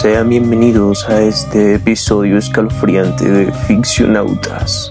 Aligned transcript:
Sean 0.00 0.30
bienvenidos 0.30 1.06
a 1.10 1.20
este 1.20 1.74
episodio 1.74 2.38
escalofriante 2.38 3.28
de 3.28 3.52
Ficcionautas, 3.52 4.90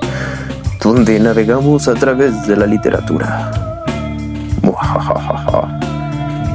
donde 0.84 1.20
navegamos 1.20 1.88
a 1.88 1.96
través 1.96 2.46
de 2.46 2.56
la 2.56 2.68
literatura. 2.68 3.52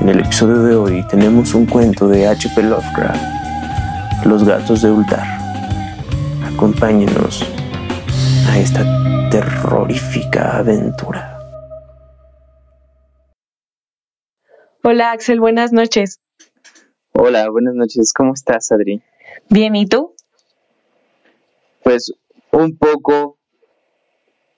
En 0.01 0.09
el 0.09 0.21
episodio 0.21 0.63
de 0.63 0.77
hoy 0.77 1.05
tenemos 1.09 1.53
un 1.53 1.67
cuento 1.67 2.07
de 2.07 2.29
H.P. 2.29 2.63
Lovecraft, 2.63 4.25
Los 4.25 4.45
gatos 4.45 4.83
de 4.83 4.93
Ultar. 4.93 5.27
Acompáñenos 6.55 7.45
a 8.49 8.57
esta 8.57 8.85
terrorífica 9.31 10.59
aventura. 10.59 11.41
Hola 14.85 15.11
Axel, 15.11 15.41
buenas 15.41 15.73
noches. 15.73 16.21
Hola, 17.17 17.49
buenas 17.49 17.75
noches. 17.75 18.13
¿Cómo 18.13 18.35
estás, 18.35 18.73
Adri? 18.73 19.01
Bien, 19.49 19.77
¿y 19.77 19.87
tú? 19.87 20.15
Pues 21.85 22.13
un 22.51 22.77
poco 22.77 23.39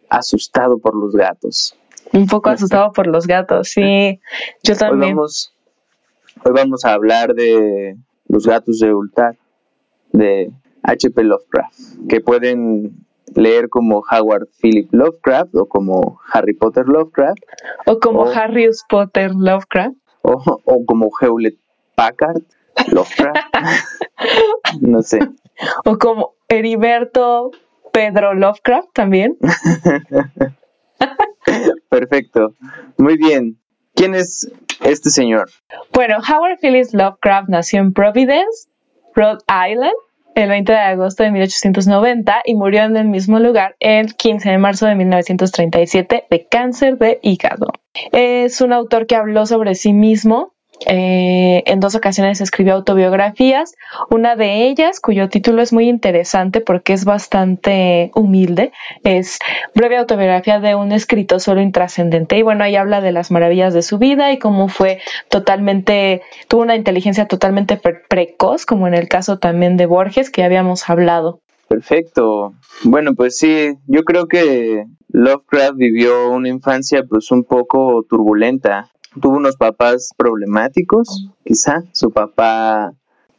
asustado 0.09 0.79
por 0.79 0.97
los 0.97 1.15
gatos. 1.15 1.77
Un 2.15 2.27
poco 2.27 2.49
asustado 2.49 2.93
por 2.93 3.09
los 3.09 3.27
gatos, 3.27 3.69
sí. 3.69 4.21
Yo 4.63 4.75
también. 4.75 5.11
Hoy 5.11 5.17
vamos, 5.17 5.53
hoy 6.45 6.53
vamos 6.53 6.85
a 6.87 6.95
hablar 6.95 7.35
de 7.35 7.99
los 8.27 8.47
gatos 8.47 8.79
de 8.79 8.95
Ultar, 8.95 9.37
de 10.13 10.51
H.P. 10.83 11.25
Lovecraft, 11.25 11.79
que 12.09 12.23
pueden 12.23 13.07
leer 13.35 13.69
como 13.69 14.03
Howard 14.11 14.49
Philip 14.63 14.89
Lovecraft 14.93 15.55
o 15.57 15.67
como 15.67 16.21
Harry 16.33 16.55
Potter 16.55 16.87
Lovecraft. 16.89 17.43
O 17.85 18.01
como 18.01 18.25
Harry 18.25 18.71
Potter 18.89 19.35
Lovecraft. 19.35 19.95
O, 20.23 20.61
o 20.65 20.87
como 20.87 21.11
Hewlett 21.21 21.59
Packard, 21.97 22.43
Lovecraft. 22.89 23.39
no 24.81 25.03
sé. 25.03 25.21
O 25.85 25.99
como 25.99 26.35
Heriberto 26.49 27.51
Pedro 27.93 28.35
Lovecraft 28.35 28.89
también. 28.93 29.37
Perfecto. 31.89 32.55
Muy 32.99 33.17
bien. 33.17 33.59
¿Quién 33.95 34.15
es 34.15 34.51
este 34.85 35.11
señor? 35.11 35.49
Bueno, 35.93 36.19
Howard 36.19 36.59
Phillips 36.61 36.93
Lovecraft 36.93 37.49
nació 37.49 37.81
en 37.81 37.95
Providence, 37.95 38.69
Rhode 39.15 39.43
Island, 39.49 39.95
el 40.35 40.51
20 40.51 40.71
de 40.71 40.79
agosto 40.79 41.23
de 41.23 41.31
1890 41.31 42.43
y 42.45 42.55
murió 42.55 42.83
en 42.83 42.97
el 42.97 43.09
mismo 43.09 43.39
lugar 43.39 43.75
el 43.81 44.15
15 44.15 44.51
de 44.51 44.59
marzo 44.59 44.87
de 44.87 44.95
1937 44.95 46.25
de 46.29 46.47
cáncer 46.47 46.99
de 46.99 47.19
hígado. 47.23 47.69
Es 48.13 48.61
un 48.61 48.75
autor 48.75 49.07
que 49.07 49.17
habló 49.17 49.47
sobre 49.47 49.75
sí 49.75 49.95
mismo 49.95 50.53
eh, 50.85 51.63
en 51.67 51.81
dos 51.81 51.95
ocasiones 51.95 52.41
escribió 52.41 52.75
autobiografías, 52.75 53.75
una 54.11 54.37
de 54.37 54.67
ellas, 54.67 55.01
cuyo 55.01 55.29
título 55.29 55.63
es 55.63 55.73
muy 55.73 55.89
interesante 55.89 56.61
porque 56.61 56.93
es 56.93 57.05
bastante 57.05 58.11
humilde, 58.15 58.73
es 59.03 59.39
Breve 59.75 59.97
autobiografía 59.97 60.61
de 60.61 60.75
un 60.75 60.93
escritor 60.93 61.41
solo 61.41 61.61
intrascendente. 61.61 62.37
Y 62.37 62.43
bueno, 62.43 62.65
ahí 62.65 62.77
habla 62.77 63.01
de 63.01 63.13
las 63.13 63.31
maravillas 63.31 63.73
de 63.73 63.83
su 63.83 63.99
vida 63.99 64.33
y 64.33 64.39
cómo 64.39 64.69
fue 64.69 65.01
totalmente, 65.29 66.23
tuvo 66.49 66.63
una 66.63 66.77
inteligencia 66.77 67.27
totalmente 67.27 67.81
precoz, 68.09 68.67
como 68.67 68.87
en 68.87 68.95
el 68.95 69.09
caso 69.09 69.39
también 69.39 69.77
de 69.77 69.87
Borges, 69.87 70.31
que 70.31 70.45
habíamos 70.45 70.89
hablado. 70.91 71.41
Perfecto. 71.69 72.55
Bueno, 72.85 73.15
pues 73.15 73.39
sí, 73.39 73.75
yo 73.87 74.05
creo 74.05 74.29
que 74.29 74.85
Lovecraft 75.09 75.77
vivió 75.77 76.31
una 76.31 76.49
infancia 76.49 77.03
pues 77.09 77.31
un 77.33 77.45
poco 77.45 78.05
turbulenta 78.09 78.91
tuvo 79.21 79.37
unos 79.37 79.57
papás 79.57 80.11
problemáticos, 80.17 81.31
quizá. 81.45 81.85
Su 81.93 82.11
papá 82.11 82.93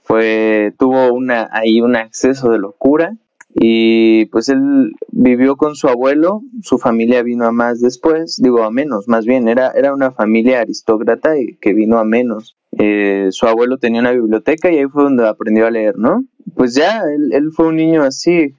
fue, 0.03 0.73
tuvo 0.77 1.13
una, 1.13 1.49
ahí 1.51 1.81
un 1.81 1.95
acceso 1.95 2.49
de 2.49 2.59
locura 2.59 3.17
y 3.53 4.25
pues 4.25 4.49
él 4.49 4.93
vivió 5.09 5.55
con 5.55 5.75
su 5.75 5.87
abuelo, 5.87 6.41
su 6.61 6.77
familia 6.77 7.23
vino 7.23 7.45
a 7.45 7.51
más 7.51 7.81
después, 7.81 8.39
digo 8.41 8.63
a 8.63 8.71
menos, 8.71 9.07
más 9.07 9.25
bien, 9.25 9.47
era, 9.47 9.71
era 9.71 9.93
una 9.93 10.11
familia 10.11 10.61
aristócrata 10.61 11.39
y 11.39 11.57
que 11.57 11.73
vino 11.73 11.97
a 11.97 12.03
menos. 12.03 12.55
Eh, 12.79 13.29
su 13.31 13.47
abuelo 13.47 13.79
tenía 13.79 14.01
una 14.01 14.11
biblioteca 14.11 14.71
y 14.71 14.77
ahí 14.77 14.85
fue 14.85 15.03
donde 15.03 15.27
aprendió 15.27 15.65
a 15.65 15.71
leer, 15.71 15.97
¿no? 15.97 16.23
Pues 16.55 16.75
ya, 16.75 17.01
él, 17.01 17.33
él 17.33 17.51
fue 17.51 17.67
un 17.67 17.77
niño 17.77 18.03
así, 18.03 18.53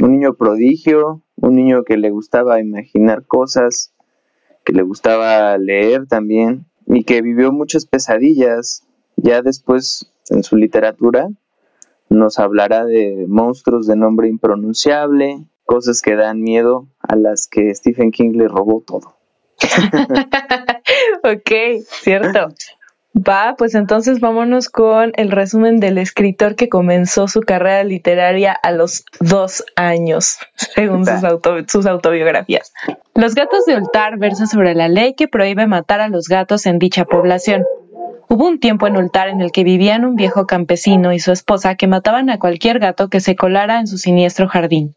un 0.00 0.10
niño 0.10 0.34
prodigio, 0.34 1.22
un 1.36 1.54
niño 1.54 1.84
que 1.84 1.96
le 1.96 2.10
gustaba 2.10 2.60
imaginar 2.60 3.24
cosas, 3.26 3.93
que 4.64 4.72
le 4.72 4.82
gustaba 4.82 5.56
leer 5.58 6.06
también 6.06 6.66
y 6.86 7.04
que 7.04 7.22
vivió 7.22 7.52
muchas 7.52 7.86
pesadillas. 7.86 8.84
Ya 9.16 9.42
después 9.42 10.10
en 10.30 10.42
su 10.42 10.56
literatura 10.56 11.28
nos 12.08 12.38
hablará 12.38 12.84
de 12.84 13.26
monstruos 13.28 13.86
de 13.86 13.96
nombre 13.96 14.28
impronunciable, 14.28 15.46
cosas 15.64 16.02
que 16.02 16.14
dan 16.14 16.40
miedo 16.40 16.86
a 17.00 17.16
las 17.16 17.48
que 17.48 17.74
Stephen 17.74 18.10
King 18.10 18.32
le 18.34 18.48
robó 18.48 18.82
todo. 18.86 19.16
ok, 21.22 21.82
cierto. 21.86 22.48
Va, 23.16 23.54
pues 23.56 23.76
entonces 23.76 24.18
vámonos 24.18 24.68
con 24.68 25.12
el 25.14 25.30
resumen 25.30 25.78
del 25.78 25.98
escritor 25.98 26.56
que 26.56 26.68
comenzó 26.68 27.28
su 27.28 27.42
carrera 27.42 27.84
literaria 27.84 28.52
a 28.52 28.72
los 28.72 29.04
dos 29.20 29.64
años, 29.76 30.38
según 30.56 31.06
sus, 31.06 31.20
sus, 31.68 31.86
autobiografías. 31.86 32.72
Los 33.14 33.36
gatos 33.36 33.66
de 33.66 33.76
Ultar 33.76 34.18
versa 34.18 34.46
sobre 34.46 34.74
la 34.74 34.88
ley 34.88 35.14
que 35.14 35.28
prohíbe 35.28 35.68
matar 35.68 36.00
a 36.00 36.08
los 36.08 36.26
gatos 36.26 36.66
en 36.66 36.80
dicha 36.80 37.04
población. 37.04 37.64
Hubo 38.28 38.48
un 38.48 38.58
tiempo 38.58 38.88
en 38.88 38.96
Ultar 38.96 39.28
en 39.28 39.40
el 39.42 39.52
que 39.52 39.62
vivían 39.62 40.04
un 40.04 40.16
viejo 40.16 40.46
campesino 40.46 41.12
y 41.12 41.20
su 41.20 41.30
esposa 41.30 41.76
que 41.76 41.86
mataban 41.86 42.30
a 42.30 42.40
cualquier 42.40 42.80
gato 42.80 43.08
que 43.10 43.20
se 43.20 43.36
colara 43.36 43.78
en 43.78 43.86
su 43.86 43.96
siniestro 43.96 44.48
jardín. 44.48 44.96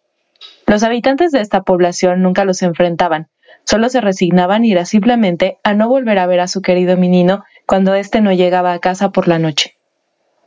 Los 0.66 0.82
habitantes 0.82 1.32
de 1.32 1.42
esta 1.42 1.62
población 1.62 2.24
nunca 2.24 2.46
los 2.46 2.64
enfrentaban, 2.64 3.28
solo 3.64 3.90
se 3.90 4.02
resignaban 4.02 4.66
irasciblemente 4.66 5.60
a 5.64 5.76
no 5.76 5.88
volver 5.88 6.18
a 6.18 6.26
ver 6.26 6.40
a 6.40 6.48
su 6.48 6.62
querido 6.62 6.98
menino 6.98 7.44
cuando 7.68 7.94
éste 7.96 8.22
no 8.22 8.32
llegaba 8.32 8.72
a 8.72 8.80
casa 8.80 9.10
por 9.10 9.28
la 9.28 9.40
noche. 9.40 9.76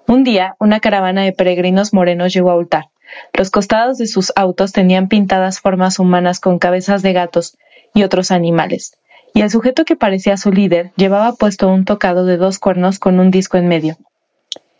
Un 0.06 0.24
día, 0.24 0.56
una 0.58 0.80
caravana 0.80 1.22
de 1.22 1.32
peregrinos 1.32 1.92
morenos 1.92 2.32
llegó 2.32 2.50
a 2.50 2.56
Ultar. 2.56 2.86
Los 3.34 3.50
costados 3.50 3.98
de 3.98 4.06
sus 4.06 4.32
autos 4.36 4.72
tenían 4.72 5.08
pintadas 5.08 5.60
formas 5.60 5.98
humanas 5.98 6.40
con 6.40 6.58
cabezas 6.58 7.02
de 7.02 7.12
gatos 7.12 7.58
y 7.92 8.04
otros 8.04 8.30
animales, 8.30 8.96
y 9.34 9.42
el 9.42 9.50
sujeto 9.50 9.84
que 9.84 9.96
parecía 9.96 10.38
su 10.38 10.50
líder 10.50 10.92
llevaba 10.96 11.34
puesto 11.34 11.68
un 11.68 11.84
tocado 11.84 12.24
de 12.24 12.38
dos 12.38 12.58
cuernos 12.58 12.98
con 12.98 13.20
un 13.20 13.30
disco 13.30 13.58
en 13.58 13.68
medio. 13.68 13.98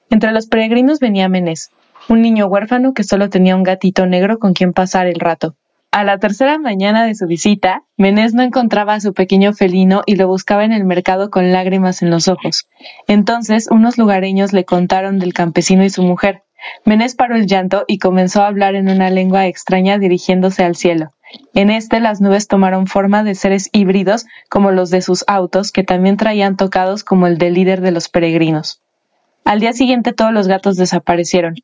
Entre 0.09 0.33
los 0.33 0.47
peregrinos 0.47 0.99
venía 0.99 1.29
Menés, 1.29 1.71
un 2.09 2.23
niño 2.23 2.47
huérfano 2.47 2.95
que 2.95 3.05
solo 3.05 3.29
tenía 3.29 3.55
un 3.55 3.65
gatito 3.65 4.07
negro 4.07 4.39
con 4.39 4.55
quien 4.55 4.73
pasar 4.73 5.07
el 5.07 5.21
rato. 5.21 5.57
A 5.93 6.05
la 6.05 6.19
tercera 6.19 6.57
mañana 6.57 7.05
de 7.05 7.17
su 7.17 7.27
visita, 7.27 7.83
Menés 7.97 8.33
no 8.33 8.43
encontraba 8.43 8.95
a 8.95 9.01
su 9.01 9.13
pequeño 9.13 9.53
felino 9.53 10.03
y 10.07 10.15
lo 10.15 10.29
buscaba 10.29 10.65
en 10.65 10.73
el 10.73 10.85
mercado 10.85 11.31
con 11.31 11.51
lágrimas 11.51 12.03
en 12.03 12.11
los 12.11 12.29
ojos. 12.29 12.69
Entonces 13.09 13.67
unos 13.69 13.99
lugareños 13.99 14.53
le 14.53 14.65
contaron 14.65 15.19
del 15.19 15.35
campesino 15.35 15.85
y 15.85 15.91
su 15.91 16.05
mujer. 16.05 16.45
Menés 16.85 17.17
paró 17.17 17.35
el 17.35 17.49
llanto 17.49 17.85
y 17.89 17.99
comenzó 17.99 18.43
a 18.43 18.47
hablar 18.47 18.77
en 18.77 18.89
una 18.89 19.11
lengua 19.11 19.49
extraña 19.49 19.99
dirigiéndose 19.99 20.63
al 20.63 20.77
cielo. 20.77 21.11
En 21.55 21.71
este 21.71 21.99
las 21.99 22.21
nubes 22.21 22.47
tomaron 22.47 22.87
forma 22.87 23.25
de 23.25 23.35
seres 23.35 23.69
híbridos 23.73 24.27
como 24.49 24.71
los 24.71 24.91
de 24.91 25.03
sus 25.03 25.25
autos, 25.27 25.73
que 25.73 25.83
también 25.83 26.17
traían 26.17 26.57
tocados 26.57 27.03
como 27.03 27.27
el 27.27 27.37
del 27.37 27.55
líder 27.55 27.81
de 27.81 27.91
los 27.91 28.09
peregrinos. 28.09 28.81
Al 29.45 29.59
día 29.59 29.73
siguiente 29.73 30.13
todos 30.13 30.33
los 30.33 30.47
gatos 30.47 30.77
desaparecieron. 30.77 31.57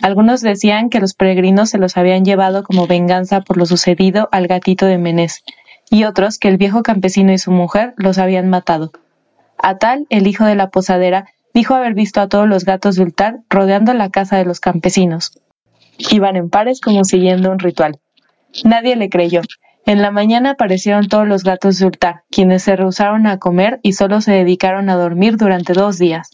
Algunos 0.00 0.40
decían 0.40 0.88
que 0.88 1.00
los 1.00 1.14
peregrinos 1.14 1.70
se 1.70 1.78
los 1.78 1.96
habían 1.96 2.24
llevado 2.24 2.64
como 2.64 2.86
venganza 2.86 3.40
por 3.40 3.56
lo 3.56 3.66
sucedido 3.66 4.28
al 4.32 4.46
gatito 4.46 4.86
de 4.86 4.98
Menés, 4.98 5.44
y 5.90 6.04
otros 6.04 6.38
que 6.38 6.48
el 6.48 6.56
viejo 6.56 6.82
campesino 6.82 7.32
y 7.32 7.38
su 7.38 7.50
mujer 7.50 7.94
los 7.96 8.18
habían 8.18 8.48
matado. 8.48 8.92
A 9.58 9.78
tal, 9.78 10.06
el 10.10 10.26
hijo 10.26 10.44
de 10.44 10.56
la 10.56 10.70
posadera 10.70 11.26
dijo 11.54 11.74
haber 11.74 11.94
visto 11.94 12.20
a 12.20 12.28
todos 12.28 12.48
los 12.48 12.64
gatos 12.64 12.96
de 12.96 13.02
Ultar 13.02 13.40
rodeando 13.48 13.92
la 13.94 14.10
casa 14.10 14.36
de 14.36 14.44
los 14.44 14.58
campesinos. 14.58 15.38
Iban 16.10 16.36
en 16.36 16.50
pares 16.50 16.80
como 16.80 17.04
siguiendo 17.04 17.50
un 17.50 17.58
ritual. 17.58 18.00
Nadie 18.64 18.96
le 18.96 19.08
creyó. 19.08 19.42
En 19.84 20.00
la 20.00 20.10
mañana 20.10 20.50
aparecieron 20.52 21.08
todos 21.08 21.28
los 21.28 21.44
gatos 21.44 21.78
de 21.78 21.86
Ultar, 21.86 22.22
quienes 22.30 22.62
se 22.62 22.76
rehusaron 22.76 23.26
a 23.26 23.38
comer 23.38 23.80
y 23.82 23.92
solo 23.92 24.20
se 24.20 24.32
dedicaron 24.32 24.88
a 24.88 24.96
dormir 24.96 25.36
durante 25.36 25.72
dos 25.72 25.98
días. 25.98 26.30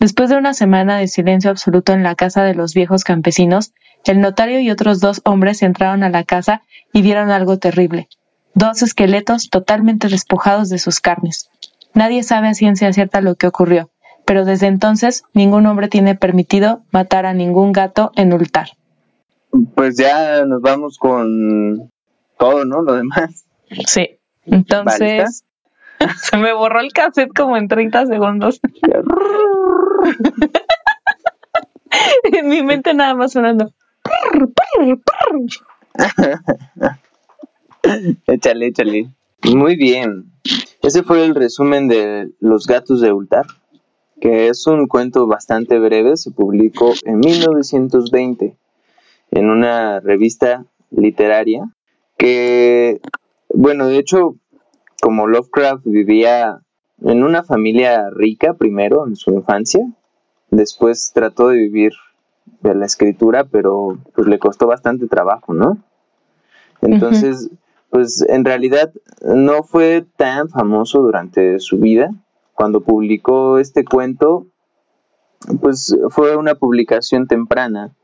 Después 0.00 0.30
de 0.30 0.38
una 0.38 0.54
semana 0.54 0.96
de 0.96 1.08
silencio 1.08 1.50
absoluto 1.50 1.92
en 1.92 2.02
la 2.02 2.14
casa 2.14 2.42
de 2.42 2.54
los 2.54 2.72
viejos 2.72 3.04
campesinos, 3.04 3.74
el 4.06 4.22
notario 4.22 4.58
y 4.58 4.70
otros 4.70 4.98
dos 4.98 5.20
hombres 5.24 5.62
entraron 5.62 6.02
a 6.02 6.08
la 6.08 6.24
casa 6.24 6.62
y 6.90 7.02
vieron 7.02 7.30
algo 7.30 7.58
terrible. 7.58 8.08
Dos 8.54 8.82
esqueletos 8.82 9.50
totalmente 9.50 10.08
despojados 10.08 10.70
de 10.70 10.78
sus 10.78 11.00
carnes. 11.00 11.50
Nadie 11.92 12.22
sabe 12.22 12.48
a 12.48 12.54
ciencia 12.54 12.90
cierta 12.94 13.20
lo 13.20 13.34
que 13.34 13.46
ocurrió, 13.46 13.90
pero 14.24 14.46
desde 14.46 14.68
entonces 14.68 15.22
ningún 15.34 15.66
hombre 15.66 15.88
tiene 15.88 16.14
permitido 16.14 16.82
matar 16.90 17.26
a 17.26 17.34
ningún 17.34 17.72
gato 17.72 18.10
en 18.16 18.32
Ultar. 18.32 18.70
Pues 19.74 19.98
ya 19.98 20.46
nos 20.46 20.62
vamos 20.62 20.96
con 20.98 21.90
todo, 22.38 22.64
¿no? 22.64 22.80
Lo 22.80 22.94
demás. 22.94 23.44
Sí. 23.86 24.18
Entonces, 24.46 25.44
se 26.22 26.36
me 26.36 26.52
borró 26.52 26.80
el 26.80 26.92
cassette 26.92 27.32
como 27.34 27.56
en 27.56 27.68
30 27.68 28.06
segundos. 28.06 28.60
en 32.24 32.48
mi 32.48 32.62
mente 32.62 32.94
nada 32.94 33.14
más 33.14 33.32
sonando. 33.32 33.72
échale, 38.26 38.66
échale. 38.66 39.10
Muy 39.54 39.76
bien. 39.76 40.32
Ese 40.82 41.02
fue 41.02 41.24
el 41.24 41.34
resumen 41.34 41.88
de 41.88 42.30
Los 42.40 42.66
gatos 42.66 43.00
de 43.00 43.12
Ultar, 43.12 43.46
que 44.20 44.48
es 44.48 44.66
un 44.66 44.86
cuento 44.86 45.26
bastante 45.26 45.78
breve, 45.78 46.16
se 46.16 46.30
publicó 46.30 46.92
en 47.04 47.20
1920 47.20 48.56
en 49.30 49.50
una 49.50 50.00
revista 50.00 50.64
literaria 50.90 51.70
que, 52.18 53.00
bueno, 53.48 53.86
de 53.86 53.98
hecho, 53.98 54.36
como 55.00 55.26
Lovecraft 55.26 55.84
vivía 55.84 56.60
en 57.02 57.24
una 57.24 57.42
familia 57.42 58.10
rica 58.10 58.54
primero 58.54 59.06
en 59.06 59.16
su 59.16 59.32
infancia, 59.32 59.84
después 60.50 61.12
trató 61.14 61.48
de 61.48 61.56
vivir 61.56 61.92
de 62.60 62.74
la 62.74 62.86
escritura, 62.86 63.44
pero 63.44 63.98
pues 64.14 64.26
le 64.26 64.38
costó 64.38 64.66
bastante 64.66 65.06
trabajo, 65.06 65.54
¿no? 65.54 65.78
Entonces, 66.82 67.50
pues 67.90 68.22
en 68.22 68.44
realidad 68.44 68.92
no 69.22 69.62
fue 69.62 70.06
tan 70.16 70.48
famoso 70.48 71.00
durante 71.00 71.58
su 71.60 71.78
vida. 71.78 72.10
Cuando 72.54 72.82
publicó 72.82 73.58
este 73.58 73.84
cuento, 73.84 74.46
pues 75.60 75.96
fue 76.10 76.36
una 76.36 76.54
publicación 76.54 77.26
temprana. 77.26 77.94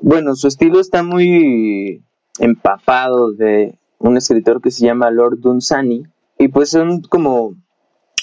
Bueno, 0.00 0.34
su 0.34 0.48
estilo 0.48 0.80
está 0.80 1.02
muy 1.02 2.02
empapado 2.38 3.32
de 3.32 3.74
un 3.98 4.16
escritor 4.16 4.62
que 4.62 4.70
se 4.70 4.86
llama 4.86 5.10
Lord 5.10 5.40
Dunsany 5.40 6.04
y 6.40 6.48
pues 6.48 6.70
son 6.70 7.02
como 7.02 7.54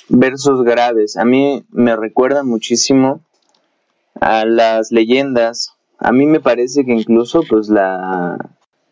versos 0.09 0.63
graves. 0.63 1.17
A 1.17 1.23
mí 1.23 1.63
me 1.69 1.95
recuerda 1.95 2.43
muchísimo 2.43 3.21
a 4.19 4.43
las 4.43 4.91
leyendas. 4.91 5.75
A 5.99 6.11
mí 6.11 6.25
me 6.25 6.39
parece 6.39 6.83
que 6.83 6.93
incluso 6.93 7.43
pues 7.47 7.69
la 7.69 8.37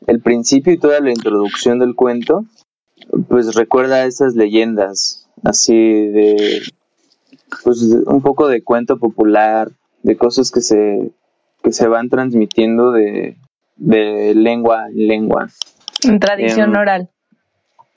el 0.06 0.22
principio 0.22 0.72
y 0.72 0.78
toda 0.78 1.00
la 1.00 1.10
introducción 1.10 1.80
del 1.80 1.96
cuento, 1.96 2.46
pues 3.28 3.56
recuerda 3.56 3.96
a 3.96 4.06
esas 4.06 4.36
leyendas, 4.36 5.28
así 5.44 5.74
de, 5.74 6.62
pues 7.64 7.82
un 7.82 8.22
poco 8.22 8.48
de 8.48 8.62
cuento 8.64 9.00
popular, 9.00 9.72
de 10.04 10.18
cosas 10.18 10.52
que 10.52 10.62
se, 10.62 11.12
que 11.64 11.72
se 11.72 11.88
van 11.88 12.10
transmitiendo 12.10 12.92
de, 12.92 13.38
de 13.78 14.36
lengua 14.36 14.86
en 14.90 15.08
lengua. 15.08 15.50
En 16.04 16.20
tradición 16.20 16.76
em, 16.76 16.80
oral. 16.80 17.10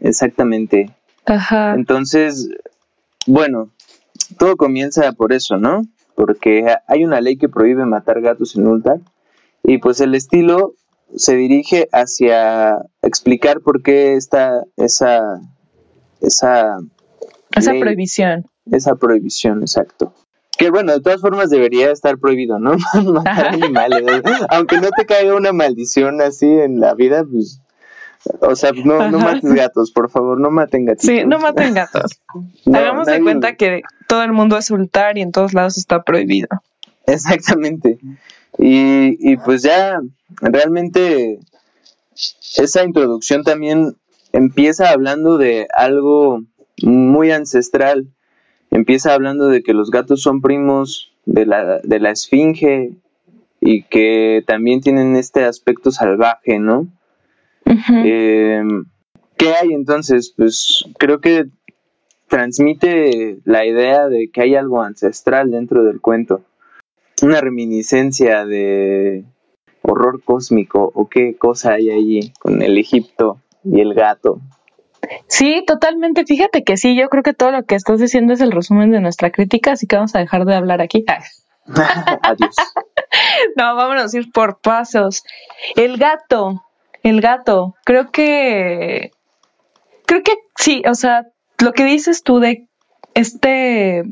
Exactamente. 0.01 0.91
Ajá. 1.29 1.75
Entonces, 1.75 2.49
bueno, 3.27 3.71
todo 4.39 4.57
comienza 4.57 5.13
por 5.13 5.33
eso, 5.33 5.57
¿no? 5.57 5.83
Porque 6.15 6.75
hay 6.87 7.05
una 7.05 7.21
ley 7.21 7.37
que 7.37 7.49
prohíbe 7.49 7.85
matar 7.85 8.21
gatos 8.21 8.57
en 8.57 8.67
Ultar 8.67 9.01
y 9.63 9.79
pues 9.79 10.01
el 10.01 10.15
estilo 10.15 10.75
se 11.15 11.37
dirige 11.37 11.89
hacia 11.93 12.79
explicar 13.03 13.61
por 13.61 13.83
qué 13.83 14.15
está 14.15 14.65
esa 14.77 15.41
esa 16.21 16.79
esa 17.55 17.73
prohibición. 17.73 18.47
Esa 18.71 18.97
prohibición, 18.97 19.63
exacto. 19.63 20.15
Que 20.59 20.71
bueno, 20.71 20.93
de 20.93 21.01
todas 21.01 21.21
formas 21.21 21.51
debería 21.51 21.91
estar 21.91 22.19
prohibido, 22.19 22.59
¿no? 22.59 22.77
Matar 23.13 23.49
animales. 23.55 24.23
Aunque 24.51 24.79
no 24.79 24.89
te 24.91 25.07
caiga 25.07 25.35
una 25.35 25.53
maldición 25.53 26.21
así 26.21 26.47
en 26.47 26.81
la 26.81 26.95
vida, 26.95 27.25
pues. 27.25 27.61
O 28.41 28.57
sea, 28.57 28.73
no, 28.73 29.11
no 29.11 29.19
mates 29.19 29.53
gatos, 29.53 29.91
por 29.93 30.11
favor, 30.11 30.41
no 30.41 30.51
maten 30.51 30.85
gatitos. 30.85 31.07
Sí, 31.07 31.25
no 31.25 31.39
maten 31.39 31.75
gatos. 31.75 32.21
Hagamos 32.67 33.07
de 33.07 33.23
cuenta 33.23 33.57
que 33.57 33.83
todo 34.07 34.23
el 34.23 34.33
mundo 34.33 34.57
es 34.59 34.71
ultar 34.71 35.19
y 35.19 35.23
en 35.23 35.33
todos 35.33 35.55
lados 35.55 35.79
está 35.79 36.03
prohibido. 36.03 36.49
Exactamente. 37.07 37.99
Y, 38.59 39.33
y 39.33 39.37
pues 39.37 39.63
ya 39.63 40.01
realmente 40.41 41.39
esa 42.57 42.85
introducción 42.85 43.45
también 43.45 43.97
empieza 44.33 44.91
hablando 44.91 45.39
de 45.39 45.69
algo 45.75 46.43
muy 46.83 47.31
ancestral. 47.31 48.09
Empieza 48.71 49.15
hablando 49.15 49.49
de 49.49 49.63
que 49.63 49.73
los 49.73 49.91
gatos 49.91 50.23
son 50.23 50.43
primos 50.43 51.13
de 51.25 51.47
la, 51.47 51.79
de 51.79 52.01
la 52.01 52.11
esfinge 52.11 52.93
y 53.61 53.83
que 53.85 54.43
también 54.47 54.81
tienen 54.81 55.17
este 55.17 55.45
aspecto 55.45 55.91
salvaje, 55.91 56.59
¿no? 56.59 56.89
Eh, 58.05 58.63
¿Qué 59.37 59.55
hay 59.55 59.73
entonces? 59.73 60.33
Pues 60.37 60.85
creo 60.99 61.21
que 61.21 61.47
transmite 62.29 63.39
la 63.45 63.65
idea 63.65 64.09
de 64.09 64.31
que 64.31 64.43
hay 64.43 64.55
algo 64.55 64.83
ancestral 64.83 65.51
dentro 65.51 65.85
del 65.85 66.01
cuento 66.01 66.43
una 67.23 67.41
reminiscencia 67.41 68.45
de 68.45 69.25
horror 69.83 70.23
cósmico 70.23 70.91
o 70.95 71.09
qué 71.09 71.37
cosa 71.37 71.75
hay 71.75 71.91
allí 71.91 72.33
con 72.39 72.63
el 72.63 72.79
Egipto 72.79 73.41
y 73.65 73.81
el 73.81 73.95
gato. 73.95 74.41
Sí, 75.27 75.63
totalmente. 75.67 76.25
Fíjate 76.27 76.65
que 76.65 76.77
sí, 76.77 76.97
yo 76.97 77.09
creo 77.09 77.23
que 77.23 77.33
todo 77.33 77.53
lo 77.53 77.65
que 77.65 77.75
estás 77.75 78.01
diciendo 78.01 78.35
es 78.35 78.41
el 78.41 78.53
resumen 78.53 78.91
de 78.91 79.01
nuestra 79.01 79.31
crítica, 79.31 79.73
así 79.73 79.87
que 79.87 79.97
vamos 79.97 80.15
a 80.15 80.19
dejar 80.19 80.45
de 80.45 80.55
hablar 80.55 80.81
aquí. 80.81 81.05
Adiós. 82.23 82.57
no, 83.57 83.77
vámonos 83.77 84.13
a 84.13 84.19
ir 84.19 84.31
por 84.33 84.61
pasos. 84.61 85.23
El 85.77 85.97
gato, 85.97 86.65
el 87.09 87.21
gato, 87.21 87.75
creo 87.85 88.11
que, 88.11 89.11
creo 90.07 90.23
que 90.23 90.35
sí, 90.57 90.83
o 90.89 90.95
sea, 90.95 91.27
lo 91.59 91.73
que 91.73 91.85
dices 91.85 92.23
tú 92.23 92.39
de 92.39 92.67
este 93.15 94.05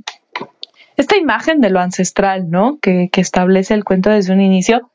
esta 0.96 1.16
imagen 1.16 1.60
de 1.60 1.70
lo 1.70 1.80
ancestral, 1.80 2.50
¿no? 2.50 2.78
Que, 2.80 3.10
establece 3.16 3.74
el 3.74 3.84
cuento 3.84 4.10
desde 4.10 4.32
un 4.32 4.40
inicio, 4.40 4.90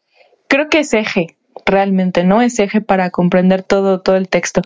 creo 0.48 0.68
que 0.69 0.80
es 0.80 0.94
eje, 0.94 1.38
realmente, 1.65 2.24
¿no? 2.24 2.42
Es 2.42 2.59
eje 2.59 2.81
para 2.81 3.12
comprender 3.12 3.63
todo, 3.63 4.01
todo 4.01 4.15
el 4.15 4.27
texto. 4.27 4.62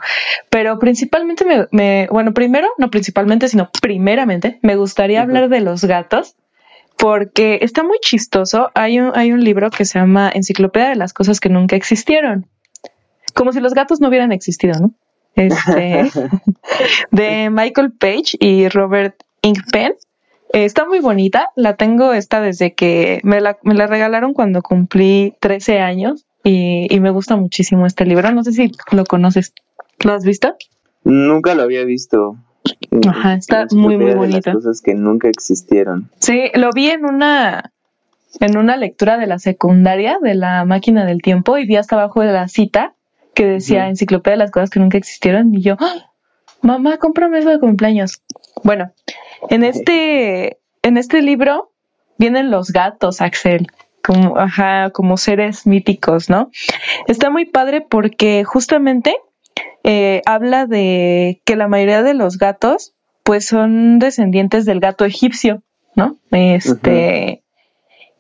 Pero 0.49 0.79
principalmente 0.79 1.45
me, 1.71 2.07
bueno, 2.07 2.33
primero, 2.33 2.67
no 2.77 2.89
principalmente, 2.89 3.49
sino 3.49 3.69
primeramente, 3.81 4.59
me 4.61 4.75
gustaría 4.75 5.21
hablar 5.21 5.49
de 5.49 5.61
los 5.61 5.83
gatos, 5.83 6.35
porque 6.97 7.59
está 7.61 7.83
muy 7.83 7.97
chistoso. 7.99 8.71
Hay 8.73 8.99
un, 8.99 9.11
hay 9.15 9.33
un 9.33 9.43
libro 9.43 9.69
que 9.69 9.83
se 9.83 9.99
llama 9.99 10.31
Enciclopedia 10.33 10.89
de 10.89 10.95
las 10.95 11.13
cosas 11.13 11.41
que 11.41 11.49
nunca 11.49 11.75
existieron. 11.75 12.47
Como 13.35 13.51
si 13.51 13.59
los 13.59 13.73
gatos 13.73 14.01
no 14.01 14.07
hubieran 14.07 14.31
existido, 14.31 14.79
¿no? 14.79 14.93
Este, 15.35 16.09
de 17.11 17.49
Michael 17.49 17.91
Page 17.91 18.37
y 18.39 18.69
Robert 18.69 19.15
Inkpen. 19.41 19.93
Eh, 20.53 20.65
está 20.65 20.86
muy 20.86 21.00
bonita, 21.00 21.50
la 21.55 21.75
tengo 21.75 22.13
esta 22.13 22.39
desde 22.39 22.74
que 22.74 23.19
me 23.24 23.41
la, 23.41 23.57
me 23.63 23.74
la 23.74 23.88
regalaron 23.88 24.33
cuando 24.33 24.62
cumplí 24.62 25.36
13 25.41 25.79
años 25.79 26.25
y, 26.43 27.00
me 27.00 27.10
gusta 27.10 27.36
muchísimo 27.36 27.86
este 27.86 28.05
libro. 28.05 28.31
No 28.31 28.43
sé 28.43 28.53
si 28.53 28.71
lo 28.91 29.03
conoces. 29.05 29.53
¿Lo 30.03 30.13
has 30.13 30.24
visto? 30.24 30.55
Nunca 31.03 31.55
lo 31.55 31.63
había 31.63 31.83
visto. 31.83 32.38
Ajá, 33.07 33.33
está 33.33 33.65
muy, 33.71 33.98
muy 33.98 34.13
bonito. 34.13 34.53
cosas 34.53 34.81
que 34.81 34.93
nunca 34.93 35.27
existieron. 35.27 36.10
Sí, 36.19 36.51
lo 36.53 36.69
vi 36.74 36.89
en 36.89 37.05
una 37.05 37.71
en 38.39 38.57
una 38.57 38.75
lectura 38.75 39.17
de 39.17 39.27
la 39.27 39.39
secundaria 39.39 40.17
de 40.21 40.36
la 40.36 40.65
máquina 40.65 41.05
del 41.05 41.21
tiempo 41.21 41.57
y 41.57 41.65
vi 41.65 41.77
hasta 41.77 41.95
abajo 41.95 42.21
de 42.21 42.31
la 42.31 42.48
cita 42.48 42.94
que 43.36 43.46
decía 43.46 43.88
enciclopedia 43.88 44.38
de 44.38 44.44
las 44.44 44.51
cosas 44.51 44.70
que 44.70 44.80
nunca 44.80 44.98
existieron 44.98 45.54
y 45.54 45.62
yo, 45.62 45.75
¡Ah! 45.80 46.12
mamá, 46.62 46.98
cómprame 46.98 47.39
eso 47.39 47.50
de 47.50 47.60
cumpleaños. 47.60 48.24
Bueno, 48.63 48.92
en 49.50 49.63
este, 49.63 50.60
en 50.82 50.98
este 50.98 51.22
libro 51.22 51.72
vienen 52.18 52.50
los 52.50 52.72
gatos, 52.72 53.22
Axel, 53.22 53.68
como, 54.04 54.38
ajá, 54.38 54.89
como 54.92 55.18
seres 55.18 55.68
míticos, 55.68 56.30
¿no? 56.30 56.50
Está 57.08 57.30
muy 57.30 57.46
padre 57.46 57.82
porque 57.82 58.44
justamente 58.44 59.15
eh, 59.84 60.22
habla 60.25 60.65
de 60.65 61.42
que 61.46 61.56
la 61.56 61.68
mayoría 61.68 62.04
de 62.04 62.13
los 62.13 62.38
gatos, 62.38 62.96
pues 63.24 63.46
son 63.46 64.00
descendientes 64.00 64.65
del 64.65 64.80
gato 64.80 65.06
egipcio, 65.06 65.62
¿no? 65.96 66.18
Este, 66.32 67.44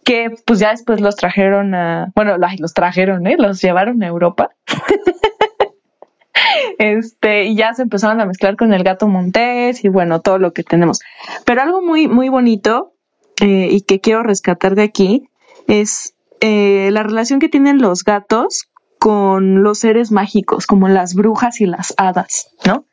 que 0.05 0.29
pues 0.45 0.59
ya 0.59 0.69
después 0.69 1.01
los 1.01 1.17
trajeron 1.17 1.73
a, 1.73 2.11
bueno, 2.15 2.37
los 2.59 2.73
trajeron, 2.73 3.27
¿eh? 3.27 3.35
Los 3.37 3.61
llevaron 3.61 4.01
a 4.03 4.07
Europa. 4.07 4.51
este, 6.79 7.45
y 7.45 7.55
ya 7.55 7.73
se 7.73 7.81
empezaron 7.81 8.21
a 8.21 8.25
mezclar 8.25 8.55
con 8.55 8.73
el 8.73 8.83
gato 8.83 9.07
montés 9.07 9.83
y 9.83 9.89
bueno, 9.89 10.21
todo 10.21 10.37
lo 10.37 10.53
que 10.53 10.63
tenemos. 10.63 11.01
Pero 11.43 11.63
algo 11.63 11.81
muy, 11.81 12.07
muy 12.07 12.29
bonito 12.29 12.93
eh, 13.41 13.67
y 13.71 13.81
que 13.81 13.99
quiero 13.99 14.23
rescatar 14.23 14.75
de 14.75 14.83
aquí 14.83 15.27
es 15.67 16.13
eh, 16.39 16.89
la 16.91 17.01
relación 17.01 17.39
que 17.39 17.49
tienen 17.49 17.81
los 17.81 18.03
gatos 18.03 18.69
con 18.99 19.63
los 19.63 19.79
seres 19.79 20.11
mágicos, 20.11 20.67
como 20.67 20.87
las 20.87 21.15
brujas 21.15 21.61
y 21.61 21.65
las 21.65 21.93
hadas, 21.97 22.51
¿no? 22.65 22.85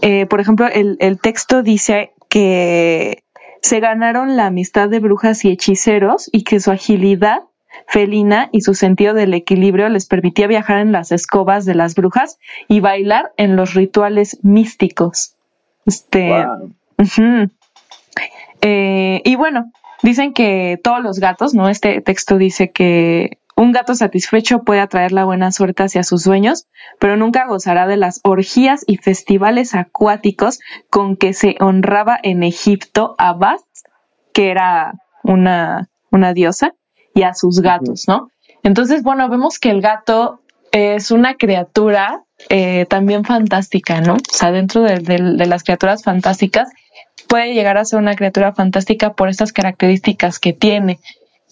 Eh, 0.00 0.26
por 0.26 0.40
ejemplo, 0.40 0.66
el, 0.66 0.96
el 1.00 1.20
texto 1.20 1.62
dice 1.62 2.12
que 2.28 3.24
se 3.62 3.80
ganaron 3.80 4.36
la 4.36 4.46
amistad 4.46 4.88
de 4.88 4.98
brujas 4.98 5.44
y 5.44 5.50
hechiceros 5.50 6.28
y 6.32 6.44
que 6.44 6.60
su 6.60 6.70
agilidad 6.70 7.42
felina 7.86 8.48
y 8.52 8.60
su 8.62 8.74
sentido 8.74 9.14
del 9.14 9.34
equilibrio 9.34 9.88
les 9.88 10.06
permitía 10.06 10.46
viajar 10.46 10.78
en 10.78 10.92
las 10.92 11.12
escobas 11.12 11.64
de 11.64 11.74
las 11.74 11.94
brujas 11.94 12.38
y 12.68 12.80
bailar 12.80 13.32
en 13.36 13.56
los 13.56 13.74
rituales 13.74 14.38
místicos. 14.42 15.34
Este, 15.86 16.44
Eh, 18.60 19.22
y 19.24 19.34
bueno, 19.36 19.72
dicen 20.02 20.32
que 20.32 20.78
todos 20.82 21.02
los 21.02 21.18
gatos, 21.18 21.54
¿no? 21.54 21.68
Este 21.68 22.00
texto 22.00 22.38
dice 22.38 22.70
que 22.70 23.38
un 23.56 23.72
gato 23.72 23.94
satisfecho 23.94 24.62
puede 24.62 24.80
atraer 24.80 25.12
la 25.12 25.24
buena 25.24 25.52
suerte 25.52 25.82
hacia 25.82 26.02
sus 26.02 26.24
dueños, 26.24 26.66
pero 26.98 27.16
nunca 27.16 27.46
gozará 27.46 27.86
de 27.86 27.96
las 27.96 28.20
orgías 28.24 28.84
y 28.86 28.96
festivales 28.96 29.74
acuáticos 29.74 30.58
con 30.90 31.16
que 31.16 31.32
se 31.32 31.56
honraba 31.60 32.18
en 32.22 32.42
Egipto 32.42 33.14
a 33.18 33.34
Bast, 33.34 33.66
que 34.32 34.50
era 34.50 34.94
una, 35.22 35.88
una 36.10 36.32
diosa, 36.32 36.74
y 37.14 37.22
a 37.22 37.34
sus 37.34 37.60
gatos, 37.60 38.04
¿no? 38.08 38.30
Entonces, 38.62 39.02
bueno, 39.02 39.28
vemos 39.28 39.58
que 39.58 39.70
el 39.70 39.80
gato 39.80 40.40
es 40.70 41.10
una 41.10 41.34
criatura 41.34 42.24
eh, 42.48 42.86
también 42.86 43.24
fantástica, 43.24 44.00
¿no? 44.00 44.14
O 44.14 44.18
sea, 44.32 44.50
dentro 44.52 44.82
de, 44.82 45.18
las 45.18 45.64
criaturas 45.64 46.02
fantásticas 46.02 46.68
puede 47.28 47.54
llegar 47.54 47.78
a 47.78 47.84
ser 47.84 47.98
una 47.98 48.14
criatura 48.14 48.52
fantástica 48.52 49.14
por 49.14 49.28
estas 49.28 49.52
características 49.52 50.38
que 50.38 50.52
tiene. 50.52 50.98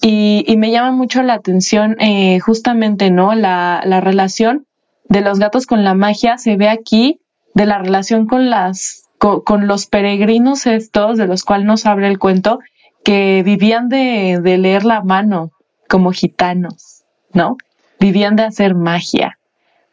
Y, 0.02 0.56
me 0.56 0.70
llama 0.70 0.92
mucho 0.92 1.22
la 1.22 1.34
atención 1.34 1.96
eh, 2.00 2.40
justamente, 2.40 3.10
¿no? 3.10 3.34
La, 3.34 3.82
la 3.84 4.00
relación 4.00 4.66
de 5.08 5.20
los 5.20 5.38
gatos 5.38 5.66
con 5.66 5.84
la 5.84 5.94
magia 5.94 6.38
se 6.38 6.56
ve 6.56 6.68
aquí, 6.68 7.20
de 7.54 7.66
la 7.66 7.78
relación 7.78 8.26
con 8.26 8.48
las, 8.48 9.08
con, 9.18 9.66
los 9.66 9.86
peregrinos 9.86 10.66
estos, 10.66 11.18
de 11.18 11.26
los 11.26 11.44
cuales 11.44 11.66
nos 11.66 11.84
abre 11.84 12.08
el 12.08 12.18
cuento, 12.18 12.60
que 13.04 13.42
vivían 13.44 13.88
de, 13.88 14.40
de 14.42 14.56
leer 14.56 14.84
la 14.84 15.02
mano 15.02 15.50
como 15.88 16.12
gitanos, 16.12 17.02
¿no? 17.32 17.56
Vivían 17.98 18.36
de 18.36 18.44
hacer 18.44 18.74
magia. 18.74 19.38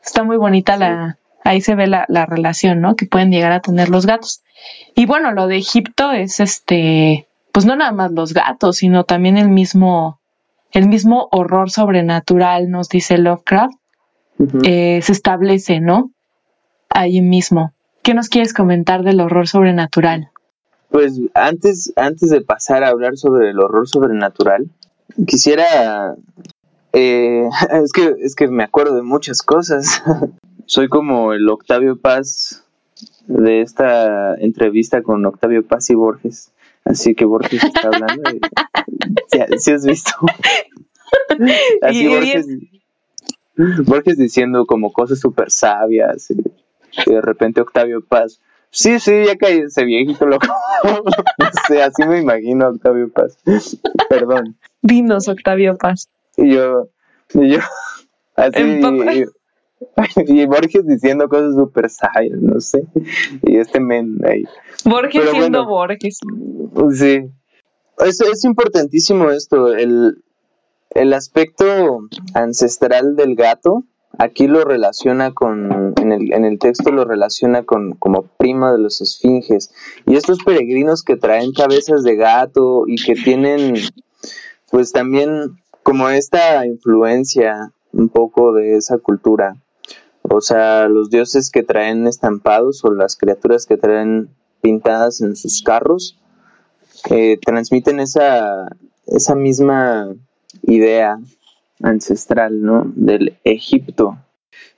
Está 0.03 0.23
muy 0.23 0.37
bonita 0.37 0.77
la, 0.77 1.17
ahí 1.43 1.59
se 1.61 1.75
ve 1.75 1.87
la, 1.87 2.05
la, 2.07 2.25
relación, 2.25 2.79
¿no? 2.79 2.95
Que 2.95 3.07
pueden 3.07 3.31
llegar 3.31 3.51
a 3.51 3.59
tener 3.59 3.89
los 3.89 4.05
gatos. 4.05 4.43
Y 4.95 5.05
bueno, 5.05 5.31
lo 5.31 5.47
de 5.47 5.57
Egipto 5.57 6.11
es 6.11 6.39
este, 6.39 7.27
pues 7.57 7.65
no 7.65 7.75
nada 7.75 7.91
más 7.91 8.11
los 8.11 8.35
gatos, 8.35 8.75
sino 8.77 9.03
también 9.03 9.35
el 9.35 9.49
mismo, 9.49 10.19
el 10.73 10.87
mismo 10.87 11.27
horror 11.31 11.71
sobrenatural, 11.71 12.69
nos 12.69 12.87
dice 12.87 13.17
Lovecraft, 13.17 13.73
eh, 14.63 14.99
se 15.01 15.11
establece, 15.11 15.79
¿no? 15.79 16.11
Ahí 16.87 17.19
mismo. 17.19 17.73
¿Qué 18.03 18.13
nos 18.13 18.29
quieres 18.29 18.53
comentar 18.53 19.01
del 19.01 19.21
horror 19.21 19.47
sobrenatural? 19.47 20.29
Pues 20.91 21.19
antes, 21.33 21.91
antes 21.95 22.29
de 22.29 22.41
pasar 22.41 22.83
a 22.83 22.89
hablar 22.89 23.17
sobre 23.17 23.49
el 23.49 23.59
horror 23.59 23.89
sobrenatural, 23.89 24.69
quisiera 25.25 26.13
eh, 26.93 27.49
es 27.83 27.91
que 27.91 28.13
es 28.19 28.35
que 28.35 28.49
me 28.49 28.65
acuerdo 28.65 28.97
de 28.97 29.01
muchas 29.01 29.41
cosas. 29.41 30.03
Soy 30.67 30.89
como 30.89 31.33
el 31.33 31.49
Octavio 31.49 31.99
Paz 31.99 32.63
de 33.25 33.61
esta 33.61 34.35
entrevista 34.35 35.01
con 35.01 35.25
Octavio 35.25 35.65
Paz 35.65 35.89
y 35.89 35.95
Borges. 35.95 36.51
Así 36.89 37.15
que 37.15 37.25
Borges 37.25 37.63
está 37.63 37.87
hablando. 37.87 38.31
¿Sí, 39.57 39.71
has 39.71 39.85
visto? 39.85 40.11
Así 41.81 42.07
Borges, 42.07 42.47
Borges 43.85 44.17
diciendo 44.17 44.65
como 44.65 44.93
cosas 44.93 45.19
súper 45.19 45.51
sabias. 45.51 46.31
Y, 46.31 47.09
de 47.09 47.21
repente 47.21 47.61
Octavio 47.61 48.03
Paz. 48.05 48.39
Sí, 48.69 48.99
sí, 48.99 49.25
ya 49.25 49.35
caí 49.35 49.59
ese 49.59 49.83
viejito 49.83 50.25
loco. 50.25 50.47
no 50.83 51.83
así 51.83 52.05
me 52.07 52.19
imagino 52.19 52.69
Octavio 52.69 53.09
Paz. 53.09 53.37
Perdón. 54.09 54.57
Dinos, 54.81 55.27
Octavio 55.27 55.77
Paz. 55.77 56.09
Y 56.37 56.53
yo, 56.53 56.87
y 57.33 57.49
yo, 57.49 57.59
así, 58.35 58.61
y, 60.27 60.45
Borges 60.45 60.85
diciendo 60.85 61.29
cosas 61.29 61.55
súper 61.55 61.89
sabias, 61.89 62.39
no 62.39 62.59
sé, 62.59 62.85
y 63.43 63.57
este 63.57 63.79
men 63.79 64.17
ahí. 64.25 64.43
Borges 64.85 65.29
siendo 65.31 65.65
Borges. 65.65 66.19
Sí, 66.93 67.29
es, 67.99 68.21
es 68.21 68.43
importantísimo 68.43 69.29
esto, 69.31 69.73
el, 69.73 70.23
el 70.91 71.13
aspecto 71.13 71.65
ancestral 72.33 73.15
del 73.15 73.35
gato, 73.35 73.83
aquí 74.17 74.47
lo 74.47 74.63
relaciona 74.63 75.33
con, 75.33 75.93
en 75.97 76.11
el, 76.11 76.33
en 76.33 76.45
el 76.45 76.59
texto 76.59 76.91
lo 76.91 77.05
relaciona 77.05 77.63
con 77.63 77.93
como 77.93 78.23
prima 78.23 78.71
de 78.71 78.79
los 78.79 79.01
esfinges. 79.01 79.71
Y 80.05 80.15
estos 80.15 80.39
peregrinos 80.43 81.03
que 81.03 81.17
traen 81.17 81.51
cabezas 81.53 82.03
de 82.03 82.15
gato 82.15 82.83
y 82.87 82.95
que 82.95 83.13
tienen, 83.13 83.75
pues 84.71 84.91
también 84.91 85.57
como 85.83 86.09
esta 86.09 86.65
influencia 86.65 87.71
un 87.93 88.09
poco 88.09 88.53
de 88.53 88.75
esa 88.75 88.97
cultura. 88.97 89.55
O 90.29 90.41
sea, 90.41 90.87
los 90.87 91.09
dioses 91.09 91.49
que 91.51 91.63
traen 91.63 92.07
estampados 92.07 92.83
o 92.83 92.91
las 92.91 93.15
criaturas 93.15 93.65
que 93.65 93.77
traen 93.77 94.29
pintadas 94.61 95.21
en 95.21 95.35
sus 95.35 95.61
carros 95.61 96.19
eh, 97.09 97.37
transmiten 97.37 97.99
esa, 97.99 98.67
esa 99.05 99.35
misma 99.35 100.13
idea 100.63 101.19
ancestral, 101.81 102.61
¿no? 102.61 102.91
Del 102.95 103.37
Egipto. 103.43 104.17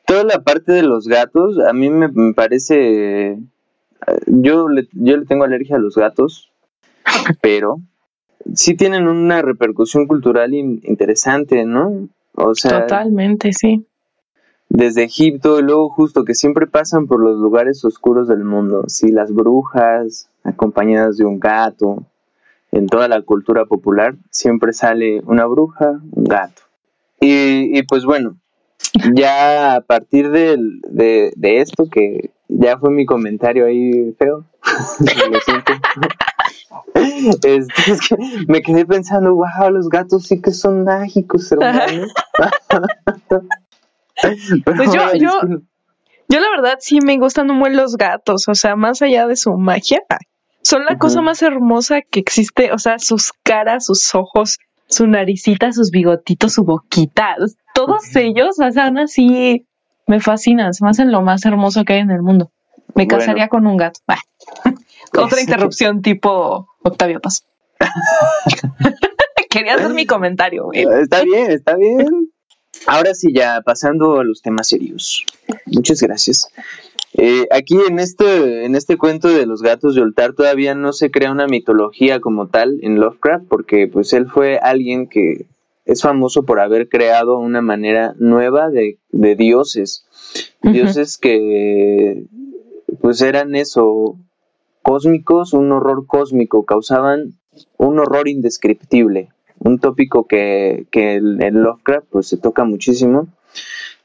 Toda 0.06 0.24
la 0.24 0.42
parte 0.44 0.72
de 0.72 0.84
los 0.84 1.08
gatos, 1.08 1.60
a 1.60 1.74
mí 1.74 1.90
me, 1.90 2.34
parece... 2.34 3.32
Eh, 3.32 3.40
yo 4.28 4.70
le, 4.70 4.88
yo 4.94 5.18
le 5.18 5.26
tengo 5.26 5.44
alergia 5.44 5.78
a 5.78 5.80
los 5.80 5.96
gatos, 5.96 6.52
pero 7.42 7.80
sí 8.54 8.76
tienen 8.76 9.08
una 9.08 9.42
repercusión 9.42 10.08
cultural 10.08 10.54
interesante, 10.54 11.66
¿no? 11.66 12.10
O 12.34 12.56
sea, 12.56 12.82
totalmente, 12.82 13.52
sí. 13.54 13.86
Desde 14.80 15.04
Egipto 15.04 15.60
y 15.60 15.64
luego 15.64 15.90
justo 15.90 16.24
que 16.24 16.34
siempre 16.34 16.66
pasan 16.66 17.06
por 17.06 17.22
los 17.22 17.38
lugares 17.38 17.84
oscuros 17.84 18.30
del 18.30 18.46
mundo, 18.46 18.86
sí, 18.88 19.12
las 19.12 19.34
brujas 19.34 20.30
acompañadas 20.46 21.18
de 21.18 21.26
un 21.26 21.38
gato. 21.38 22.06
En 22.72 22.88
toda 22.88 23.10
la 23.10 23.22
cultura 23.22 23.66
popular 23.66 24.16
siempre 24.30 24.72
sale 24.72 25.20
una 25.26 25.46
bruja, 25.48 26.00
un 26.14 26.24
gato. 26.24 26.62
Y, 27.20 27.78
y 27.78 27.84
pues 27.84 28.06
bueno, 28.06 28.38
ya 29.14 29.76
a 29.76 29.82
partir 29.82 30.32
de, 30.32 30.56
de, 30.88 31.34
de 31.36 31.60
esto, 31.60 31.90
que 31.92 32.32
ya 32.48 32.78
fue 32.78 32.90
mi 32.90 33.06
comentario 33.06 33.66
ahí 33.66 34.16
feo, 34.18 34.46
lo 35.32 35.40
siento. 35.42 35.74
Es, 37.44 37.68
que 38.08 38.16
me 38.48 38.62
quedé 38.62 38.86
pensando, 38.86 39.34
wow, 39.34 39.72
los 39.72 39.90
gatos 39.90 40.24
sí 40.28 40.42
que 40.42 40.52
son 40.52 40.84
mágicos, 40.84 41.52
hermano. 41.52 42.06
pues 44.66 44.94
yo, 44.94 45.14
yo, 45.16 45.40
yo 46.28 46.40
la 46.40 46.50
verdad 46.50 46.78
sí 46.80 47.00
me 47.02 47.18
gustan 47.18 47.48
muy 47.48 47.74
los 47.74 47.98
gatos, 47.98 48.48
o 48.48 48.56
sea, 48.56 48.76
más 48.76 49.02
allá 49.02 49.28
de 49.28 49.36
su 49.36 49.54
magia, 49.54 50.02
son 50.62 50.86
la 50.86 50.98
cosa 50.98 51.22
más 51.22 51.42
hermosa 51.42 52.02
que 52.02 52.20
existe, 52.20 52.72
o 52.72 52.78
sea, 52.78 53.00
sus 53.00 53.32
caras, 53.44 53.86
sus 53.86 54.14
ojos, 54.14 54.60
su 54.88 55.08
naricita, 55.08 55.72
sus 55.72 55.92
bigotitos, 55.92 56.54
su 56.54 56.64
boquita, 56.64 57.36
todos 57.74 58.16
ellos, 58.16 58.60
o 58.60 58.72
sea, 58.72 58.92
así 59.02 59.66
me 60.08 60.20
fascinan, 60.20 60.74
se 60.74 60.84
me 60.84 60.90
hacen 60.90 61.12
lo 61.12 61.22
más 61.22 61.46
hermoso 61.46 61.86
que 61.86 61.94
hay 61.94 62.00
en 62.00 62.12
el 62.12 62.22
mundo. 62.22 62.52
Me 62.96 63.08
casaría 63.08 63.48
con 63.48 63.68
un 63.68 63.78
gato. 63.78 64.00
Otra 65.18 65.42
interrupción 65.42 66.02
tipo 66.02 66.68
Octavio 66.84 67.22
Paz. 67.22 67.46
Quería 69.50 69.76
hacer 69.76 69.94
mi 69.94 70.06
comentario. 70.06 70.70
Está 70.74 71.24
bien, 71.24 71.52
está 71.52 71.76
bien. 71.76 72.32
Ahora 72.88 73.14
sí, 73.14 73.34
ya 73.34 73.62
pasando 73.62 74.20
a 74.20 74.24
los 74.24 74.42
temas 74.42 74.68
serios. 74.68 75.26
Muchas 75.66 76.02
gracias. 76.02 76.50
Eh, 77.14 77.48
aquí 77.52 77.76
en 77.88 78.00
este, 78.00 78.66
en 78.66 78.76
este 78.76 78.98
cuento 78.98 79.30
de 79.30 79.46
los 79.46 79.62
gatos 79.62 79.96
de 79.96 80.02
Oltar 80.02 80.34
todavía 80.34 80.76
no 80.76 80.94
se 80.94 81.10
crea 81.10 81.32
una 81.32 81.48
mitología 81.48 82.20
como 82.20 82.48
tal 82.48 82.80
en 82.84 83.00
Lovecraft, 83.00 83.46
porque 83.48 83.88
pues 83.88 84.14
él 84.14 84.28
fue 84.28 84.60
alguien 84.60 85.08
que 85.08 85.48
es 85.86 86.04
famoso 86.04 86.44
por 86.44 86.60
haber 86.60 86.88
creado 86.88 87.40
una 87.40 87.62
manera 87.62 88.14
nueva 88.20 88.70
de, 88.70 89.00
dioses. 89.12 90.06
Dioses 90.62 91.18
que 91.18 92.26
pues 93.02 93.22
eran 93.22 93.56
eso, 93.56 94.18
cósmicos, 94.84 95.54
un 95.54 95.72
horror 95.72 96.06
cósmico, 96.06 96.64
causaban 96.64 97.34
un 97.78 98.00
horror 98.00 98.28
indescriptible, 98.28 99.30
un 99.60 99.80
tópico 99.80 100.28
que, 100.28 100.88
que 100.92 101.16
en 101.16 101.64
Lovecraft 101.64 102.08
pues 102.10 102.28
se 102.28 102.38
toca 102.38 102.64
muchísimo, 102.64 103.28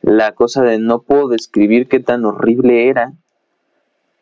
la 0.03 0.33
cosa 0.33 0.63
de 0.63 0.79
no 0.79 1.01
puedo 1.01 1.29
describir 1.29 1.89
qué 1.89 2.01
tan 2.01 2.25
horrible 2.25 2.89
era, 2.89 3.13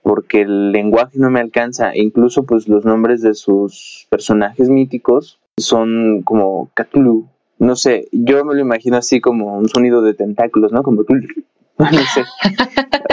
porque 0.02 0.42
el 0.42 0.72
lenguaje 0.72 1.18
no 1.18 1.30
me 1.30 1.40
alcanza, 1.40 1.92
e 1.92 2.02
incluso 2.02 2.44
pues 2.44 2.68
los 2.68 2.84
nombres 2.84 3.22
de 3.22 3.34
sus 3.34 4.06
personajes 4.10 4.68
míticos 4.68 5.38
son 5.56 6.22
como 6.22 6.70
Cthulhu, 6.74 7.28
no 7.58 7.76
sé, 7.76 8.08
yo 8.10 8.44
me 8.44 8.54
lo 8.54 8.60
imagino 8.60 8.96
así 8.96 9.20
como 9.20 9.56
un 9.56 9.68
sonido 9.68 10.02
de 10.02 10.14
tentáculos, 10.14 10.72
¿no? 10.72 10.82
Como 10.82 11.02
no 11.78 11.86
sé. 11.86 12.24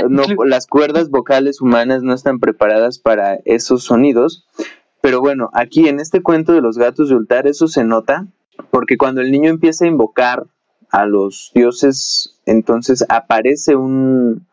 No, 0.10 0.24
las 0.46 0.66
cuerdas 0.66 1.12
vocales 1.12 1.62
humanas 1.62 2.02
no 2.02 2.14
están 2.14 2.40
preparadas 2.40 2.98
para 2.98 3.36
esos 3.46 3.84
sonidos. 3.84 4.48
Pero 5.02 5.22
bueno, 5.22 5.50
aquí 5.54 5.88
en 5.88 6.00
este 6.00 6.22
cuento 6.22 6.54
de 6.54 6.62
los 6.62 6.78
gatos 6.78 7.10
de 7.10 7.16
Ultar 7.16 7.48
eso 7.48 7.68
se 7.68 7.84
nota 7.84 8.28
porque 8.72 8.98
cuando 8.98 9.22
el 9.22 9.32
niño 9.32 9.50
empieza 9.50 9.86
a 9.86 9.90
invocar 9.90 10.46
a 10.92 11.06
los 11.06 11.52
dioses, 11.54 12.40
entonces 12.46 13.06
aparece 13.08 13.76
un, 13.76 14.46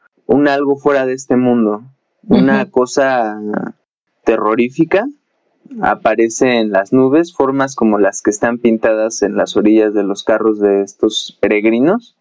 algo 0.49 0.77
fuera 0.77 1.07
de 1.07 1.15
este 1.15 1.37
mundo, 1.37 1.83
una 2.29 2.71
cosa 2.71 3.41
terrorífica 4.25 5.07
aparece 5.81 6.59
en 6.59 6.71
las 6.71 6.93
nubes, 6.93 7.35
formas 7.35 7.75
como 7.75 7.99
las 7.99 8.23
que 8.23 8.31
están 8.31 8.59
pintadas 8.59 9.23
en 9.23 9.37
las 9.37 9.57
orillas 9.57 9.95
de 9.95 10.03
los 10.03 10.23
carros 10.23 10.61
de 10.61 10.83
estos 10.83 11.37
peregrinos. 11.41 12.17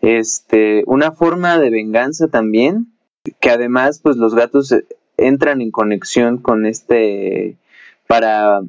Este, 0.00 0.82
una 0.86 1.12
forma 1.12 1.58
de 1.58 1.70
venganza 1.70 2.28
también, 2.28 2.92
que 3.40 3.50
además 3.50 4.00
pues 4.02 4.16
los 4.16 4.34
gatos 4.34 4.74
entran 5.16 5.60
en 5.60 5.70
conexión 5.70 6.38
con 6.38 6.66
este 6.66 7.56
para 8.06 8.60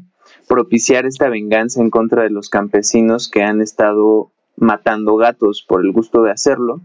propiciar 0.47 1.05
esta 1.05 1.29
venganza 1.29 1.81
en 1.81 1.89
contra 1.89 2.23
de 2.23 2.29
los 2.29 2.49
campesinos 2.49 3.29
que 3.29 3.43
han 3.43 3.61
estado 3.61 4.31
matando 4.55 5.15
gatos 5.15 5.65
por 5.67 5.83
el 5.83 5.91
gusto 5.91 6.23
de 6.23 6.31
hacerlo. 6.31 6.81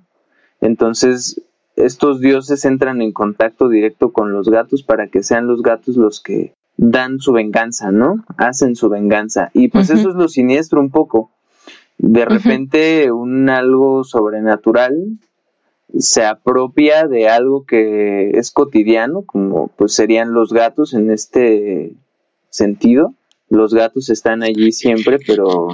Entonces, 0.61 1.43
estos 1.77 2.21
dioses 2.21 2.65
entran 2.65 3.03
en 3.03 3.13
contacto 3.13 3.69
directo 3.69 4.13
con 4.13 4.33
los 4.33 4.49
gatos 4.49 4.83
para 4.83 5.09
que 5.09 5.23
sean 5.23 5.47
los 5.47 5.63
gatos 5.63 5.97
los 5.97 6.21
que 6.21 6.55
dan 6.77 7.21
su 7.21 7.33
venganza, 7.33 7.91
¿no? 7.91 8.25
Hacen 8.37 8.75
su 8.75 8.89
venganza. 8.89 9.51
Y 9.53 9.69
pues 9.69 9.91
eso 9.91 10.11
es 10.11 10.15
lo 10.15 10.29
siniestro 10.29 10.81
un 10.81 10.91
poco. 10.91 11.31
De 11.99 12.25
repente 12.25 13.11
un 13.11 13.49
algo 13.49 14.05
sobrenatural 14.05 15.19
se 15.97 16.25
apropia 16.25 17.07
de 17.07 17.29
algo 17.29 17.65
que 17.65 18.31
es 18.31 18.51
cotidiano, 18.51 19.23
como 19.23 19.69
pues 19.69 19.95
serían 19.95 20.33
los 20.33 20.53
gatos 20.53 20.95
en 20.95 21.11
este 21.11 21.95
sentido. 22.51 23.15
Los 23.49 23.73
gatos 23.73 24.11
están 24.11 24.43
allí 24.43 24.73
siempre, 24.73 25.19
pero 25.27 25.69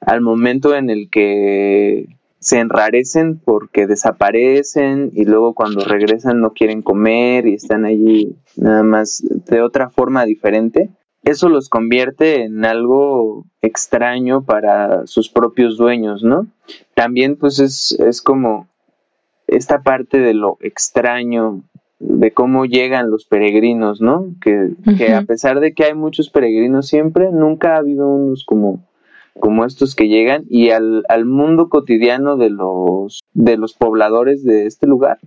al 0.00 0.20
momento 0.20 0.74
en 0.74 0.90
el 0.90 1.08
que 1.10 2.08
se 2.40 2.58
enrarecen 2.58 3.38
porque 3.38 3.86
desaparecen 3.86 5.10
y 5.14 5.26
luego 5.26 5.54
cuando 5.54 5.84
regresan 5.84 6.40
no 6.40 6.52
quieren 6.52 6.80
comer 6.80 7.46
y 7.46 7.54
están 7.54 7.84
allí 7.84 8.34
nada 8.56 8.82
más 8.82 9.22
de 9.46 9.60
otra 9.60 9.90
forma 9.90 10.24
diferente, 10.24 10.88
eso 11.22 11.50
los 11.50 11.68
convierte 11.68 12.44
en 12.44 12.64
algo 12.64 13.44
extraño 13.60 14.42
para 14.42 15.06
sus 15.06 15.28
propios 15.28 15.76
dueños, 15.76 16.24
¿no? 16.24 16.46
También 16.94 17.36
pues 17.36 17.58
es, 17.58 17.92
es 18.00 18.22
como 18.22 18.69
esta 19.50 19.82
parte 19.82 20.18
de 20.18 20.34
lo 20.34 20.58
extraño, 20.60 21.62
de 21.98 22.30
cómo 22.32 22.64
llegan 22.64 23.10
los 23.10 23.26
peregrinos, 23.26 24.00
¿no? 24.00 24.34
Que, 24.40 24.70
que 24.96 25.12
a 25.12 25.22
pesar 25.22 25.60
de 25.60 25.74
que 25.74 25.84
hay 25.84 25.94
muchos 25.94 26.30
peregrinos 26.30 26.86
siempre, 26.86 27.30
nunca 27.30 27.74
ha 27.74 27.78
habido 27.78 28.08
unos 28.08 28.44
como 28.44 28.80
como 29.38 29.64
estos 29.64 29.94
que 29.94 30.08
llegan 30.08 30.44
y 30.48 30.70
al, 30.70 31.04
al 31.08 31.24
mundo 31.24 31.68
cotidiano 31.68 32.36
de 32.36 32.50
los, 32.50 33.20
de 33.32 33.56
los 33.56 33.74
pobladores 33.74 34.44
de 34.44 34.66
este 34.66 34.86
lugar, 34.86 35.18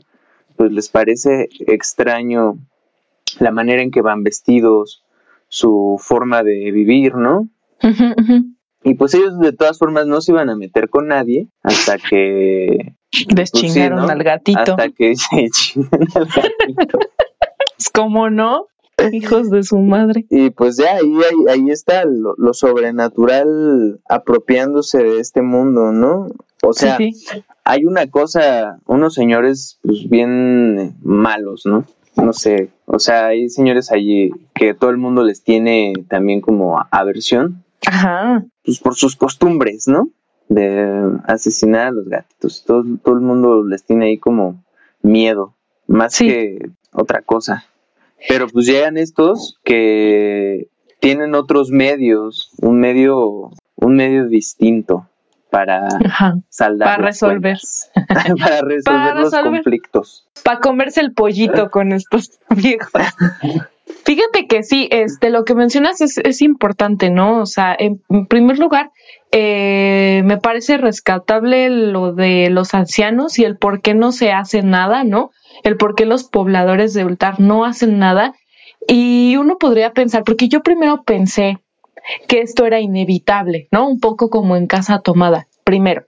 pues 0.56 0.72
les 0.72 0.90
parece 0.90 1.50
extraño 1.68 2.58
la 3.40 3.52
manera 3.52 3.82
en 3.82 3.92
que 3.92 4.02
van 4.02 4.24
vestidos, 4.24 5.04
su 5.48 5.98
forma 6.00 6.44
de 6.44 6.72
vivir, 6.72 7.16
¿no? 7.16 7.50
Y 8.84 8.96
pues 8.96 9.14
ellos 9.14 9.40
de 9.40 9.54
todas 9.54 9.80
formas 9.80 10.08
no 10.08 10.22
se 10.22 10.32
iban 10.32 10.50
a 10.50 10.56
meter 10.56 10.90
con 10.90 11.08
nadie 11.08 11.48
hasta 11.62 11.98
que... 11.98 12.96
Deschingaron 13.34 14.00
pues 14.00 14.12
al 14.12 14.24
gatito. 14.24 14.60
Hasta 14.60 14.90
que 14.90 15.16
se 15.16 15.50
chingan 15.50 16.08
al 16.16 16.26
gatito. 16.26 17.00
¿Cómo 17.94 18.30
no? 18.30 18.68
Hijos 19.12 19.50
de 19.50 19.64
su 19.64 19.80
madre. 19.80 20.26
Y 20.30 20.52
pues 20.52 20.78
ya 20.78 20.96
ahí, 20.96 21.18
ahí, 21.50 21.70
está 21.72 22.06
lo, 22.06 22.54
sobrenatural 22.54 24.00
apropiándose 24.08 25.00
de 25.00 25.20
este 25.20 25.42
mundo, 25.42 25.92
¿no? 25.92 26.28
O 26.62 26.74
sea, 26.74 26.98
hay 27.64 27.86
una 27.86 28.10
cosa, 28.10 28.80
unos 28.86 29.16
señores 29.16 29.80
pues 29.82 30.08
bien 30.10 30.96
malos, 31.02 31.66
¿no? 31.66 31.86
No 32.16 32.32
sé, 32.32 32.70
o 32.86 33.00
sea, 33.00 33.28
hay 33.28 33.50
señores 33.50 33.92
allí 33.92 34.30
que 34.54 34.76
todo 34.76 34.92
el 34.92 34.98
mundo 34.98 35.24
les 35.24 35.44
tiene 35.44 35.94
también 36.08 36.42
como 36.42 36.80
aversión. 36.92 37.64
Ajá. 37.86 38.46
Pues 38.64 38.80
por 38.80 38.96
sus 38.96 39.16
costumbres, 39.16 39.88
¿no? 39.88 40.10
De 40.50 41.20
asesinar 41.26 41.88
a 41.88 41.92
los 41.92 42.08
gatitos. 42.08 42.64
Todo, 42.66 42.84
todo 43.04 43.16
el 43.16 43.22
mundo 43.22 43.64
les 43.66 43.84
tiene 43.84 44.08
ahí 44.08 44.18
como 44.18 44.64
miedo, 45.02 45.54
más 45.88 46.18
que 46.18 46.70
otra 46.92 47.22
cosa. 47.22 47.66
Pero 48.28 48.48
pues 48.48 48.66
llegan 48.66 48.98
estos 48.98 49.60
que 49.64 50.68
tienen 51.00 51.36
otros 51.36 51.70
medios, 51.70 52.52
un 52.62 52.80
medio, 52.80 53.52
un 53.76 53.96
medio 53.96 54.28
distinto 54.28 55.08
para 55.50 55.88
saldar 56.50 56.88
para 56.96 57.04
resolver. 57.04 57.58
para 58.06 58.62
resolver 58.62 59.16
los 59.18 59.36
conflictos. 59.36 60.28
Para 60.44 60.60
comerse 60.60 61.02
el 61.02 61.14
pollito 61.14 61.70
con 61.70 61.92
estos 61.92 62.40
viejos. 62.50 62.92
Fíjate 64.06 64.48
que 64.48 64.64
sí 64.64 64.88
este 64.92 65.30
lo 65.30 65.44
que 65.46 65.56
mencionas 65.56 66.02
es, 66.02 66.18
es 66.18 66.42
importante 66.42 67.10
no 67.10 67.42
o 67.42 67.46
sea 67.46 67.76
en, 67.78 68.02
primer 68.28 68.58
lugar 68.58 68.92
eh, 69.34 70.22
me 70.24 70.38
parece 70.38 70.78
rescatable 70.78 71.70
lo 71.70 72.14
de 72.14 72.50
los 72.50 72.74
ancianos 72.74 73.38
y 73.40 73.44
el 73.44 73.58
por 73.58 73.82
qué 73.82 73.94
no 73.94 74.12
se 74.12 74.32
hace 74.32 74.62
nada 74.62 75.04
no 75.04 75.32
el 75.64 75.78
por 75.78 75.96
qué 75.96 76.06
los 76.06 76.24
pobladores 76.24 76.94
de 76.94 77.06
Ultar 77.06 77.40
no 77.40 77.66
hacen 77.66 78.00
nada. 78.00 78.34
Y 78.88 79.38
uno 79.38 79.58
podría 79.58 79.94
pensar, 79.94 80.24
porque 80.24 80.50
yo 80.50 80.62
primero 80.62 81.04
pensé 81.04 81.60
que 82.28 82.42
esto 82.42 82.66
era 82.66 82.82
inevitable, 82.82 83.70
¿no? 83.72 83.88
Un 83.88 84.00
poco 84.00 84.30
como 84.30 84.58
en 84.58 84.68
casa 84.68 85.00
tomada, 85.00 85.48
primero, 85.64 86.06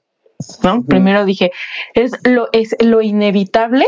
¿no? 0.61 0.83
Primero 0.83 1.23
dije, 1.23 1.51
es 1.93 2.11
lo, 2.23 2.49
es 2.51 2.75
lo 2.81 3.01
inevitable, 3.01 3.85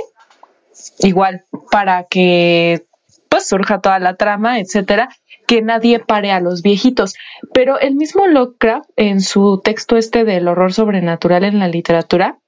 igual, 0.99 1.43
para 1.69 2.05
que 2.05 2.85
pues 3.29 3.47
surja 3.47 3.81
toda 3.81 3.99
la 3.99 4.15
trama, 4.15 4.59
etcétera, 4.59 5.09
que 5.47 5.61
nadie 5.61 5.99
pare 5.99 6.31
a 6.31 6.39
los 6.39 6.61
viejitos. 6.61 7.15
Pero 7.53 7.79
el 7.79 7.95
mismo 7.95 8.27
Lovecraft, 8.27 8.89
en 8.95 9.21
su 9.21 9.61
texto 9.63 9.97
este 9.97 10.25
del 10.25 10.47
horror 10.47 10.73
sobrenatural 10.73 11.43
en 11.43 11.59
la 11.59 11.67
literatura, 11.67 12.39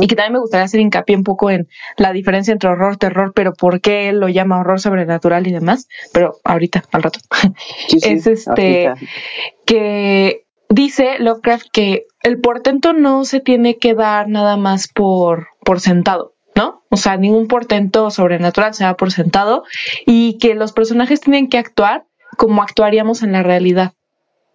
y 0.00 0.06
que 0.06 0.16
también 0.16 0.34
me 0.34 0.38
gustaría 0.38 0.64
hacer 0.64 0.80
hincapié 0.80 1.16
un 1.16 1.22
poco 1.22 1.50
en 1.50 1.68
la 1.98 2.12
diferencia 2.12 2.52
entre 2.52 2.70
horror, 2.70 2.96
terror, 2.96 3.32
pero 3.34 3.52
por 3.52 3.80
qué 3.80 4.08
él 4.08 4.20
lo 4.20 4.28
llama 4.28 4.58
horror 4.58 4.80
sobrenatural 4.80 5.46
y 5.46 5.52
demás, 5.52 5.88
pero 6.12 6.36
ahorita, 6.44 6.84
al 6.92 7.02
rato. 7.02 7.20
es 8.02 8.26
este 8.26 8.92
que 9.66 10.46
dice 10.68 11.18
Lovecraft 11.18 11.66
que 11.72 12.06
el 12.22 12.40
portento 12.40 12.92
no 12.92 13.24
se 13.24 13.40
tiene 13.40 13.76
que 13.76 13.94
dar 13.94 14.28
nada 14.28 14.56
más 14.56 14.88
por, 14.88 15.48
por 15.64 15.80
sentado. 15.80 16.35
¿No? 16.56 16.82
O 16.90 16.96
sea, 16.96 17.16
ningún 17.16 17.46
portento 17.46 18.10
sobrenatural 18.10 18.74
se 18.74 18.84
da 18.84 18.94
por 18.94 19.12
sentado 19.12 19.64
y 20.06 20.38
que 20.38 20.54
los 20.54 20.72
personajes 20.72 21.20
tienen 21.20 21.48
que 21.48 21.58
actuar 21.58 22.06
como 22.36 22.62
actuaríamos 22.62 23.22
en 23.22 23.32
la 23.32 23.42
realidad. 23.42 23.92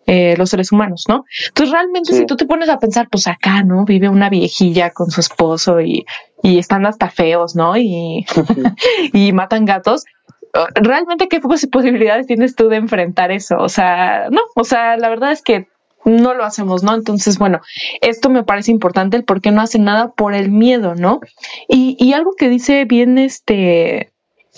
Eh, 0.07 0.35
los 0.35 0.49
seres 0.49 0.71
humanos, 0.71 1.05
¿no? 1.07 1.25
Entonces 1.49 1.71
realmente 1.71 2.13
si 2.13 2.25
tú 2.25 2.35
te 2.35 2.47
pones 2.47 2.69
a 2.69 2.79
pensar, 2.79 3.07
pues 3.09 3.27
acá, 3.27 3.63
¿no? 3.63 3.85
Vive 3.85 4.09
una 4.09 4.29
viejilla 4.29 4.89
con 4.89 5.11
su 5.11 5.21
esposo 5.21 5.79
y, 5.79 6.05
y 6.41 6.57
están 6.57 6.87
hasta 6.87 7.11
feos, 7.11 7.55
¿no? 7.55 7.77
Y, 7.77 8.25
y 9.13 9.31
matan 9.31 9.65
gatos. 9.65 10.05
Realmente, 10.73 11.29
¿qué 11.29 11.39
posibilidades 11.39 12.25
tienes 12.25 12.55
tú 12.55 12.67
de 12.67 12.77
enfrentar 12.77 13.31
eso? 13.31 13.57
O 13.59 13.69
sea, 13.69 14.27
no, 14.31 14.41
o 14.55 14.63
sea, 14.63 14.97
la 14.97 15.07
verdad 15.07 15.31
es 15.31 15.43
que 15.43 15.67
no 16.05 16.33
lo 16.33 16.43
hacemos, 16.43 16.83
¿no? 16.83 16.93
Entonces, 16.93 17.37
bueno, 17.37 17.61
esto 18.01 18.29
me 18.29 18.43
parece 18.43 18.71
importante, 18.71 19.17
el 19.17 19.23
por 19.23 19.41
qué 19.41 19.51
no 19.51 19.61
hacen 19.61 19.83
nada 19.83 20.11
por 20.11 20.33
el 20.33 20.51
miedo, 20.51 20.95
¿no? 20.95 21.19
Y, 21.67 21.95
y 21.99 22.13
algo 22.13 22.33
que 22.37 22.49
dice 22.49 22.85
bien, 22.85 23.17
este, 23.17 24.11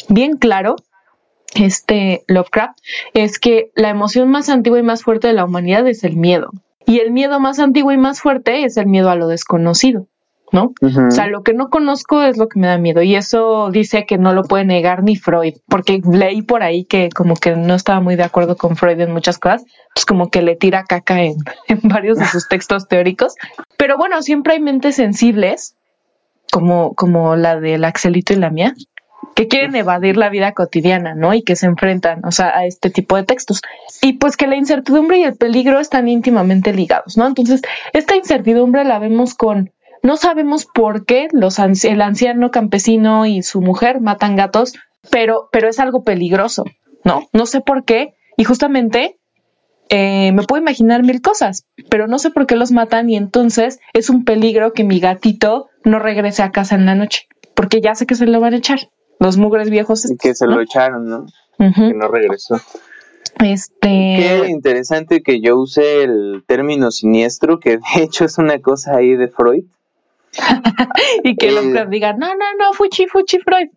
bien 0.10 0.38
claro, 0.38 0.76
este 1.56 2.24
Lovecraft 2.28 2.80
es 3.14 3.40
que 3.40 3.72
la 3.76 3.90
emoción 3.90 4.30
más 4.30 4.50
antigua 4.50 4.80
y 4.80 4.84
más 4.84 5.04
fuerte 5.04 5.28
de 5.28 5.34
la 5.34 5.46
humanidad 5.46 5.88
es 5.88 6.04
el 6.04 6.16
miedo. 6.16 6.52
Y 6.86 7.00
el 7.00 7.12
miedo 7.12 7.40
más 7.40 7.60
antiguo 7.60 7.92
y 7.92 7.98
más 7.98 8.20
fuerte 8.20 8.66
es 8.66 8.76
el 8.78 8.88
miedo 8.88 9.10
a 9.10 9.16
lo 9.16 9.28
desconocido, 9.28 10.08
¿no? 10.54 10.74
O 10.82 11.12
sea, 11.12 11.26
lo 11.28 11.42
que 11.42 11.54
no 11.54 11.70
conozco 11.70 12.22
es 12.22 12.38
lo 12.38 12.48
que 12.48 12.60
me 12.60 12.68
da 12.68 12.78
miedo. 12.78 13.02
Y 13.02 13.16
eso 13.16 13.72
dice 13.72 14.06
que 14.06 14.20
no 14.20 14.34
lo 14.34 14.44
puede 14.44 14.66
negar 14.66 15.04
ni 15.04 15.16
Freud, 15.16 15.56
porque 15.68 16.00
leí 16.10 16.44
por 16.44 16.62
ahí 16.62 16.86
que 16.86 17.10
como 17.10 17.34
que 17.34 17.56
no 17.56 17.74
estaba 17.74 18.00
muy 18.00 18.16
de 18.16 18.24
acuerdo 18.24 18.56
con 18.56 18.76
Freud 18.76 19.00
en 19.00 19.12
muchas 19.12 19.40
cosas, 19.40 19.66
pues 19.96 20.06
como 20.06 20.30
que 20.30 20.44
le 20.44 20.56
tira 20.56 20.84
caca 20.84 21.22
en, 21.24 21.38
en 21.68 21.80
varios 21.84 22.20
de 22.20 22.26
sus 22.26 22.48
textos 22.48 22.88
teóricos. 22.88 23.34
Pero 23.78 23.98
bueno, 23.98 24.22
siempre 24.22 24.54
hay 24.54 24.60
mentes 24.60 24.96
sensibles, 24.96 25.76
como, 26.52 26.94
como 26.94 27.36
la 27.36 27.60
del 27.60 27.84
Axelito 27.84 28.34
y 28.34 28.36
la 28.36 28.52
mía, 28.52 28.76
que 29.36 29.48
quieren 29.48 29.76
evadir 29.76 30.18
la 30.18 30.30
vida 30.30 30.52
cotidiana, 30.52 31.16
¿no? 31.16 31.34
Y 31.34 31.42
que 31.42 31.56
se 31.56 31.66
enfrentan, 31.66 32.24
o 32.26 32.32
sea, 32.32 32.56
a 32.56 32.66
este 32.66 32.92
tipo 32.92 33.16
de 33.16 33.24
textos. 33.24 33.62
Y 34.04 34.14
pues 34.14 34.38
que 34.38 34.46
la 34.46 34.56
incertidumbre 34.56 35.18
y 35.18 35.24
el 35.24 35.36
peligro 35.36 35.80
están 35.80 36.08
íntimamente 36.08 36.74
ligados, 36.74 37.18
¿no? 37.18 37.26
Entonces, 37.26 37.62
esta 37.94 38.16
incertidumbre 38.16 38.84
la 38.84 39.00
vemos 39.00 39.34
con, 39.34 39.72
no 40.04 40.18
sabemos 40.18 40.66
por 40.66 41.06
qué 41.06 41.30
los 41.32 41.58
el 41.60 42.02
anciano 42.02 42.52
campesino 42.52 43.26
y 43.26 43.42
su 43.42 43.62
mujer 43.62 44.02
matan 44.02 44.36
gatos, 44.36 44.74
pero, 45.10 45.50
pero 45.52 45.70
es 45.70 45.80
algo 45.80 46.04
peligroso, 46.04 46.66
¿no? 47.04 47.28
No 47.32 47.46
sé 47.46 47.62
por 47.62 47.86
qué. 47.86 48.14
Y 48.36 48.44
justamente 48.44 49.18
eh, 49.90 50.32
me 50.34 50.44
puedo 50.44 50.62
imaginar 50.62 51.04
mil 51.04 51.22
cosas, 51.22 51.66
pero 51.90 52.08
no 52.08 52.20
sé 52.20 52.32
por 52.32 52.48
qué 52.48 52.56
los 52.56 52.72
matan 52.72 53.10
y 53.10 53.16
entonces 53.16 53.80
es 53.94 54.10
un 54.10 54.26
peligro 54.26 54.74
que 54.74 54.84
mi 54.84 55.00
gatito 55.00 55.70
no 55.86 56.00
regrese 56.00 56.44
a 56.44 56.52
casa 56.52 56.76
en 56.76 56.86
la 56.86 56.96
noche, 56.96 57.28
porque 57.56 57.80
ya 57.80 57.96
sé 57.96 58.06
que 58.06 58.16
se 58.16 58.26
lo 58.26 58.40
van 58.42 58.54
a 58.54 58.58
echar 58.58 58.80
los 59.20 59.38
mugres 59.38 59.70
viejos. 59.70 60.06
que 60.22 60.36
se 60.36 60.48
lo 60.48 60.60
echaron, 60.62 61.08
¿no? 61.08 61.26
Que 61.58 61.94
no 61.94 62.10
regresó. 62.10 62.60
Este. 63.40 63.88
Qué 63.88 64.48
interesante 64.50 65.22
que 65.22 65.40
yo 65.42 65.58
use 65.58 66.04
el 66.04 66.44
término 66.46 66.92
siniestro, 66.92 67.60
que 67.60 67.78
de 67.78 67.84
hecho 68.04 68.26
es 68.26 68.38
una 68.38 68.60
cosa 68.60 68.98
ahí 68.98 69.16
de 69.16 69.30
Freud. 69.30 69.64
y 71.24 71.36
que 71.36 71.52
los 71.52 71.66
eh, 71.66 71.86
digan, 71.90 72.18
no, 72.18 72.28
no, 72.28 72.46
no, 72.60 72.74
fuchi, 72.74 73.08
fuchi, 73.08 73.40
Freud. 73.40 73.70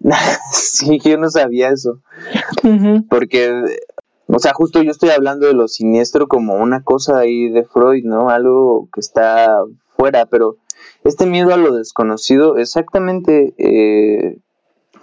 sí, 0.52 0.98
yo 1.04 1.18
no 1.18 1.30
sabía 1.30 1.70
eso. 1.70 2.00
Porque, 3.08 3.52
o 4.26 4.38
sea, 4.38 4.52
justo 4.54 4.82
yo 4.82 4.90
estoy 4.90 5.10
hablando 5.10 5.46
de 5.46 5.54
lo 5.54 5.68
siniestro 5.68 6.28
como 6.28 6.54
una 6.54 6.82
cosa 6.82 7.18
ahí 7.18 7.48
de 7.48 7.64
Freud, 7.64 8.04
¿no? 8.04 8.30
Algo 8.30 8.88
que 8.92 9.00
está 9.00 9.58
fuera, 9.96 10.26
pero 10.26 10.56
este 11.04 11.26
miedo 11.26 11.52
a 11.52 11.56
lo 11.56 11.74
desconocido, 11.74 12.56
exactamente, 12.56 13.54
eh, 13.58 14.38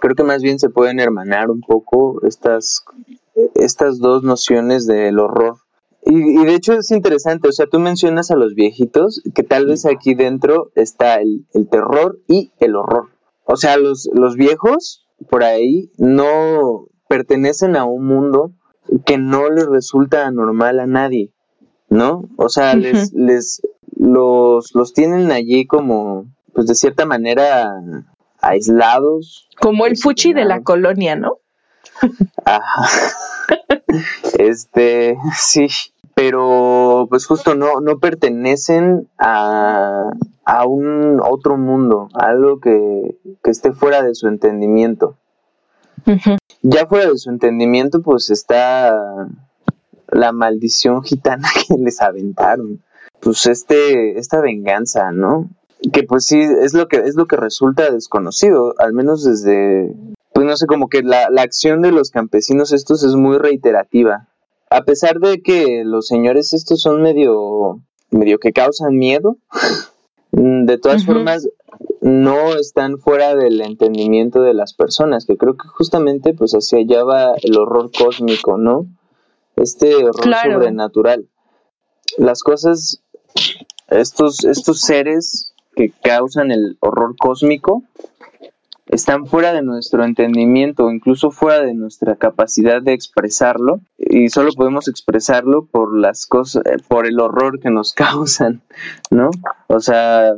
creo 0.00 0.14
que 0.14 0.22
más 0.22 0.42
bien 0.42 0.58
se 0.58 0.70
pueden 0.70 1.00
hermanar 1.00 1.50
un 1.50 1.60
poco 1.60 2.20
estas, 2.26 2.84
estas 3.54 3.98
dos 3.98 4.22
nociones 4.22 4.86
del 4.86 5.18
horror. 5.18 5.58
Y, 6.08 6.44
de 6.44 6.54
hecho 6.54 6.74
es 6.74 6.92
interesante, 6.92 7.48
o 7.48 7.52
sea, 7.52 7.66
tú 7.66 7.80
mencionas 7.80 8.30
a 8.30 8.36
los 8.36 8.54
viejitos, 8.54 9.22
que 9.34 9.42
tal 9.42 9.66
vez 9.66 9.84
aquí 9.86 10.14
dentro 10.14 10.70
está 10.76 11.16
el, 11.16 11.46
el 11.52 11.68
terror 11.68 12.20
y 12.28 12.52
el 12.60 12.76
horror. 12.76 13.08
O 13.44 13.56
sea, 13.56 13.76
los, 13.76 14.08
los 14.12 14.36
viejos 14.36 15.04
por 15.28 15.42
ahí 15.42 15.90
no 15.98 16.86
pertenecen 17.08 17.74
a 17.74 17.84
un 17.84 18.06
mundo 18.06 18.52
que 19.04 19.18
no 19.18 19.50
les 19.50 19.66
resulta 19.66 20.30
normal 20.30 20.78
a 20.78 20.86
nadie, 20.86 21.32
¿no? 21.88 22.28
O 22.36 22.48
sea, 22.48 22.76
les, 22.76 23.12
les, 23.12 23.62
los, 23.96 24.74
los 24.74 24.92
tienen 24.92 25.32
allí 25.32 25.66
como, 25.66 26.26
pues 26.52 26.68
de 26.68 26.76
cierta 26.76 27.04
manera, 27.04 27.72
aislados. 28.40 29.48
Como 29.60 29.86
el 29.86 29.96
fuchi 29.96 30.32
de 30.32 30.44
la 30.44 30.62
colonia, 30.62 31.16
¿no? 31.16 31.38
Ajá. 32.44 32.88
este, 34.38 35.16
sí, 35.36 35.68
pero 36.16 37.06
pues 37.10 37.26
justo 37.26 37.54
no, 37.54 37.82
no 37.82 37.98
pertenecen 37.98 39.06
a, 39.18 40.10
a 40.46 40.66
un 40.66 41.20
otro 41.20 41.58
mundo, 41.58 42.08
algo 42.14 42.58
que, 42.58 43.18
esté 43.44 43.72
fuera 43.72 44.02
de 44.02 44.14
su 44.14 44.26
entendimiento. 44.26 45.18
Ya 46.62 46.86
fuera 46.86 47.10
de 47.10 47.18
su 47.18 47.28
entendimiento, 47.28 48.00
pues 48.00 48.30
está 48.30 49.28
la 50.08 50.32
maldición 50.32 51.02
gitana 51.02 51.48
que 51.68 51.74
les 51.74 52.00
aventaron. 52.00 52.82
Pues 53.20 53.44
este, 53.46 54.18
esta 54.18 54.40
venganza, 54.40 55.12
¿no? 55.12 55.50
Que 55.92 56.02
pues 56.02 56.24
sí, 56.24 56.40
es 56.40 56.72
lo 56.72 56.88
que, 56.88 56.96
es 56.96 57.14
lo 57.14 57.26
que 57.26 57.36
resulta 57.36 57.90
desconocido, 57.90 58.74
al 58.78 58.94
menos 58.94 59.22
desde, 59.22 59.94
pues 60.32 60.46
no 60.46 60.56
sé, 60.56 60.66
como 60.66 60.88
que 60.88 61.02
la, 61.02 61.28
la 61.28 61.42
acción 61.42 61.82
de 61.82 61.92
los 61.92 62.10
campesinos 62.10 62.72
estos 62.72 63.04
es 63.04 63.16
muy 63.16 63.36
reiterativa. 63.36 64.28
A 64.70 64.82
pesar 64.84 65.20
de 65.20 65.42
que 65.42 65.82
los 65.84 66.06
señores 66.06 66.52
estos 66.52 66.80
son 66.82 67.02
medio, 67.02 67.80
medio 68.10 68.38
que 68.38 68.52
causan 68.52 68.96
miedo, 68.96 69.38
Mm, 70.36 70.66
de 70.66 70.76
todas 70.76 71.06
formas, 71.06 71.48
no 72.02 72.56
están 72.56 72.98
fuera 72.98 73.34
del 73.34 73.60
entendimiento 73.62 74.42
de 74.42 74.52
las 74.52 74.74
personas, 74.74 75.24
que 75.24 75.38
creo 75.38 75.56
que 75.56 75.66
justamente 75.68 76.34
pues 76.34 76.52
hacia 76.52 76.78
allá 76.78 77.04
va 77.04 77.34
el 77.42 77.56
horror 77.56 77.90
cósmico, 77.90 78.58
¿no? 78.58 78.86
Este 79.56 79.94
horror 79.94 80.34
sobrenatural. 80.42 81.26
Las 82.18 82.42
cosas, 82.42 83.02
estos, 83.88 84.44
estos 84.44 84.80
seres 84.80 85.54
que 85.74 85.90
causan 85.90 86.50
el 86.50 86.76
horror 86.80 87.16
cósmico, 87.16 87.82
están 88.86 89.26
fuera 89.26 89.54
de 89.54 89.62
nuestro 89.62 90.04
entendimiento, 90.04 90.90
incluso 90.90 91.30
fuera 91.30 91.64
de 91.64 91.72
nuestra 91.72 92.16
capacidad 92.16 92.82
de 92.82 92.92
expresarlo, 92.92 93.80
y 94.16 94.30
solo 94.30 94.50
podemos 94.56 94.88
expresarlo 94.88 95.66
por 95.66 95.94
las 95.94 96.26
cosas, 96.26 96.64
eh, 96.64 96.78
por 96.88 97.06
el 97.06 97.20
horror 97.20 97.60
que 97.60 97.70
nos 97.70 97.92
causan, 97.94 98.62
¿no? 99.10 99.30
O 99.66 99.80
sea, 99.80 100.32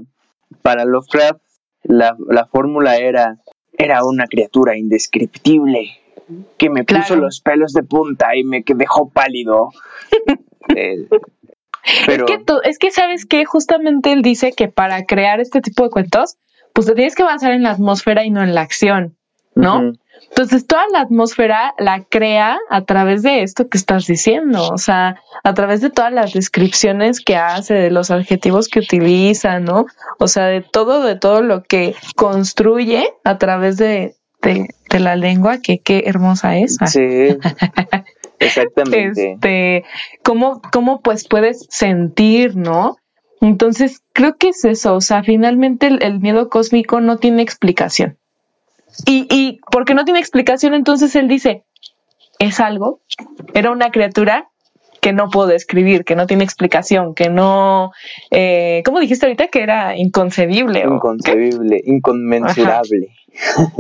para 0.63 0.85
Lovecraft 0.85 1.41
la, 1.85 2.17
la 2.29 2.47
fórmula 2.47 2.97
era 2.97 3.39
era 3.77 4.05
una 4.05 4.27
criatura 4.27 4.77
indescriptible 4.77 5.91
que 6.57 6.69
me 6.69 6.83
puso 6.83 7.15
los 7.15 7.41
pelos 7.41 7.73
de 7.73 7.85
punta 7.85 8.37
y 8.37 8.43
me 8.43 8.65
dejó 8.67 9.11
pálido. 9.11 9.71
Eh, 10.77 11.09
pero... 12.05 12.27
Es 12.27 12.31
que, 12.31 12.45
tú, 12.45 12.61
es 12.63 12.79
que 12.79 12.91
sabes 12.91 13.25
que 13.25 13.47
justamente 13.47 14.13
él 14.13 14.21
dice 14.21 14.53
que 14.53 14.69
para 14.69 15.07
crear 15.07 15.41
este 15.41 15.63
tipo 15.63 15.83
de 15.83 15.89
cuentos 15.89 16.37
pues 16.75 16.87
te 16.87 16.95
tienes 16.95 17.15
que 17.15 17.23
basar 17.23 17.53
en 17.53 17.63
la 17.63 17.71
atmósfera 17.71 18.27
y 18.27 18.31
no 18.31 18.43
en 18.43 18.55
la 18.55 18.61
acción, 18.61 19.17
¿no? 19.55 19.93
Entonces, 20.29 20.67
toda 20.67 20.83
la 20.93 21.01
atmósfera 21.01 21.75
la 21.79 22.05
crea 22.05 22.59
a 22.71 22.85
través 22.85 23.23
de 23.23 23.43
esto 23.43 23.69
que 23.69 23.79
estás 23.79 24.07
diciendo, 24.07 24.69
o 24.69 24.79
sea, 24.79 25.21
a 25.45 25.55
través 25.55 25.81
de 25.81 25.91
todas 25.91 26.13
las 26.13 26.33
descripciones 26.33 27.21
que 27.21 27.37
hace, 27.37 27.75
de 27.75 27.91
los 27.91 28.11
adjetivos 28.11 28.69
que 28.69 28.81
utiliza, 28.81 29.61
¿no? 29.61 29.87
O 30.19 30.29
sea, 30.29 30.47
de 30.47 30.61
todo, 30.61 31.05
de 31.05 31.17
todo 31.17 31.43
lo 31.43 31.63
que 31.63 31.95
construye 32.17 33.09
a 33.25 33.39
través 33.39 33.77
de, 33.77 34.15
de, 34.43 35.01
la 35.01 35.17
lengua, 35.17 35.59
que 35.59 35.79
qué 35.79 36.05
hermosa 36.07 36.57
es. 36.59 36.77
Sí. 36.87 37.37
Exactamente. 38.41 39.33
Este, 39.33 39.85
cómo, 40.23 40.63
cómo 40.73 41.01
pues 41.01 41.27
puedes 41.27 41.67
sentir, 41.71 42.57
¿no? 42.57 42.97
Entonces, 43.41 44.03
creo 44.13 44.37
que 44.37 44.49
es 44.49 44.65
eso, 44.65 44.95
o 44.95 45.01
sea, 45.01 45.23
finalmente 45.23 45.87
el, 45.89 46.21
miedo 46.21 46.49
cósmico 46.49 47.01
no 47.01 47.19
tiene 47.19 47.43
explicación. 47.43 48.19
Y, 49.07 49.27
y 49.31 49.61
porque 49.71 49.95
no 49.95 50.05
tiene 50.05 50.21
explicación, 50.21 50.75
entonces 50.75 51.15
él 51.17 51.29
dice, 51.29 51.65
es 52.39 52.61
algo, 52.61 53.01
era 53.55 53.71
una 53.71 53.91
criatura 53.91 54.49
que 55.01 55.13
no 55.13 55.31
puedo 55.31 55.47
describir, 55.47 56.05
que 56.05 56.17
no 56.17 56.27
tiene 56.27 56.45
explicación, 56.45 57.15
que 57.15 57.29
no, 57.29 57.93
eh, 58.31 58.83
¿cómo 58.85 58.99
dijiste 58.99 59.27
ahorita? 59.27 59.47
Que 59.49 59.63
era 59.63 59.97
inconcebible. 59.97 60.81
Inconcebible, 60.81 61.81
inconmensurable. 61.85 63.09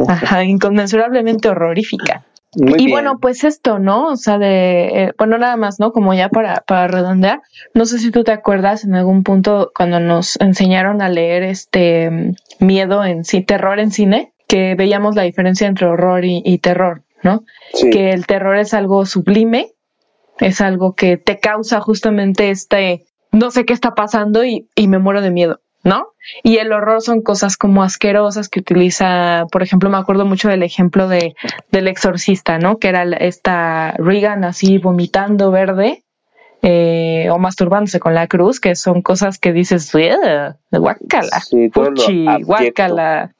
Ajá, 0.08 0.44
inconmensurablemente 0.44 1.48
horrorífica 1.48 2.24
y 2.54 2.90
bueno, 2.90 3.18
pues 3.20 3.44
esto, 3.44 3.78
¿no? 3.78 4.06
O 4.08 4.16
sea, 4.16 4.38
de, 4.38 4.86
eh, 4.86 5.12
bueno, 5.18 5.36
nada 5.38 5.56
más, 5.56 5.78
¿no? 5.78 5.92
Como 5.92 6.14
ya 6.14 6.30
para, 6.30 6.62
para 6.66 6.88
redondear, 6.88 7.42
no 7.74 7.84
sé 7.84 7.98
si 7.98 8.10
tú 8.10 8.24
te 8.24 8.32
acuerdas 8.32 8.84
en 8.84 8.94
algún 8.94 9.22
punto 9.22 9.70
cuando 9.76 10.00
nos 10.00 10.40
enseñaron 10.40 11.02
a 11.02 11.10
leer 11.10 11.42
este 11.42 12.34
miedo 12.58 13.04
en 13.04 13.24
sí, 13.24 13.42
terror 13.42 13.78
en 13.78 13.90
cine, 13.90 14.32
que 14.48 14.74
veíamos 14.74 15.14
la 15.14 15.22
diferencia 15.22 15.68
entre 15.68 15.86
horror 15.86 16.24
y, 16.24 16.58
terror, 16.58 17.02
¿no? 17.22 17.44
Que 17.92 18.12
el 18.12 18.26
terror 18.26 18.56
es 18.56 18.74
algo 18.74 19.06
sublime, 19.06 19.72
es 20.40 20.60
algo 20.60 20.94
que 20.94 21.18
te 21.18 21.38
causa 21.38 21.80
justamente 21.80 22.50
este, 22.50 23.04
no 23.30 23.50
sé 23.50 23.64
qué 23.64 23.74
está 23.74 23.94
pasando 23.94 24.44
y, 24.44 24.68
y 24.74 24.88
me 24.88 24.98
muero 24.98 25.20
de 25.20 25.30
miedo. 25.30 25.60
¿no? 25.84 26.08
Y 26.42 26.56
el 26.58 26.72
horror 26.72 27.00
son 27.00 27.22
cosas 27.22 27.56
como 27.56 27.82
asquerosas 27.82 28.48
que 28.48 28.60
utiliza, 28.60 29.46
por 29.50 29.62
ejemplo, 29.62 29.88
me 29.88 29.96
acuerdo 29.96 30.26
mucho 30.26 30.48
del 30.48 30.62
ejemplo 30.62 31.08
de 31.08 31.34
del 31.70 31.88
exorcista, 31.88 32.58
¿no? 32.58 32.78
Que 32.78 32.88
era 32.88 33.04
esta 33.04 33.94
Regan 33.96 34.44
así 34.44 34.78
vomitando 34.78 35.50
verde 35.50 36.02
eh, 36.62 37.28
o 37.30 37.38
masturbándose 37.38 38.00
con 38.00 38.14
la 38.14 38.26
cruz, 38.26 38.60
que 38.60 38.74
son 38.74 39.02
cosas 39.02 39.38
que 39.38 39.52
dices, 39.52 39.90
guácala, 40.72 41.40
sí, 41.40 42.26
guácala. 42.44 43.34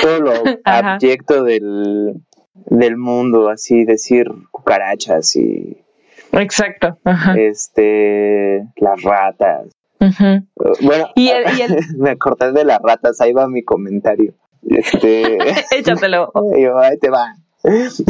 Todo 0.00 0.20
lo 0.20 0.32
abyecto 0.64 1.44
del, 1.44 2.22
del 2.54 2.96
mundo, 2.96 3.48
así 3.48 3.84
decir 3.84 4.26
cucarachas 4.50 5.36
y 5.36 5.82
Exacto. 6.32 6.98
Este, 7.36 8.66
las 8.76 9.02
ratas. 9.02 9.68
Bueno, 10.80 11.08
y 11.14 11.28
el, 11.28 11.44
me 11.98 12.10
acordé 12.10 12.52
de 12.52 12.64
las 12.64 12.80
ratas, 12.82 13.20
ahí 13.20 13.32
va 13.32 13.48
mi 13.48 13.62
comentario. 13.62 14.34
Este, 14.66 15.38
Échatelo. 15.76 16.32
ahí 16.80 16.98
te 16.98 17.10
va. 17.10 17.34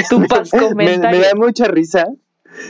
Tu 0.08 0.26
comentario. 0.50 0.74
Me, 0.74 0.98
da 0.98 1.34
mucha 1.34 1.66
risa. 1.66 2.06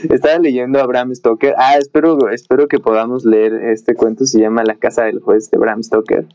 Estaba 0.09 0.39
leyendo 0.39 0.81
a 0.81 0.87
Bram 0.87 1.15
Stoker. 1.15 1.55
Ah, 1.59 1.77
espero, 1.77 2.31
espero 2.31 2.69
que 2.69 2.79
podamos 2.79 3.25
leer 3.25 3.53
este 3.53 3.95
cuento. 3.95 4.27
Se 4.27 4.41
llama 4.41 4.63
La 4.65 4.77
casa 4.77 5.05
del 5.05 5.21
juez 5.21 5.51
de 5.51 5.59
Bram 5.59 5.83
Stoker. 5.83 6.27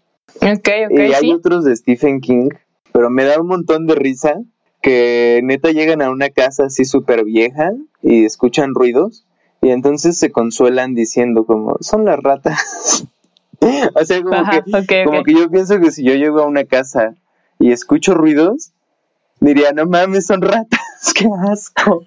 Y 0.41 1.13
hay 1.13 1.31
otros 1.31 1.63
de 1.65 1.75
Stephen 1.75 2.21
King, 2.21 2.49
pero 2.91 3.09
me 3.09 3.23
da 3.23 3.39
un 3.39 3.47
montón 3.47 3.87
de 3.87 3.95
risa 3.95 4.35
que 4.81 5.41
neta 5.43 5.71
llegan 5.71 6.01
a 6.01 6.09
una 6.09 6.29
casa 6.29 6.65
así 6.65 6.85
súper 6.85 7.23
vieja 7.23 7.71
y 8.01 8.25
escuchan 8.25 8.73
ruidos 8.73 9.25
y 9.61 9.69
entonces 9.69 10.17
se 10.17 10.31
consuelan 10.31 10.93
diciendo 10.93 11.45
como, 11.45 11.77
son 11.81 12.05
las 12.05 12.19
ratas. 12.19 13.07
o 13.95 14.05
sea, 14.05 14.21
como, 14.21 14.85
que, 14.87 15.03
como 15.03 15.23
que 15.23 15.33
yo 15.33 15.49
pienso 15.49 15.79
que 15.79 15.91
si 15.91 16.03
yo 16.03 16.13
llego 16.13 16.39
a 16.41 16.45
una 16.45 16.65
casa 16.65 17.15
y 17.59 17.71
escucho 17.71 18.13
ruidos, 18.13 18.71
diría, 19.39 19.73
no 19.73 19.85
mames, 19.85 20.27
son 20.27 20.41
ratas, 20.41 20.79
qué 21.15 21.27
asco. 21.51 22.05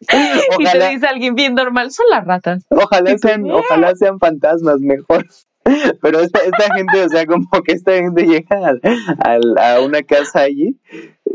y 0.58 0.64
te 0.64 0.90
dice 0.90 1.06
alguien 1.06 1.34
bien 1.34 1.54
normal, 1.54 1.90
son 1.90 2.06
las 2.10 2.26
ratas. 2.26 2.64
Ojalá 2.68 3.16
sean, 3.16 3.50
ojalá 3.50 3.94
sean 3.96 4.18
fantasmas 4.18 4.80
mejor. 4.80 5.26
Pero 6.02 6.20
esta, 6.20 6.40
esta 6.40 6.74
gente, 6.74 7.02
o 7.04 7.08
sea, 7.08 7.26
como 7.26 7.48
que 7.64 7.72
esta 7.72 7.92
gente 7.92 8.24
llega 8.26 8.78
a, 9.24 9.74
a 9.74 9.80
una 9.80 10.02
casa 10.02 10.40
allí 10.40 10.78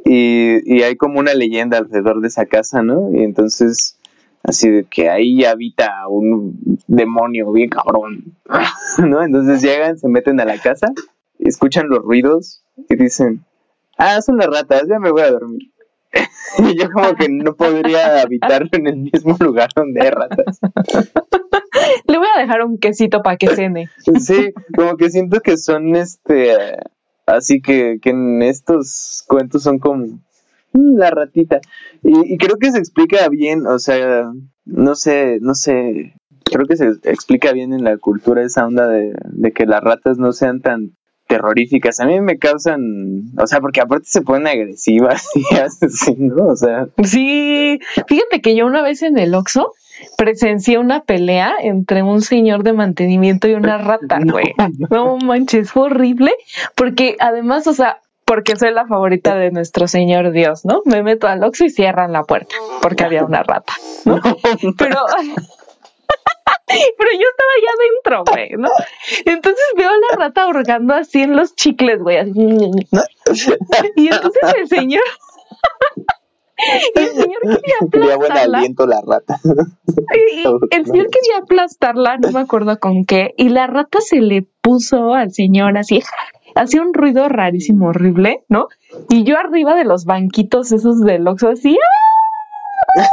Y, 0.06 0.60
y 0.66 0.84
hay 0.84 0.96
como 0.98 1.20
una 1.20 1.34
leyenda 1.34 1.78
alrededor 1.78 2.22
de 2.22 2.28
esa 2.28 2.46
casa, 2.46 2.82
¿no? 2.84 3.10
Y 3.14 3.24
entonces 3.24 3.98
así 4.44 4.70
de 4.70 4.84
que 4.86 5.10
ahí 5.10 5.44
habita 5.46 6.08
un 6.08 6.78
demonio 6.88 7.52
bien 7.52 7.70
cabrón, 7.70 8.38
¿no? 9.06 9.24
Entonces 9.24 9.62
llegan, 9.62 9.98
se 9.98 10.08
meten 10.08 10.40
a 10.40 10.46
la 10.46 10.58
casa, 10.58 10.88
escuchan 11.40 11.90
los 11.90 12.00
ruidos 12.00 12.64
y 12.90 12.96
dicen, 12.96 13.46
ah, 13.98 14.22
son 14.22 14.38
las 14.38 14.48
ratas, 14.48 14.84
ya 14.88 15.00
me 15.00 15.12
voy 15.12 15.22
a 15.22 15.32
dormir. 15.32 15.72
y 16.60 16.80
yo 16.80 16.90
como 16.92 17.14
que 17.16 17.30
no 17.30 17.56
podría 17.56 18.22
habitar 18.22 18.68
en 18.72 18.88
el 18.88 18.98
mismo 18.98 19.38
lugar 19.40 19.70
donde 19.76 20.02
hay 20.02 20.10
ratas. 20.10 20.60
Le 22.08 22.18
voy 22.18 22.28
a 22.36 22.42
dejar 22.42 22.64
un 22.64 22.78
quesito 22.78 23.22
para 23.22 23.38
que 23.38 23.48
cene. 23.48 23.90
Sí, 24.20 24.54
como 24.76 24.98
que 24.98 25.10
siento 25.10 25.40
que 25.42 25.58
son 25.58 25.96
este, 25.96 26.56
así 27.26 27.62
que, 27.62 28.00
que 28.02 28.10
en 28.12 28.42
estos 28.42 29.24
cuentos 29.28 29.64
son 29.64 29.80
como 29.80 30.06
mm, 30.74 30.98
la 30.98 31.12
ratita. 31.12 31.60
Y, 32.04 32.34
y, 32.34 32.38
creo 32.38 32.58
que 32.58 32.72
se 32.72 32.80
explica 32.80 33.28
bien, 33.30 33.68
o 33.68 33.80
sea, 33.80 34.32
no 34.66 34.96
sé, 34.96 35.40
no 35.42 35.56
sé, 35.56 36.16
creo 36.44 36.66
que 36.66 36.78
se 36.78 36.88
explica 37.04 37.52
bien 37.54 37.74
en 37.74 37.84
la 37.84 37.98
cultura 37.98 38.44
esa 38.44 38.66
onda 38.66 38.88
de, 38.88 39.14
de 39.24 39.52
que 39.52 39.66
las 39.66 39.84
ratas 39.84 40.18
no 40.18 40.34
sean 40.34 40.62
tan 40.62 40.96
terroríficas. 41.30 42.00
A 42.00 42.06
mí 42.06 42.20
me 42.20 42.40
causan, 42.40 43.32
o 43.38 43.48
sea, 43.48 43.62
porque 43.62 43.82
aparte 43.82 44.08
se 44.08 44.22
ponen 44.22 44.48
agresivas 44.48 45.28
y 45.36 45.56
así, 45.56 46.16
¿no? 46.18 46.48
O 46.48 46.56
sea. 46.56 46.88
Sí, 47.04 47.80
fíjate 48.08 48.42
que 48.42 48.56
yo 48.56 48.66
una 48.66 48.82
vez 48.82 49.04
en 49.04 49.18
el 49.18 49.36
Oxxo 49.36 49.74
presencié 50.18 50.78
una 50.78 51.04
pelea 51.04 51.56
entre 51.62 52.04
un 52.04 52.22
señor 52.22 52.64
de 52.64 52.74
mantenimiento 52.74 53.48
y 53.48 53.54
una 53.54 53.78
rata, 53.78 54.20
güey. 54.26 54.54
No, 54.90 55.18
manches, 55.18 55.72
fue 55.72 55.84
horrible, 55.84 56.32
porque 56.76 57.16
además, 57.20 57.68
o 57.68 57.74
sea, 57.74 58.00
porque 58.26 58.56
soy 58.56 58.72
la 58.72 58.86
favorita 58.86 59.36
de 59.36 59.52
nuestro 59.52 59.88
Señor 59.88 60.32
Dios, 60.32 60.64
¿no? 60.64 60.82
Me 60.86 61.02
meto 61.02 61.28
al 61.28 61.44
Oxxo 61.44 61.66
y 61.66 61.70
cierran 61.72 62.12
la 62.12 62.24
puerta 62.24 62.56
porque 62.80 63.04
había 63.04 63.24
una 63.24 63.42
rata, 63.42 63.74
¿no? 64.06 64.22
Pero 64.78 65.06
pero 66.98 67.12
yo 67.12 67.26
estaba 67.32 67.52
allá 67.58 67.72
adentro, 67.76 68.24
güey, 68.32 68.50
¿no? 68.58 68.70
Entonces 69.26 69.66
veo 69.76 69.90
a 69.90 69.94
la 69.94 70.26
rata 70.26 70.44
ahorcando 70.44 70.94
así 70.94 71.24
en 71.24 71.36
los 71.36 71.56
chicles, 71.56 72.00
güey, 72.02 72.18
así, 72.18 72.32
¿no? 72.32 73.02
Y 73.96 74.08
entonces 74.08 74.54
el 74.56 74.68
señor... 74.68 75.02
el 76.96 77.08
señor 77.10 77.40
quería 77.42 77.76
aplastarla. 77.82 78.18
Buen 78.18 78.32
aliento 78.32 78.88
la 78.88 79.02
rata. 79.06 79.40
Y 80.12 80.76
el 80.76 80.86
señor 80.86 81.08
quería 81.08 81.38
aplastarla, 81.44 82.18
no 82.18 82.32
me 82.32 82.40
acuerdo 82.40 82.80
con 82.80 83.06
qué, 83.06 83.34
y 83.38 83.50
la 83.50 83.68
rata 83.68 84.00
se 84.02 84.22
le 84.22 84.48
puso 84.62 85.14
al 85.14 85.32
señor 85.32 85.78
así, 85.78 86.02
hacía 86.56 86.82
un 86.82 86.94
ruido 86.94 87.28
rarísimo, 87.28 87.90
horrible, 87.90 88.44
¿no? 88.50 88.68
Y 89.10 89.24
yo 89.24 89.38
arriba 89.38 89.76
de 89.76 89.84
los 89.84 90.06
banquitos 90.06 90.72
esos 90.72 91.02
del 91.02 91.28
Oxxo 91.28 91.50
así, 91.50 91.76
¡ah! 91.76 93.04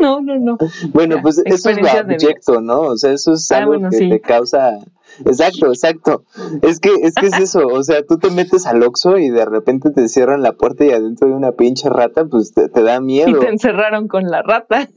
No, 0.00 0.20
no, 0.20 0.36
no. 0.38 0.58
Bueno, 0.92 1.18
pues 1.22 1.40
eso 1.44 1.70
es 1.70 1.80
lo 1.80 1.88
abyecto, 1.88 2.60
¿no? 2.60 2.80
O 2.80 2.96
sea, 2.96 3.12
eso 3.12 3.34
es 3.34 3.50
algo 3.52 3.74
ah, 3.74 3.76
bueno, 3.76 3.90
que 3.90 3.98
sí. 3.98 4.08
te 4.08 4.20
causa 4.20 4.78
Exacto, 5.24 5.66
exacto. 5.68 6.24
Es 6.62 6.80
que, 6.80 6.90
es 7.02 7.14
que 7.14 7.26
es 7.26 7.38
eso, 7.38 7.66
o 7.66 7.82
sea, 7.82 8.04
tú 8.04 8.18
te 8.18 8.30
metes 8.30 8.66
al 8.66 8.82
Oxxo 8.82 9.18
y 9.18 9.30
de 9.30 9.44
repente 9.44 9.90
te 9.90 10.08
cierran 10.08 10.42
la 10.42 10.52
puerta 10.52 10.84
y 10.84 10.90
adentro 10.90 11.28
hay 11.28 11.34
una 11.34 11.52
pinche 11.52 11.88
rata, 11.88 12.24
pues 12.24 12.52
te, 12.52 12.68
te 12.68 12.82
da 12.82 13.00
miedo. 13.00 13.28
Y 13.28 13.38
te 13.38 13.48
encerraron 13.48 14.08
con 14.08 14.24
la 14.24 14.42
rata. 14.42 14.88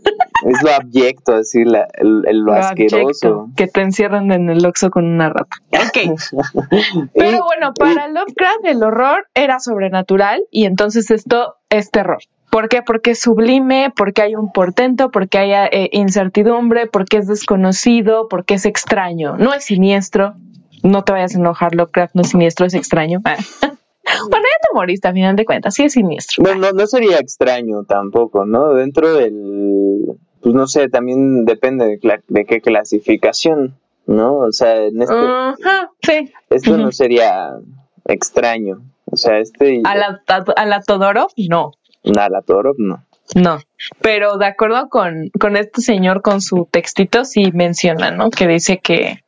Es 0.46 0.64
lo 0.64 0.72
abyecto, 0.72 1.36
así, 1.36 1.64
la, 1.64 1.88
el, 1.94 2.24
el 2.28 2.40
lo, 2.40 2.54
lo 2.54 2.54
asqueroso. 2.54 3.50
Que 3.56 3.68
te 3.68 3.82
encierran 3.82 4.32
en 4.32 4.50
el 4.50 4.66
Oxxo 4.66 4.90
con 4.90 5.06
una 5.06 5.30
rata. 5.30 5.58
Ok. 5.72 6.20
Pero 7.14 7.44
bueno, 7.44 7.74
para 7.74 8.08
Lovecraft 8.08 8.66
el 8.66 8.84
horror 8.84 9.28
era 9.34 9.60
sobrenatural 9.60 10.44
y 10.52 10.66
entonces 10.66 11.12
esto 11.12 11.56
es 11.70 11.92
terror. 11.92 12.20
¿Por 12.56 12.70
qué? 12.70 12.82
Porque 12.82 13.12
es 13.12 13.20
sublime, 13.20 13.92
porque 13.94 14.22
hay 14.22 14.36
un 14.36 14.50
portento, 14.54 15.12
porque 15.12 15.40
hay 15.40 15.52
eh, 15.74 15.90
incertidumbre, 15.92 16.88
porque 16.88 17.18
es 17.18 17.28
desconocido, 17.28 18.30
porque 18.30 18.54
es 18.54 18.66
extraño. 18.66 19.36
No 19.36 19.54
es 19.54 19.66
siniestro. 19.66 20.36
No 20.82 21.04
te 21.04 21.12
vayas 21.12 21.36
a 21.36 21.40
enojar, 21.40 21.76
Lovecraft 21.76 22.16
no 22.16 22.22
es 22.22 22.30
siniestro, 22.30 22.66
es 22.66 22.74
extraño. 22.74 23.20
bueno, 23.26 23.36
ya 24.06 24.70
te 24.70 24.74
moriste 24.74 25.06
a 25.10 25.12
final 25.12 25.36
de 25.36 25.44
cuentas, 25.44 25.74
sí 25.74 25.84
es 25.84 25.92
siniestro. 25.92 26.46
Bueno, 26.46 26.62
no, 26.62 26.72
no 26.72 26.88
sería 26.88 27.18
extraño 27.18 27.84
tampoco, 27.84 28.46
¿no? 28.46 28.74
Dentro 28.74 29.14
del, 29.14 30.18
pues 30.42 30.56
no 30.56 30.66
sé, 30.68 30.88
también 30.88 31.44
depende 31.44 31.86
de, 31.86 32.22
de 32.26 32.46
qué 32.46 32.62
clasificación, 32.62 33.76
¿no? 34.08 34.38
O 34.38 34.54
sea, 34.54 34.78
en 34.78 35.02
este, 35.02 35.14
uh 35.14 35.56
-huh, 35.58 35.90
sí. 36.02 36.32
esto 36.52 36.72
uh 36.72 36.76
-huh. 36.76 36.84
no 36.84 36.92
sería 36.94 37.50
extraño. 38.06 38.78
O 39.04 39.18
sea, 39.18 39.40
este... 39.40 39.82
¿A 39.84 39.98
la, 39.98 40.22
a 40.56 40.66
la 40.66 40.82
Todorov? 40.82 41.28
No. 41.50 41.74
Nada, 42.06 42.42
Todorov 42.42 42.76
no. 42.78 43.04
No, 43.34 43.60
pero 44.02 44.38
de 44.38 44.46
acuerdo 44.46 44.88
con, 44.90 45.30
con 45.40 45.58
este 45.58 45.82
señor, 45.82 46.22
con 46.22 46.42
su 46.42 46.68
textito, 46.70 47.26
sí 47.26 47.52
menciona, 47.54 48.12
¿no? 48.12 48.30
Que 48.30 48.48
dice 48.48 48.78
que, 48.78 49.24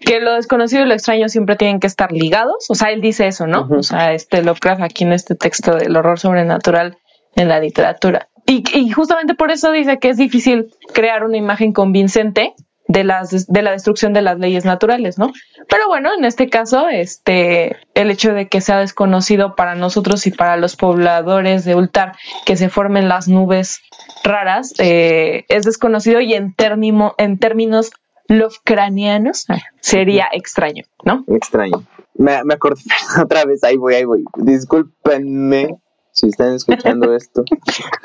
que 0.00 0.18
lo 0.20 0.34
desconocido 0.34 0.82
y 0.82 0.86
lo 0.88 0.94
extraño 0.94 1.28
siempre 1.28 1.54
tienen 1.54 1.78
que 1.78 1.86
estar 1.86 2.10
ligados. 2.10 2.66
O 2.68 2.74
sea, 2.74 2.90
él 2.90 3.00
dice 3.00 3.28
eso, 3.28 3.46
¿no? 3.46 3.62
Uh 3.62 3.68
-huh. 3.68 3.78
O 3.78 3.82
sea, 3.84 4.12
este 4.12 4.42
Lovecraft 4.42 4.82
aquí 4.82 5.04
en 5.04 5.12
este 5.12 5.36
texto 5.36 5.76
del 5.76 5.96
horror 5.96 6.18
sobrenatural 6.18 6.98
en 7.36 7.48
la 7.48 7.60
literatura. 7.60 8.28
Y, 8.46 8.64
y 8.76 8.90
justamente 8.90 9.34
por 9.34 9.50
eso 9.52 9.70
dice 9.70 9.98
que 9.98 10.08
es 10.08 10.16
difícil 10.16 10.72
crear 10.92 11.24
una 11.24 11.36
imagen 11.36 11.72
convincente 11.72 12.54
de 12.88 13.04
las 13.04 13.46
de 13.46 13.62
la 13.62 13.72
destrucción 13.72 14.12
de 14.12 14.22
las 14.22 14.38
leyes 14.38 14.64
naturales, 14.64 15.18
¿no? 15.18 15.32
Pero 15.68 15.88
bueno, 15.88 16.10
en 16.16 16.24
este 16.24 16.48
caso, 16.48 16.88
este 16.88 17.76
el 17.94 18.10
hecho 18.10 18.32
de 18.32 18.48
que 18.48 18.60
sea 18.60 18.78
desconocido 18.78 19.56
para 19.56 19.74
nosotros 19.74 20.26
y 20.26 20.30
para 20.30 20.56
los 20.56 20.76
pobladores 20.76 21.64
de 21.64 21.74
Ultar 21.74 22.16
que 22.44 22.56
se 22.56 22.68
formen 22.68 23.08
las 23.08 23.28
nubes 23.28 23.80
raras 24.22 24.74
eh, 24.78 25.44
es 25.48 25.64
desconocido 25.64 26.20
y 26.20 26.34
en 26.34 26.54
término 26.54 27.14
en 27.18 27.38
términos 27.38 27.90
lovecranianos 28.28 29.46
sería 29.80 30.28
extraño, 30.32 30.84
¿no? 31.04 31.24
Extraño. 31.28 31.84
Me, 32.14 32.42
me 32.44 32.54
acordé 32.54 32.80
otra 33.22 33.44
vez, 33.44 33.62
ahí 33.64 33.76
voy, 33.76 33.94
ahí 33.94 34.04
voy. 34.04 34.24
Discúlpenme 34.36 35.76
si 36.12 36.28
están 36.28 36.54
escuchando 36.54 37.14
esto. 37.16 37.44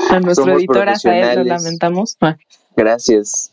A 0.09 0.19
nuestro 0.19 0.57
editor 0.57 0.85
lo 0.85 1.43
lamentamos. 1.43 2.17
Gracias. 2.75 3.50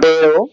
Pero 0.00 0.48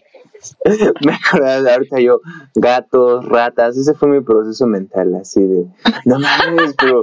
me 1.04 1.12
acordaba 1.12 1.74
ahorita 1.74 2.00
yo, 2.00 2.20
gatos, 2.54 3.24
ratas, 3.26 3.76
ese 3.76 3.94
fue 3.94 4.08
mi 4.08 4.20
proceso 4.20 4.66
mental, 4.66 5.14
así 5.16 5.42
de, 5.42 5.66
no 6.04 6.18
mames, 6.18 6.74
pero 6.78 7.00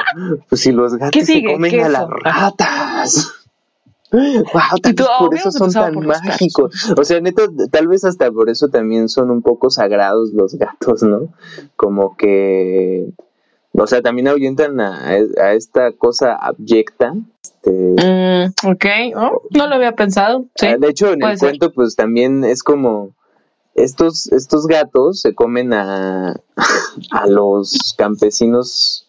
pues 0.47 0.61
si 0.61 0.71
los 0.71 0.95
gatos 0.95 1.25
se 1.25 1.43
comen 1.43 1.83
a 1.83 1.89
las 1.89 2.07
ratas. 2.09 3.31
Wow, 4.11 4.79
tal 4.81 4.93
vez 4.93 5.07
por 5.19 5.35
eso 5.35 5.51
son 5.51 5.73
tan 5.73 5.95
mágicos. 6.05 6.93
O 6.97 7.03
sea, 7.03 7.19
neto, 7.19 7.49
tal 7.69 7.87
vez 7.87 8.05
hasta 8.05 8.31
por 8.31 8.49
eso 8.49 8.69
también 8.69 9.09
son 9.09 9.29
un 9.29 9.41
poco 9.41 9.69
sagrados 9.69 10.31
los 10.31 10.55
gatos, 10.55 11.03
¿no? 11.03 11.33
Como 11.75 12.15
que, 12.15 13.09
o 13.73 13.87
sea, 13.87 14.01
también 14.01 14.29
ahuyentan 14.29 14.79
a, 14.79 15.07
a 15.07 15.53
esta 15.53 15.91
cosa 15.91 16.33
abyecta 16.33 17.13
este... 17.65 17.71
Mm, 17.71 18.69
ok, 18.69 18.85
oh, 19.15 19.41
no 19.51 19.67
lo 19.67 19.75
había 19.75 19.93
pensado. 19.93 20.45
Sí, 20.55 20.67
de 20.77 20.87
hecho, 20.89 21.13
en 21.13 21.23
el 21.23 21.37
ser. 21.37 21.49
cuento, 21.49 21.71
pues 21.71 21.95
también 21.95 22.43
es 22.43 22.63
como 22.63 23.15
estos, 23.73 24.31
estos 24.31 24.67
gatos 24.67 25.21
se 25.21 25.33
comen 25.33 25.73
a, 25.73 26.35
a 27.11 27.27
los 27.27 27.95
campesinos, 27.97 29.07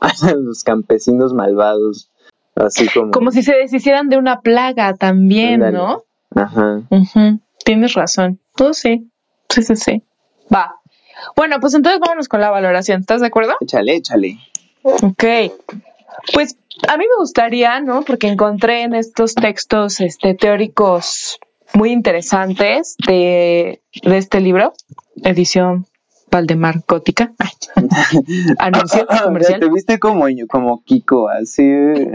a 0.00 0.34
los 0.34 0.64
campesinos 0.64 1.34
malvados, 1.34 2.10
así 2.54 2.88
como. 2.88 3.10
Como 3.10 3.30
si 3.30 3.42
se 3.42 3.54
deshicieran 3.54 4.08
de 4.08 4.18
una 4.18 4.40
plaga 4.40 4.94
también. 4.94 5.60
¿no? 5.72 6.04
Ajá. 6.34 6.82
Uh 6.90 6.96
-huh. 6.96 7.40
Tienes 7.64 7.94
razón. 7.94 8.40
Tú 8.54 8.74
sí. 8.74 9.10
Sí, 9.48 9.62
sí, 9.62 9.76
sí. 9.76 10.02
Va. 10.52 10.76
Bueno, 11.34 11.60
pues 11.60 11.74
entonces 11.74 12.00
vámonos 12.00 12.28
con 12.28 12.40
la 12.40 12.50
valoración. 12.50 13.00
¿Estás 13.00 13.20
de 13.20 13.28
acuerdo? 13.28 13.54
Échale, 13.60 13.96
échale. 13.96 14.38
Ok. 14.82 15.24
Pues 16.32 16.56
a 16.88 16.96
mí 16.96 17.04
me 17.04 17.16
gustaría, 17.18 17.80
¿no? 17.80 18.02
Porque 18.02 18.28
encontré 18.28 18.82
en 18.82 18.94
estos 18.94 19.34
textos 19.34 20.00
este, 20.00 20.34
teóricos 20.34 21.38
muy 21.74 21.90
interesantes 21.90 22.96
de, 23.06 23.82
de 24.02 24.18
este 24.18 24.40
libro, 24.40 24.72
edición 25.22 25.86
Valdemar 26.30 26.82
Gótica. 26.86 27.32
Anuncio 28.58 29.06
comercial. 29.06 29.60
Te 29.60 29.70
viste 29.70 29.98
como, 29.98 30.26
como 30.48 30.82
Kiko, 30.84 31.28
así. 31.28 31.62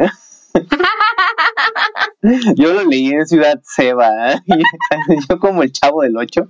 Yo 2.56 2.74
lo 2.74 2.86
leí 2.86 3.10
en 3.10 3.26
Ciudad 3.26 3.60
Seba, 3.64 4.34
¿eh? 4.34 4.42
yo 5.30 5.40
como 5.40 5.64
el 5.64 5.72
chavo 5.72 6.04
del 6.04 6.18
8 6.18 6.48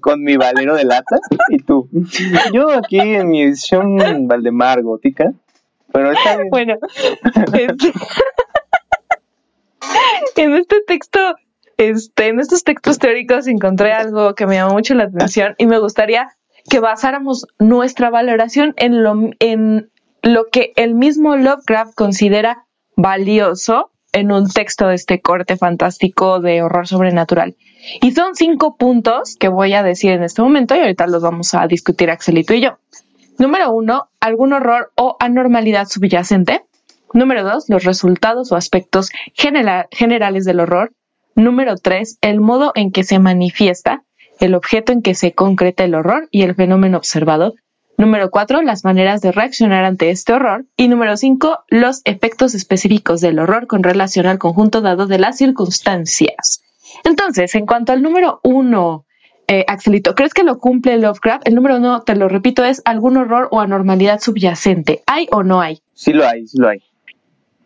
con 0.00 0.22
mi 0.22 0.36
valero 0.36 0.74
de 0.74 0.84
latas 0.84 1.20
y 1.48 1.58
tú. 1.58 1.88
Yo 2.52 2.70
aquí 2.70 2.98
en 2.98 3.28
mi 3.28 3.42
edición 3.42 4.26
Valdemar 4.26 4.82
Gótica 4.82 5.32
Bueno, 6.50 6.76
este, 7.52 7.92
en 10.42 10.54
este 10.54 10.80
texto, 10.86 11.20
este, 11.76 12.28
en 12.28 12.40
estos 12.40 12.64
textos 12.64 12.98
teóricos 12.98 13.46
encontré 13.46 13.92
algo 13.92 14.34
que 14.34 14.46
me 14.46 14.56
llamó 14.56 14.74
mucho 14.74 14.94
la 14.94 15.04
atención 15.04 15.54
y 15.58 15.66
me 15.66 15.78
gustaría 15.78 16.28
que 16.68 16.80
basáramos 16.80 17.46
nuestra 17.58 18.10
valoración 18.10 18.74
en 18.76 19.02
lo, 19.02 19.30
en 19.38 19.90
lo 20.22 20.46
que 20.50 20.72
el 20.76 20.94
mismo 20.94 21.36
Lovecraft 21.36 21.94
considera 21.94 22.66
valioso 22.96 23.92
en 24.12 24.32
un 24.32 24.48
texto 24.48 24.88
de 24.88 24.94
este 24.94 25.20
corte 25.20 25.56
fantástico 25.56 26.40
de 26.40 26.62
horror 26.62 26.88
sobrenatural. 26.88 27.56
Y 28.00 28.12
son 28.12 28.34
cinco 28.34 28.76
puntos 28.76 29.36
que 29.36 29.48
voy 29.48 29.74
a 29.74 29.82
decir 29.82 30.12
en 30.12 30.24
este 30.24 30.42
momento 30.42 30.74
y 30.74 30.80
ahorita 30.80 31.06
los 31.06 31.22
vamos 31.22 31.54
a 31.54 31.66
discutir 31.66 32.10
Axelito 32.10 32.54
y 32.54 32.62
yo. 32.62 32.78
Número 33.38 33.72
uno, 33.72 34.08
algún 34.20 34.52
horror 34.52 34.92
o 34.96 35.16
anormalidad 35.20 35.86
subyacente. 35.88 36.64
Número 37.12 37.44
dos, 37.44 37.66
los 37.68 37.84
resultados 37.84 38.50
o 38.52 38.56
aspectos 38.56 39.10
generales 39.34 40.44
del 40.44 40.60
horror. 40.60 40.92
Número 41.34 41.76
tres, 41.76 42.18
el 42.20 42.40
modo 42.40 42.72
en 42.74 42.92
que 42.92 43.04
se 43.04 43.18
manifiesta, 43.18 44.04
el 44.40 44.54
objeto 44.54 44.92
en 44.92 45.02
que 45.02 45.14
se 45.14 45.32
concreta 45.32 45.84
el 45.84 45.94
horror 45.94 46.28
y 46.30 46.42
el 46.42 46.54
fenómeno 46.54 46.98
observado. 46.98 47.54
Número 47.98 48.30
cuatro, 48.30 48.60
las 48.60 48.84
maneras 48.84 49.22
de 49.22 49.32
reaccionar 49.32 49.84
ante 49.84 50.10
este 50.10 50.34
horror. 50.34 50.66
Y 50.76 50.88
número 50.88 51.16
cinco, 51.16 51.60
los 51.68 52.02
efectos 52.04 52.54
específicos 52.54 53.22
del 53.22 53.38
horror 53.38 53.66
con 53.66 53.82
relación 53.82 54.26
al 54.26 54.38
conjunto 54.38 54.82
dado 54.82 55.06
de 55.06 55.18
las 55.18 55.38
circunstancias. 55.38 56.62
Entonces, 57.04 57.54
en 57.54 57.64
cuanto 57.64 57.92
al 57.92 58.02
número 58.02 58.40
uno, 58.42 59.05
eh, 59.48 59.64
Axelito, 59.68 60.14
¿crees 60.14 60.34
que 60.34 60.44
lo 60.44 60.58
cumple 60.58 60.98
Lovecraft? 60.98 61.46
El 61.46 61.54
número 61.54 61.76
uno, 61.76 62.02
te 62.02 62.16
lo 62.16 62.28
repito, 62.28 62.64
es 62.64 62.82
algún 62.84 63.16
horror 63.16 63.48
o 63.50 63.60
anormalidad 63.60 64.20
subyacente. 64.20 65.02
¿Hay 65.06 65.28
o 65.30 65.42
no 65.42 65.60
hay? 65.60 65.80
Sí 65.94 66.12
lo 66.12 66.26
hay, 66.26 66.46
sí 66.46 66.58
lo 66.58 66.68
hay. 66.68 66.82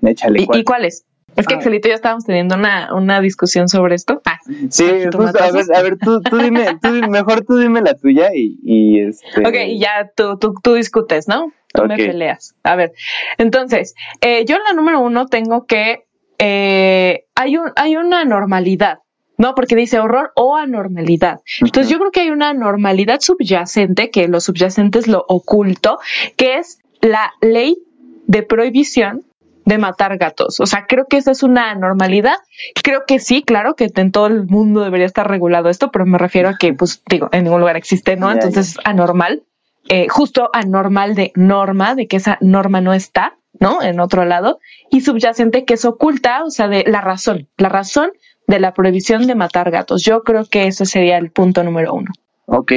Échale, 0.02 0.46
¿Y, 0.52 0.64
cuál 0.64 0.84
es? 0.84 1.04
Es 1.36 1.46
que 1.46 1.54
ah. 1.54 1.58
Axelito 1.58 1.88
y 1.88 1.90
yo 1.90 1.94
estábamos 1.94 2.24
teniendo 2.24 2.56
una, 2.56 2.92
una 2.94 3.20
discusión 3.20 3.68
sobre 3.68 3.94
esto. 3.94 4.20
Ah, 4.24 4.38
sí, 4.68 4.84
justo, 5.12 5.42
a 5.42 5.52
ver, 5.52 5.64
a 5.74 5.82
ver, 5.82 5.98
tú, 5.98 6.20
tú 6.22 6.38
dime, 6.38 6.78
tú, 6.82 6.88
mejor 7.08 7.44
tú 7.44 7.56
dime 7.56 7.82
la 7.82 7.94
tuya 7.94 8.30
y, 8.34 8.58
y 8.62 9.00
este... 9.00 9.46
Ok, 9.46 9.54
y 9.68 9.78
ya 9.78 10.10
tú, 10.14 10.38
tú, 10.38 10.54
tú 10.62 10.74
discutes, 10.74 11.28
¿no? 11.28 11.52
Tú 11.72 11.84
me 11.84 11.96
peleas. 11.96 12.54
A 12.64 12.74
ver, 12.74 12.92
entonces, 13.38 13.94
eh, 14.20 14.44
yo 14.44 14.56
en 14.56 14.62
la 14.64 14.72
número 14.72 15.00
uno 15.00 15.26
tengo 15.26 15.66
que 15.66 16.04
eh, 16.42 17.26
hay, 17.34 17.58
un, 17.58 17.70
hay 17.76 17.96
una 17.96 18.24
normalidad, 18.24 19.00
¿no? 19.40 19.54
Porque 19.54 19.74
dice 19.74 19.98
horror 19.98 20.32
o 20.36 20.54
anormalidad. 20.54 21.40
Entonces 21.60 21.90
yo 21.90 21.98
creo 21.98 22.10
que 22.10 22.20
hay 22.20 22.30
una 22.30 22.52
normalidad 22.52 23.20
subyacente, 23.20 24.10
que 24.10 24.28
lo 24.28 24.38
subyacente 24.38 24.98
es 24.98 25.08
lo 25.08 25.24
oculto, 25.28 25.98
que 26.36 26.58
es 26.58 26.78
la 27.00 27.32
ley 27.40 27.78
de 28.26 28.42
prohibición 28.42 29.24
de 29.64 29.78
matar 29.78 30.18
gatos. 30.18 30.60
O 30.60 30.66
sea, 30.66 30.84
creo 30.86 31.06
que 31.06 31.16
esa 31.16 31.30
es 31.30 31.42
una 31.42 31.70
anormalidad. 31.70 32.36
Creo 32.82 33.04
que 33.06 33.18
sí, 33.18 33.42
claro 33.42 33.76
que 33.76 33.90
en 33.94 34.12
todo 34.12 34.26
el 34.26 34.46
mundo 34.46 34.82
debería 34.82 35.06
estar 35.06 35.26
regulado 35.26 35.70
esto, 35.70 35.90
pero 35.90 36.04
me 36.04 36.18
refiero 36.18 36.50
a 36.50 36.58
que, 36.58 36.74
pues, 36.74 37.02
digo, 37.08 37.30
en 37.32 37.44
ningún 37.44 37.60
lugar 37.60 37.78
existe, 37.78 38.16
¿no? 38.16 38.30
Entonces 38.30 38.72
es 38.72 38.78
anormal, 38.84 39.44
eh, 39.88 40.06
justo 40.10 40.50
anormal 40.52 41.14
de 41.14 41.32
norma, 41.34 41.94
de 41.94 42.08
que 42.08 42.18
esa 42.18 42.36
norma 42.42 42.82
no 42.82 42.92
está, 42.92 43.38
¿no? 43.58 43.82
En 43.82 44.00
otro 44.00 44.26
lado, 44.26 44.60
y 44.90 45.00
subyacente 45.00 45.64
que 45.64 45.74
es 45.74 45.84
oculta, 45.86 46.44
o 46.44 46.50
sea, 46.50 46.68
de 46.68 46.84
la 46.86 47.00
razón, 47.00 47.48
la 47.56 47.70
razón 47.70 48.10
de 48.50 48.58
la 48.58 48.74
prohibición 48.74 49.28
de 49.28 49.36
matar 49.36 49.70
gatos. 49.70 50.02
Yo 50.02 50.24
creo 50.24 50.44
que 50.44 50.66
ese 50.66 50.84
sería 50.84 51.18
el 51.18 51.30
punto 51.30 51.62
número 51.62 51.94
uno. 51.94 52.10
Ok, 52.46 52.72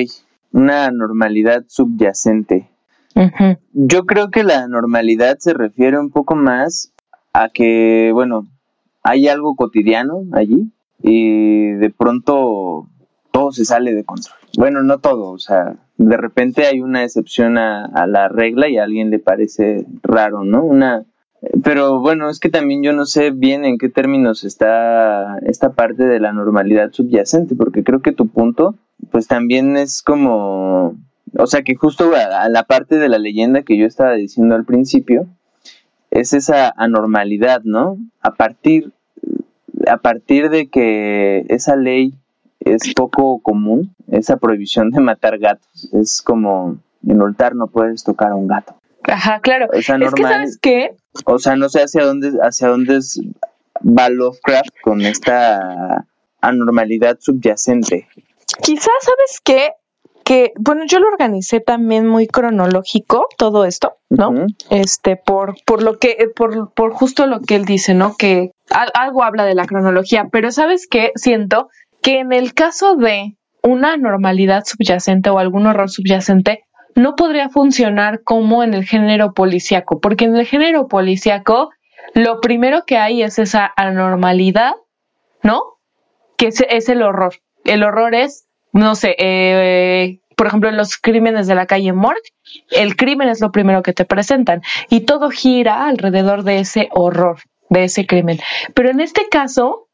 una 0.51 0.91
normalidad 0.91 1.63
subyacente. 1.67 2.69
Yo 3.73 4.05
creo 4.05 4.29
que 4.29 4.43
la 4.43 4.67
normalidad 4.67 5.37
se 5.39 5.53
refiere 5.53 5.99
un 5.99 6.11
poco 6.11 6.35
más 6.35 6.91
a 7.31 7.49
que, 7.49 8.11
bueno, 8.13 8.47
hay 9.01 9.27
algo 9.27 9.55
cotidiano 9.55 10.23
allí 10.31 10.71
y 11.01 11.71
de 11.71 11.89
pronto 11.89 12.87
todo 13.31 13.51
se 13.51 13.65
sale 13.65 13.93
de 13.93 14.03
control. 14.03 14.37
Bueno, 14.57 14.83
no 14.83 14.99
todo, 14.99 15.31
o 15.31 15.39
sea, 15.39 15.75
de 15.97 16.17
repente 16.17 16.67
hay 16.67 16.81
una 16.81 17.03
excepción 17.03 17.57
a, 17.57 17.85
a 17.85 18.05
la 18.05 18.29
regla 18.29 18.69
y 18.69 18.77
a 18.77 18.83
alguien 18.83 19.09
le 19.09 19.19
parece 19.19 19.85
raro, 20.03 20.43
¿no? 20.43 20.63
Una, 20.63 21.03
pero 21.63 21.99
bueno, 21.99 22.29
es 22.29 22.39
que 22.39 22.49
también 22.49 22.83
yo 22.83 22.93
no 22.93 23.05
sé 23.05 23.31
bien 23.31 23.65
en 23.65 23.77
qué 23.77 23.89
términos 23.89 24.43
está 24.43 25.39
esta 25.39 25.73
parte 25.73 26.05
de 26.05 26.19
la 26.19 26.31
normalidad 26.31 26.91
subyacente, 26.91 27.55
porque 27.55 27.83
creo 27.83 28.01
que 28.01 28.13
tu 28.13 28.27
punto, 28.27 28.75
pues 29.11 29.27
también 29.27 29.75
es 29.75 30.01
como, 30.01 30.95
o 31.37 31.47
sea, 31.47 31.63
que 31.63 31.75
justo 31.75 32.11
a, 32.15 32.47
la 32.49 32.63
parte 32.63 32.97
de 32.97 33.09
la 33.09 33.17
leyenda 33.17 33.63
que 33.63 33.77
yo 33.77 33.85
estaba 33.85 34.13
diciendo 34.13 34.55
al 34.55 34.65
principio, 34.65 35.27
es 36.11 36.33
esa 36.33 36.73
anormalidad, 36.77 37.63
¿no? 37.63 37.97
A 38.21 38.35
partir, 38.35 38.93
a 39.87 39.97
partir 39.97 40.49
de 40.49 40.67
que 40.67 41.45
esa 41.49 41.75
ley 41.75 42.13
es 42.61 42.93
poco 42.93 43.39
común, 43.39 43.93
esa 44.07 44.37
prohibición 44.37 44.91
de 44.91 45.01
matar 45.01 45.39
gatos, 45.39 45.89
es 45.91 46.21
como 46.21 46.77
en 47.05 47.21
altar 47.21 47.55
no 47.55 47.67
puedes 47.67 48.03
tocar 48.03 48.31
a 48.31 48.35
un 48.35 48.47
gato. 48.47 48.75
Ajá, 49.07 49.39
claro. 49.41 49.71
Es, 49.73 49.87
que, 49.87 50.23
¿sabes 50.23 50.59
qué? 50.61 50.95
O 51.25 51.39
sea, 51.39 51.55
no 51.55 51.69
sé 51.69 51.81
hacia 51.81 52.05
dónde, 52.05 52.31
hacia 52.41 52.69
dónde 52.69 52.99
va 53.83 54.09
Lovecraft 54.09 54.81
con 54.81 55.01
esta 55.01 56.05
anormalidad 56.41 57.17
subyacente. 57.19 58.07
Quizás, 58.61 58.93
¿sabes 59.01 59.41
qué? 59.43 59.71
Que, 60.23 60.53
bueno, 60.57 60.83
yo 60.87 60.99
lo 60.99 61.07
organicé 61.07 61.59
también 61.59 62.07
muy 62.07 62.27
cronológico, 62.27 63.27
todo 63.37 63.65
esto, 63.65 63.97
¿no? 64.09 64.33
Este, 64.69 65.17
por, 65.17 65.55
por 65.65 65.83
lo 65.83 65.99
que, 65.99 66.29
por, 66.33 66.73
por 66.73 66.93
justo 66.93 67.27
lo 67.27 67.41
que 67.41 67.55
él 67.55 67.65
dice, 67.65 67.93
¿no? 67.93 68.15
Que 68.15 68.51
algo 68.93 69.23
habla 69.23 69.43
de 69.43 69.55
la 69.55 69.65
cronología, 69.65 70.29
pero 70.31 70.51
¿sabes 70.51 70.87
qué? 70.89 71.11
Siento 71.15 71.69
que 72.01 72.19
en 72.19 72.31
el 72.31 72.53
caso 72.53 72.95
de 72.95 73.35
una 73.63 73.93
anormalidad 73.93 74.63
subyacente 74.65 75.29
o 75.29 75.39
algún 75.39 75.67
horror 75.67 75.89
subyacente, 75.89 76.63
no 76.95 77.15
podría 77.15 77.49
funcionar 77.49 78.23
como 78.23 78.63
en 78.63 78.73
el 78.73 78.85
género 78.85 79.33
policíaco, 79.33 79.99
porque 79.99 80.25
en 80.25 80.35
el 80.35 80.45
género 80.45 80.87
policíaco 80.87 81.71
lo 82.13 82.41
primero 82.41 82.85
que 82.85 82.97
hay 82.97 83.23
es 83.23 83.39
esa 83.39 83.71
anormalidad, 83.75 84.73
¿no? 85.41 85.63
Que 86.37 86.47
es, 86.47 86.89
el 86.89 87.01
horror. 87.01 87.35
El 87.63 87.83
horror 87.83 88.13
es, 88.13 88.45
no 88.71 88.95
sé, 88.95 89.15
eh, 89.17 90.19
por 90.35 90.47
ejemplo, 90.47 90.69
en 90.69 90.77
los 90.77 90.97
crímenes 90.97 91.47
de 91.47 91.55
la 91.55 91.65
calle 91.65 91.93
Morgue, 91.93 92.21
el 92.71 92.95
crimen 92.95 93.29
es 93.29 93.39
lo 93.41 93.51
primero 93.51 93.81
que 93.81 93.93
te 93.93 94.05
presentan 94.05 94.61
y 94.89 95.01
todo 95.01 95.29
gira 95.29 95.85
alrededor 95.87 96.43
de 96.43 96.59
ese 96.59 96.89
horror, 96.91 97.39
de 97.69 97.85
ese 97.85 98.05
crimen. 98.05 98.39
Pero 98.73 98.89
en 98.89 98.99
este 98.99 99.29
caso, 99.29 99.87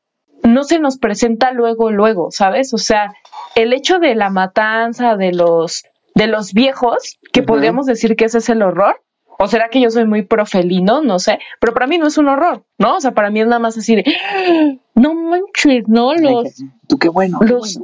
no 0.44 0.64
se 0.64 0.80
nos 0.80 0.98
presenta 0.98 1.52
luego, 1.52 1.92
luego, 1.92 2.32
¿sabes? 2.32 2.74
O 2.74 2.78
sea, 2.78 3.14
el 3.56 3.74
hecho 3.74 4.00
de 4.00 4.16
la 4.16 4.30
matanza 4.30 5.16
de 5.16 5.34
los 5.34 5.84
de 6.20 6.28
los 6.28 6.54
viejos, 6.54 7.18
que 7.32 7.44
podríamos 7.44 7.86
decir 7.86 8.18
que 8.18 8.26
ese 8.26 8.40
es 8.40 8.50
el 8.50 8.62
horror. 8.62 9.02
¿O 9.42 9.48
será 9.48 9.70
que 9.70 9.80
yo 9.80 9.90
soy 9.90 10.06
muy 10.06 10.24
profelino? 10.24 11.02
No 11.02 11.18
sé. 11.18 11.40
Pero 11.62 11.74
para 11.74 11.88
mí 11.88 11.98
no 11.98 12.08
es 12.08 12.18
un 12.18 12.28
horror, 12.28 12.66
¿no? 12.78 12.98
O 12.98 13.00
sea, 13.00 13.12
para 13.12 13.30
mí 13.30 13.40
es 13.40 13.48
nada 13.48 13.60
más 13.60 13.78
así 13.78 13.96
de, 13.96 14.04
¡Ah! 14.06 14.76
no 14.96 15.14
manches, 15.14 15.88
¿no? 15.88 16.14
Los... 16.14 16.62
Tú 16.90 16.98
qué 16.98 17.08
bueno. 17.08 17.40
Los... 17.42 17.80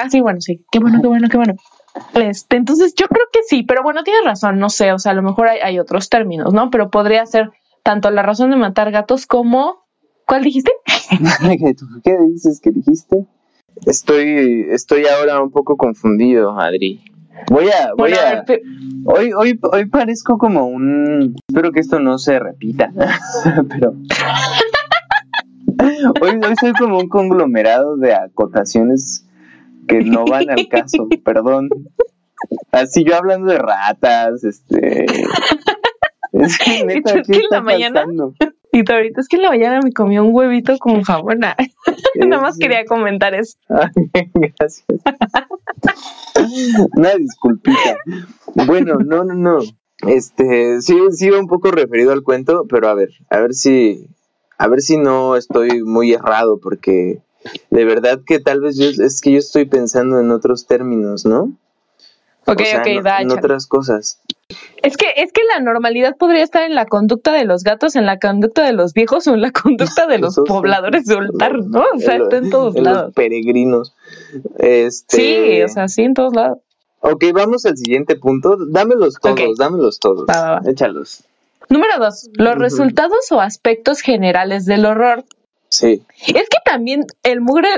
Ah, 0.00 0.08
sí, 0.08 0.22
bueno, 0.22 0.40
sí. 0.40 0.64
Qué 0.72 0.78
bueno, 0.78 1.00
qué 1.02 1.08
bueno, 1.08 1.28
qué 1.28 1.36
bueno. 1.36 1.54
Este, 2.14 2.56
entonces 2.56 2.94
yo 2.94 3.06
creo 3.06 3.26
que 3.30 3.40
sí, 3.46 3.64
pero 3.64 3.82
bueno, 3.82 4.02
tienes 4.02 4.24
razón, 4.24 4.58
no 4.58 4.68
sé, 4.68 4.92
o 4.92 4.98
sea, 4.98 5.12
a 5.12 5.14
lo 5.14 5.22
mejor 5.22 5.46
hay, 5.46 5.60
hay 5.60 5.78
otros 5.78 6.08
términos, 6.08 6.52
¿no? 6.52 6.70
Pero 6.70 6.90
podría 6.90 7.24
ser 7.26 7.50
tanto 7.82 8.10
la 8.10 8.22
razón 8.22 8.50
de 8.50 8.56
matar 8.56 8.90
gatos 8.90 9.26
como... 9.26 9.84
¿Cuál 10.26 10.42
dijiste? 10.42 10.72
¿Qué 12.02 12.16
dices 12.30 12.60
que 12.60 12.70
dijiste? 12.70 13.26
Estoy, 13.84 14.68
estoy 14.70 15.04
ahora 15.06 15.42
un 15.42 15.50
poco 15.50 15.76
confundido, 15.76 16.58
Adri. 16.58 17.13
Voy 17.50 17.68
a, 17.68 17.92
voy 17.96 18.12
a. 18.12 18.44
Hoy, 19.06 19.32
hoy, 19.32 19.60
hoy 19.70 19.84
parezco 19.86 20.38
como 20.38 20.66
un. 20.66 21.34
Espero 21.48 21.72
que 21.72 21.80
esto 21.80 22.00
no 22.00 22.18
se 22.18 22.38
repita, 22.38 22.90
pero. 23.68 23.94
hoy, 26.20 26.40
hoy 26.46 26.54
soy 26.60 26.72
como 26.72 26.98
un 26.98 27.08
conglomerado 27.08 27.96
de 27.96 28.14
acotaciones 28.14 29.26
que 29.86 30.00
no 30.02 30.24
van 30.24 30.50
al 30.50 30.68
caso, 30.68 31.08
perdón. 31.24 31.68
Así 32.72 33.04
yo 33.04 33.16
hablando 33.16 33.50
de 33.50 33.58
ratas, 33.58 34.44
este. 34.44 35.06
Es 36.32 36.58
que 36.58 36.84
neta, 36.84 37.22
¿qué 37.22 37.38
está 37.38 37.62
pasando? 37.62 38.34
Y 38.74 38.82
ahorita 38.90 39.20
es 39.20 39.28
que 39.28 39.36
en 39.36 39.42
la 39.42 39.50
mañana 39.50 39.80
me 39.84 39.92
comí 39.92 40.18
un 40.18 40.34
huevito 40.34 40.76
con 40.78 41.02
jabón. 41.02 41.38
Nada 42.16 42.42
más 42.42 42.58
quería 42.58 42.84
comentar 42.84 43.32
eso. 43.32 43.56
Gracias. 43.68 44.84
Una 46.96 47.14
disculpita. 47.14 47.98
Bueno, 48.66 48.96
no, 48.98 49.22
no, 49.22 49.34
no. 49.34 49.58
Este, 50.08 50.80
sí, 50.80 50.98
sí 51.12 51.30
un 51.30 51.46
poco 51.46 51.70
referido 51.70 52.12
al 52.12 52.24
cuento, 52.24 52.66
pero 52.68 52.88
a 52.88 52.94
ver, 52.94 53.10
a 53.30 53.38
ver 53.38 53.54
si, 53.54 54.08
a 54.58 54.66
ver 54.66 54.80
si 54.80 54.96
no 54.96 55.36
estoy 55.36 55.84
muy 55.84 56.12
errado, 56.12 56.58
porque 56.60 57.20
de 57.70 57.84
verdad 57.84 58.22
que 58.26 58.40
tal 58.40 58.60
vez 58.60 58.76
yo, 58.76 58.88
es 58.88 59.20
que 59.20 59.30
yo 59.30 59.38
estoy 59.38 59.66
pensando 59.66 60.18
en 60.18 60.32
otros 60.32 60.66
términos, 60.66 61.24
¿no? 61.24 61.56
Ok, 62.46 62.60
ok, 62.80 63.02
da. 63.04 63.20
En 63.20 63.30
otras 63.30 63.68
cosas. 63.68 64.20
Es 64.82 64.96
que, 64.98 65.06
es 65.16 65.32
que 65.32 65.40
la 65.54 65.60
normalidad 65.60 66.16
podría 66.16 66.42
estar 66.42 66.62
en 66.62 66.74
la 66.74 66.84
conducta 66.84 67.32
de 67.32 67.44
los 67.44 67.64
gatos, 67.64 67.96
en 67.96 68.04
la 68.04 68.18
conducta 68.18 68.64
de 68.64 68.72
los 68.72 68.92
viejos 68.92 69.26
o 69.26 69.34
en 69.34 69.40
la 69.40 69.50
conducta 69.50 70.06
de 70.06 70.18
los 70.18 70.36
pobladores 70.46 71.06
de 71.06 71.14
Oltar, 71.14 71.58
¿no? 71.58 71.84
O 71.94 71.98
sea, 71.98 72.16
está 72.16 72.36
en 72.36 72.50
todos 72.50 72.74
lados. 72.74 73.04
Los 73.04 73.14
peregrinos. 73.14 73.94
Este... 74.58 75.16
Sí, 75.16 75.62
o 75.62 75.68
sea, 75.68 75.88
sí, 75.88 76.02
en 76.02 76.14
todos 76.14 76.34
lados. 76.34 76.58
Ok, 77.00 77.24
vamos 77.34 77.64
al 77.66 77.76
siguiente 77.76 78.16
punto. 78.16 78.56
Dámelos 78.68 79.16
todos, 79.20 79.56
dámelos 79.58 79.98
todos. 79.98 80.26
Échalos. 80.66 81.24
Número 81.68 81.98
dos, 81.98 82.28
los 82.34 82.56
resultados 82.56 83.30
o 83.30 83.40
aspectos 83.40 84.00
generales 84.00 84.64
del 84.66 84.84
horror. 84.86 85.24
Sí. 85.68 86.02
Es 86.26 86.48
que 86.48 86.58
también 86.64 87.06
el 87.22 87.40
mugre, 87.40 87.68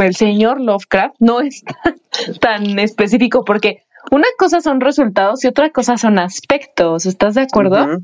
el 0.00 0.14
señor 0.14 0.60
Lovecraft 0.60 1.16
no 1.18 1.40
es 1.40 1.62
tan, 2.40 2.78
específico 2.78 3.44
porque 3.44 3.82
una 4.10 4.26
cosa 4.38 4.60
son 4.60 4.80
resultados 4.80 5.44
y 5.44 5.48
otra 5.48 5.70
cosa 5.70 5.96
son 5.96 6.18
aspectos. 6.18 7.06
¿Estás 7.06 7.34
de 7.34 7.42
acuerdo? 7.42 7.98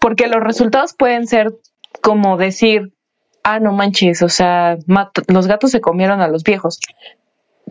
Porque 0.00 0.26
los 0.26 0.42
resultados 0.42 0.94
pueden 0.94 1.26
ser 1.26 1.54
como 2.02 2.36
decir, 2.36 2.92
ah, 3.42 3.60
no 3.60 3.72
manches, 3.72 4.22
o 4.22 4.28
sea, 4.28 4.76
los 5.28 5.46
gatos 5.46 5.70
se 5.70 5.80
comieron 5.80 6.20
a 6.20 6.28
los 6.28 6.42
viejos. 6.42 6.80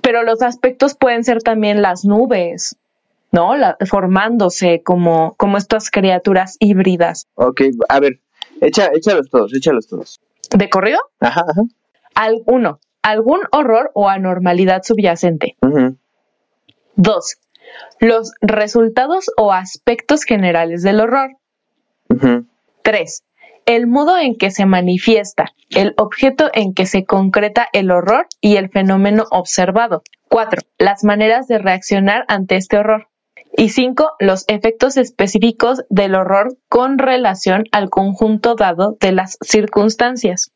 Pero 0.02 0.24
los 0.24 0.42
aspectos 0.42 0.96
pueden 0.96 1.24
ser 1.24 1.42
también 1.42 1.82
las 1.82 2.06
nubes, 2.06 2.78
¿no? 3.32 3.56
La, 3.56 3.78
formándose 3.86 4.82
como, 4.84 5.36
como 5.36 5.58
estas 5.58 5.90
criaturas 5.90 6.58
híbridas. 6.60 7.28
Ok, 7.36 7.62
a 7.90 8.00
ver, 8.00 8.20
echa, 8.62 8.90
échalos 8.94 9.30
todos, 9.30 9.54
échalos 9.54 9.88
todos. 9.88 10.22
¿De 10.52 10.70
corrido? 10.70 11.00
Ajá, 11.20 11.46
ajá. 11.48 11.62
Al, 12.14 12.44
uno, 12.46 12.80
algún 13.02 13.42
horror 13.52 13.92
o 13.94 14.10
anormalidad 14.10 14.84
subyacente. 14.84 15.56
Dos, 16.96 17.38
los 18.00 18.34
resultados 18.42 19.32
o 19.38 19.52
aspectos 19.52 20.24
generales 20.24 20.84
del 20.84 21.00
horror. 21.00 21.38
Tres, 22.84 23.24
el 23.66 23.88
modo 23.88 24.18
en 24.18 24.36
que 24.36 24.52
se 24.52 24.66
manifiesta, 24.66 25.54
el 25.70 25.94
objeto 25.98 26.50
en 26.54 26.74
que 26.74 26.86
se 26.86 27.06
concreta 27.06 27.68
el 27.74 27.92
horror 27.92 28.28
y 28.42 28.58
el 28.58 28.70
fenómeno 28.70 29.26
observado. 29.32 30.04
Cuatro, 30.30 30.62
las 30.78 31.04
maneras 31.04 31.48
de 31.48 31.58
reaccionar 31.58 32.26
ante 32.28 32.56
este 32.56 32.78
horror. 32.78 33.08
Y 33.58 33.70
cinco, 33.70 34.12
los 34.20 34.44
efectos 34.50 34.98
específicos 34.98 35.84
del 35.90 36.16
horror 36.16 36.58
con 36.68 36.98
relación 36.98 37.64
al 37.72 37.90
conjunto 37.90 38.56
dado 38.56 38.98
de 39.00 39.14
las 39.14 39.38
circunstancias. 39.42 40.52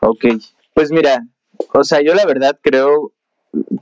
Ok, 0.00 0.24
pues 0.72 0.90
mira, 0.90 1.24
o 1.72 1.84
sea, 1.84 2.00
yo 2.02 2.14
la 2.14 2.24
verdad 2.24 2.58
creo 2.62 3.12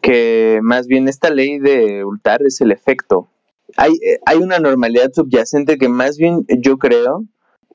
que 0.02 0.60
más 0.62 0.86
bien 0.86 1.08
esta 1.08 1.30
ley 1.30 1.58
de 1.58 2.04
Ultar 2.04 2.42
es 2.42 2.60
el 2.60 2.72
efecto. 2.72 3.28
Hay, 3.76 3.92
eh, 3.92 4.20
hay 4.26 4.38
una 4.38 4.58
normalidad 4.58 5.12
subyacente 5.12 5.78
que 5.78 5.88
más 5.88 6.16
bien 6.16 6.44
yo 6.60 6.78
creo 6.78 7.24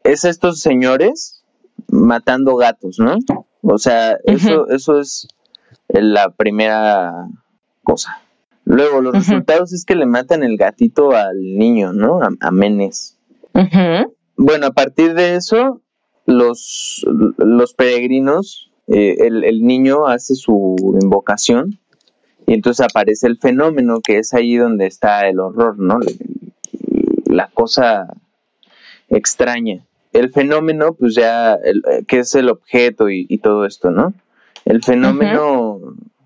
es 0.03 0.23
estos 0.23 0.59
señores 0.59 1.43
matando 1.87 2.55
gatos, 2.55 2.99
¿no? 2.99 3.17
O 3.61 3.77
sea, 3.77 4.17
eso, 4.23 4.69
eso 4.69 4.99
es 4.99 5.27
la 5.89 6.31
primera 6.31 7.27
cosa. 7.83 8.21
Luego, 8.65 9.01
los 9.01 9.13
resultados 9.13 9.73
es 9.73 9.83
que 9.83 9.95
le 9.95 10.05
matan 10.05 10.43
el 10.43 10.57
gatito 10.57 11.11
al 11.11 11.41
niño, 11.41 11.91
¿no? 11.91 12.19
A, 12.39 12.51
Menes. 12.51 13.17
Bueno, 14.37 14.67
a 14.67 14.71
partir 14.71 15.15
de 15.15 15.35
eso, 15.35 15.81
los, 16.25 17.05
los 17.37 17.73
peregrinos, 17.73 18.71
eh, 18.87 19.15
el, 19.25 19.43
el, 19.43 19.63
niño 19.63 20.07
hace 20.07 20.35
su 20.35 20.75
invocación 21.01 21.79
y 22.49 22.53
entonces 22.53 22.85
aparece 22.85 23.27
el 23.27 23.37
fenómeno 23.37 24.01
que 24.01 24.17
es 24.17 24.33
ahí 24.33 24.55
donde 24.55 24.87
está 24.87 25.27
el 25.27 25.39
horror, 25.39 25.77
¿no? 25.79 25.99
La 27.25 27.47
cosa 27.53 28.07
extraña 29.07 29.83
el 30.13 30.31
fenómeno, 30.31 30.93
pues 30.93 31.15
ya, 31.15 31.53
el, 31.53 31.83
eh, 31.89 32.03
que 32.07 32.19
es 32.19 32.33
el 32.35 32.49
objeto 32.49 33.09
y, 33.09 33.37
todo 33.39 33.65
esto, 33.65 33.91
¿no? 33.91 34.13
El 34.65 34.83
fenómeno 34.83 35.79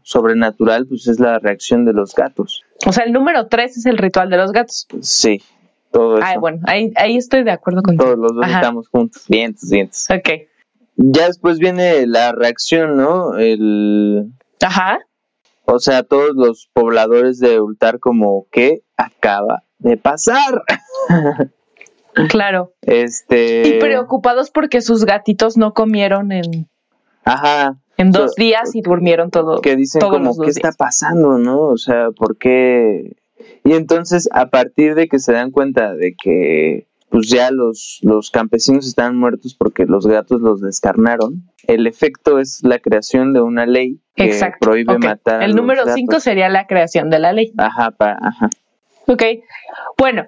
sobrenatural, 0.04 0.88
pues 0.88 1.08
es 1.08 1.20
la 1.20 1.40
reacción 1.40 1.86
de 1.86 1.94
los 1.94 2.14
gatos. 2.14 2.64
O 2.86 2.92
sea, 2.92 3.06
el 3.06 3.14
número 3.14 3.48
tres 3.48 3.78
es 3.78 3.86
el 3.86 3.98
ritual 3.98 4.30
de 4.30 4.38
los 4.38 4.52
gatos. 4.52 4.88
Sí, 5.02 5.42
todo 5.92 6.18
eso. 6.18 6.28
Ay, 6.28 6.38
bueno, 6.38 6.60
ahí, 6.66 6.92
ahí 6.96 7.18
estoy 7.18 7.44
de 7.44 7.52
acuerdo 7.52 7.84
con 7.84 7.98
Todos 7.98 8.18
los 8.18 8.34
dos 8.36 8.46
estamos 8.48 8.90
juntos, 8.90 9.24
vientos, 9.28 9.70
vientos. 9.70 10.08
Ok. 10.10 10.48
Ya 10.96 11.28
después 11.28 11.60
viene 11.60 12.06
la 12.06 12.32
reacción, 12.34 12.98
¿no? 12.98 13.38
El... 13.38 14.32
Ajá. 14.62 15.00
O 15.66 15.80
sea, 15.80 16.04
todos 16.04 16.32
los 16.36 16.70
pobladores 16.74 17.40
de 17.40 17.60
Ultar 17.60 18.00
como, 18.00 18.48
¿qué 18.52 18.84
acaba 18.98 19.64
de 19.80 19.98
pasar? 19.98 20.64
Claro. 22.30 22.74
Este. 22.82 23.68
Y 23.68 23.80
preocupados 23.80 24.52
porque 24.52 24.82
sus 24.82 25.06
gatitos 25.06 25.58
no 25.58 25.74
comieron 25.74 26.32
en. 26.32 26.70
Ajá. 27.26 27.78
En 27.98 28.12
dos 28.12 28.36
días 28.36 28.76
y 28.76 28.82
durmieron 28.82 29.30
todo. 29.30 29.62
Que 29.62 29.76
dicen 29.76 30.02
como, 30.02 30.36
¿qué 30.38 30.50
está 30.50 30.72
pasando, 30.72 31.38
no? 31.38 31.62
O 31.62 31.78
sea, 31.78 32.12
¿por 32.12 32.38
qué? 32.38 33.16
Y 33.64 33.74
entonces, 33.74 34.30
a 34.32 34.50
partir 34.50 34.96
de 34.96 35.08
que 35.08 35.20
se 35.20 35.34
dan 35.34 35.52
cuenta 35.52 35.94
de 35.94 36.16
que 36.22 36.88
pues 37.14 37.30
ya 37.30 37.52
los, 37.52 38.00
los 38.02 38.32
campesinos 38.32 38.88
están 38.88 39.16
muertos 39.16 39.54
porque 39.54 39.86
los 39.86 40.08
gatos 40.08 40.42
los 40.42 40.62
descarnaron. 40.62 41.44
El 41.68 41.86
efecto 41.86 42.40
es 42.40 42.62
la 42.64 42.80
creación 42.80 43.34
de 43.34 43.42
una 43.42 43.68
ley 43.68 44.00
que 44.16 44.36
prohíbe 44.60 44.98
matar. 44.98 45.44
El 45.44 45.54
número 45.54 45.84
5 45.86 46.20
sería 46.20 46.50
la 46.50 46.66
creación 46.66 47.12
de 47.12 47.20
la 47.20 47.32
ley. 47.32 47.54
Ajá, 47.56 47.92
pa, 47.92 48.18
ajá. 48.20 48.50
Ok. 49.06 49.22
Bueno, 49.96 50.26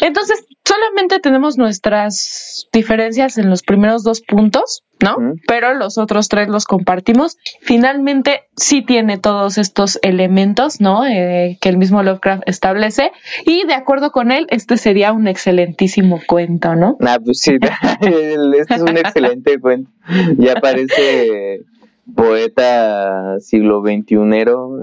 entonces, 0.00 0.46
solamente 0.64 1.18
tenemos 1.20 1.58
nuestras 1.58 2.68
diferencias 2.72 3.36
en 3.36 3.50
los 3.50 3.62
primeros 3.62 4.02
dos 4.02 4.22
puntos, 4.22 4.84
¿no? 5.02 5.34
Pero 5.46 5.74
los 5.74 5.98
otros 5.98 6.28
tres 6.28 6.48
los 6.48 6.64
compartimos. 6.64 7.36
Finalmente, 7.60 8.44
sí 8.56 8.82
tiene 8.82 9.18
todos 9.18 9.58
estos 9.58 9.98
elementos, 10.02 10.80
¿no? 10.80 11.06
Eh, 11.06 11.58
que 11.60 11.68
el 11.68 11.76
mismo 11.76 12.02
Lovecraft 12.02 12.44
establece. 12.46 13.12
Y 13.44 13.66
de 13.66 13.74
acuerdo 13.74 14.10
con 14.10 14.30
él, 14.30 14.46
este 14.50 14.78
sería 14.78 15.12
un 15.12 15.28
excelentísimo 15.28 16.20
cuento, 16.26 16.74
¿no? 16.74 16.96
Ah, 17.00 17.18
pues 17.22 17.40
sí, 17.40 17.58
este 18.00 18.74
es 18.74 18.80
un 18.80 18.96
excelente 18.96 19.60
cuento. 19.60 19.90
Ya 20.38 20.54
parece 20.56 21.60
poeta 22.14 23.38
siglo 23.40 23.82
XXI, 23.82 24.16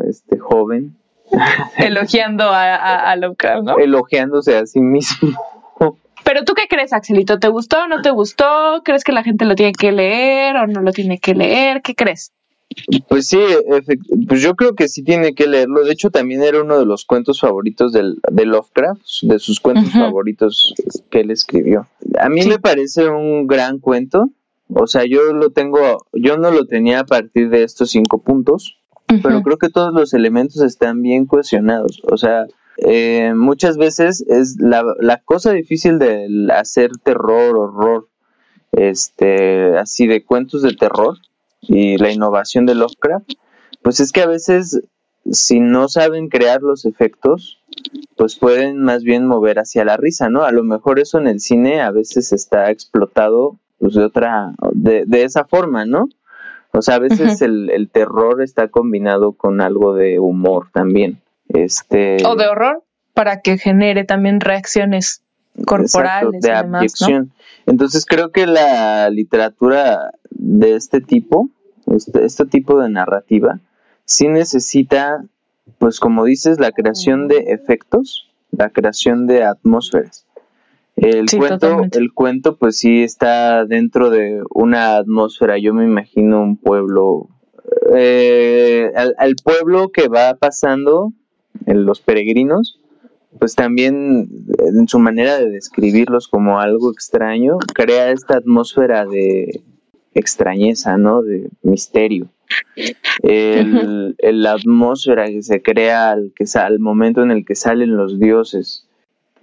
este 0.09 0.37
joven. 0.37 0.95
Elogiando 1.77 2.45
a, 2.45 3.11
a, 3.11 3.15
Lovecraft, 3.15 3.63
¿no? 3.63 3.77
Elogiándose 3.77 4.57
a 4.57 4.65
sí 4.65 4.79
mismo. 4.79 5.35
Pero 6.23 6.43
tú 6.43 6.53
qué 6.55 6.63
crees, 6.67 6.91
Axelito? 6.91 7.37
¿Te 7.37 7.49
gustó 7.49 7.83
o 7.83 7.87
no 7.87 8.01
te 8.01 8.09
gustó? 8.09 8.81
¿Crees 8.83 9.03
que 9.03 9.11
la 9.11 9.23
gente 9.23 9.45
lo 9.45 9.53
tiene 9.53 9.73
que 9.73 9.91
leer 9.91 10.55
o 10.55 10.65
no 10.65 10.81
lo 10.81 10.91
tiene 10.91 11.19
que 11.19 11.35
leer? 11.35 11.83
¿Qué 11.83 11.93
crees? 11.93 12.31
Pues 13.07 13.27
sí, 13.27 13.39
pues 14.27 14.41
yo 14.41 14.55
creo 14.55 14.73
que 14.73 14.87
sí 14.87 15.03
tiene 15.03 15.35
que 15.35 15.45
leerlo. 15.45 15.83
De 15.83 15.93
hecho, 15.93 16.09
también 16.09 16.41
era 16.41 16.63
uno 16.63 16.79
de 16.79 16.85
los 16.85 17.05
cuentos 17.05 17.39
favoritos 17.39 17.93
del, 17.93 18.17
de 18.31 18.45
Lovecraft, 18.45 19.01
de 19.21 19.37
sus 19.37 19.59
cuentos 19.59 19.93
favoritos 19.93 20.73
que 21.11 21.21
él 21.21 21.29
escribió. 21.29 21.87
A 22.19 22.29
mí 22.29 22.43
me 22.45 22.57
parece 22.57 23.07
un 23.07 23.45
gran 23.45 23.77
cuento. 23.77 24.29
O 24.73 24.87
sea, 24.87 25.03
yo 25.05 25.31
lo 25.31 25.51
tengo, 25.51 26.07
yo 26.11 26.37
no 26.37 26.49
lo 26.49 26.65
tenía 26.65 27.01
a 27.01 27.05
partir 27.05 27.49
de 27.49 27.61
estos 27.61 27.91
cinco 27.91 28.17
puntos 28.17 28.79
pero 29.07 29.41
creo 29.41 29.57
que 29.57 29.69
todos 29.69 29.93
los 29.93 30.13
elementos 30.13 30.61
están 30.61 31.01
bien 31.01 31.25
cohesionados. 31.25 32.01
O 32.11 32.17
sea, 32.17 32.47
eh, 32.77 33.33
muchas 33.35 33.77
veces 33.77 34.21
es 34.27 34.57
la, 34.59 34.83
la 34.99 35.21
cosa 35.21 35.51
difícil 35.51 35.99
de 35.99 36.49
hacer 36.53 36.91
terror, 37.03 37.57
horror, 37.57 38.09
este, 38.71 39.77
así 39.77 40.07
de 40.07 40.23
cuentos 40.23 40.61
de 40.61 40.73
terror 40.73 41.17
y 41.61 41.97
la 41.97 42.11
innovación 42.11 42.65
de 42.65 42.75
Lovecraft, 42.75 43.31
pues 43.81 43.99
es 43.99 44.11
que 44.11 44.21
a 44.21 44.27
veces 44.27 44.81
si 45.31 45.59
no 45.59 45.87
saben 45.87 46.29
crear 46.29 46.61
los 46.61 46.85
efectos, 46.85 47.59
pues 48.15 48.35
pueden 48.35 48.77
más 48.77 49.03
bien 49.03 49.25
mover 49.25 49.59
hacia 49.59 49.85
la 49.85 49.97
risa, 49.97 50.29
¿no? 50.29 50.43
A 50.43 50.51
lo 50.51 50.63
mejor 50.63 50.99
eso 50.99 51.17
en 51.17 51.27
el 51.27 51.39
cine 51.39 51.81
a 51.81 51.91
veces 51.91 52.31
está 52.31 52.69
explotado 52.69 53.59
pues 53.79 53.93
de 53.95 54.03
otra, 54.03 54.53
de, 54.73 55.05
de 55.05 55.23
esa 55.23 55.45
forma, 55.45 55.85
¿no? 55.85 56.09
O 56.75 56.81
sea, 56.81 56.95
a 56.95 56.99
veces 56.99 57.41
el, 57.41 57.69
el, 57.69 57.89
terror 57.89 58.41
está 58.41 58.67
combinado 58.67 59.33
con 59.33 59.61
algo 59.61 59.93
de 59.93 60.19
humor 60.19 60.67
también. 60.73 61.21
Este... 61.47 62.17
O 62.25 62.35
de 62.35 62.47
horror, 62.47 62.83
para 63.13 63.41
que 63.41 63.57
genere 63.57 64.03
también 64.03 64.41
reacciones 64.41 65.21
corporales. 65.65 66.41
de 66.41 66.51
abyección. 66.51 67.31
Entonces 67.65 68.05
creo 68.05 68.31
que 68.31 68.45
la 68.45 69.09
literatura 69.09 70.11
de 70.29 70.75
este 70.75 71.01
tipo, 71.01 71.49
este, 71.87 72.25
este 72.25 72.45
tipo 72.45 72.79
de 72.79 72.89
narrativa, 72.89 73.59
sí 74.03 74.27
necesita, 74.27 75.23
pues 75.79 75.99
como 75.99 76.25
dices, 76.25 76.59
la 76.59 76.71
creación 76.71 77.27
de 77.27 77.53
efectos, 77.53 78.29
la 78.51 78.69
creación 78.69 79.27
de 79.27 79.43
atmósferas. 79.43 80.24
El 80.95 81.25
cuento, 81.37 81.81
el 81.91 82.13
cuento, 82.13 82.57
pues 82.57 82.77
sí 82.77 83.03
está 83.03 83.65
dentro 83.65 84.09
de 84.09 84.41
una 84.49 84.95
atmósfera. 84.95 85.57
Yo 85.57 85.73
me 85.73 85.83
imagino 85.83 86.41
un 86.41 86.57
pueblo, 86.57 87.27
eh, 87.93 88.91
al, 88.95 89.35
pueblo 89.43 89.89
que 89.89 90.07
va 90.07 90.35
pasando, 90.35 91.11
los 91.65 91.99
peregrinos, 91.99 92.79
pues 93.39 93.55
también 93.55 94.45
en 94.57 94.87
su 94.87 94.99
manera 94.99 95.37
de 95.37 95.49
describirlos 95.49 96.29
como 96.29 96.59
algo 96.59 96.91
extraño, 96.91 97.57
crea 97.73 98.11
esta 98.11 98.37
atmósfera 98.37 99.05
de 99.05 99.63
extrañeza, 100.13 100.97
¿no? 100.97 101.21
De 101.21 101.49
misterio. 101.61 102.29
El, 103.21 104.15
la 104.21 104.53
atmósfera 104.53 105.25
que 105.25 105.41
se 105.41 105.61
crea 105.61 106.11
al, 106.11 106.31
que, 106.35 106.45
al 106.57 106.79
momento 106.79 107.21
en 107.21 107.31
el 107.31 107.43
que 107.43 107.55
salen 107.55 107.97
los 107.97 108.17
dioses 108.17 108.84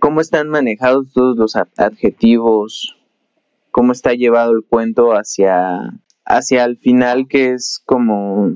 cómo 0.03 0.21
están 0.21 0.49
manejados 0.49 1.13
todos 1.13 1.37
los 1.37 1.55
adjetivos, 1.55 2.97
cómo 3.71 3.93
está 3.93 4.15
llevado 4.15 4.51
el 4.51 4.65
cuento 4.65 5.13
hacia, 5.13 5.95
hacia 6.25 6.65
el 6.65 6.77
final, 6.77 7.29
que 7.29 7.53
es 7.53 7.81
como 7.87 8.53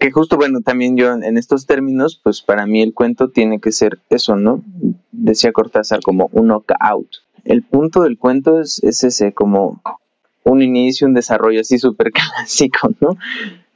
que 0.00 0.10
justo, 0.10 0.38
bueno, 0.38 0.62
también 0.62 0.96
yo 0.96 1.12
en 1.12 1.36
estos 1.36 1.66
términos, 1.66 2.18
pues 2.24 2.40
para 2.40 2.64
mí 2.64 2.80
el 2.80 2.94
cuento 2.94 3.28
tiene 3.28 3.60
que 3.60 3.72
ser 3.72 3.98
eso, 4.08 4.36
¿no? 4.36 4.64
Decía 5.12 5.52
Cortázar 5.52 6.00
como 6.00 6.30
un 6.32 6.46
knockout. 6.46 7.08
El 7.44 7.62
punto 7.62 8.02
del 8.02 8.16
cuento 8.16 8.58
es, 8.58 8.82
es 8.82 9.04
ese, 9.04 9.34
como 9.34 9.82
un 10.44 10.62
inicio, 10.62 11.06
un 11.06 11.12
desarrollo 11.12 11.60
así 11.60 11.78
súper 11.78 12.10
clásico, 12.38 12.88
¿no? 13.02 13.18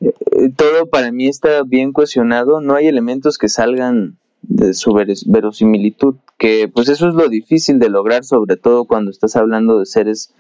Eh, 0.01 0.49
todo 0.57 0.87
para 0.87 1.13
mí 1.13 1.29
está 1.29 1.65
bien 1.65 1.93
cuestionado, 1.93 2.63
no 2.63 2.77
hay 2.77 2.87
elementos 2.87 3.37
que 3.37 3.51
salgan 3.51 4.17
de 4.43 4.75
su 4.75 4.93
verosimilitud, 4.95 6.17
que 6.39 6.69
pues 6.69 6.89
eso 6.89 7.09
es 7.09 7.15
lo 7.15 7.29
difícil 7.29 7.79
de 7.79 7.89
lograr, 7.91 8.25
sobre 8.25 8.57
todo 8.57 8.85
cuando 8.85 9.11
estás 9.11 9.37
hablando 9.37 9.79
de 9.79 9.87
seres 9.87 10.35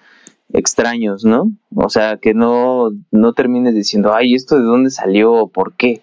extraños, 0.53 1.25
¿no? 1.25 1.53
O 1.75 1.89
sea, 1.89 2.17
que 2.17 2.35
no, 2.35 2.91
no 3.11 3.33
termines 3.35 3.75
diciendo, 3.75 4.15
ay, 4.15 4.35
¿esto 4.35 4.57
de 4.57 4.63
dónde 4.63 4.91
salió 4.91 5.33
o 5.33 5.49
por 5.49 5.75
qué? 5.75 6.03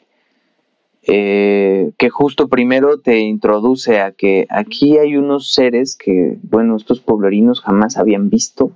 Eh, 1.10 1.91
que 1.98 2.10
justo 2.10 2.50
primero 2.50 3.00
te 3.00 3.20
introduce 3.20 4.02
a 4.02 4.12
que 4.12 4.45
aquí 4.50 4.98
hay 4.98 5.16
unos 5.16 5.54
seres 5.54 5.95
que, 5.95 6.38
bueno, 6.43 6.76
estos 6.76 7.00
pueblerinos 7.00 7.62
jamás 7.62 7.98
habían 7.98 8.30
visto. 8.30 8.72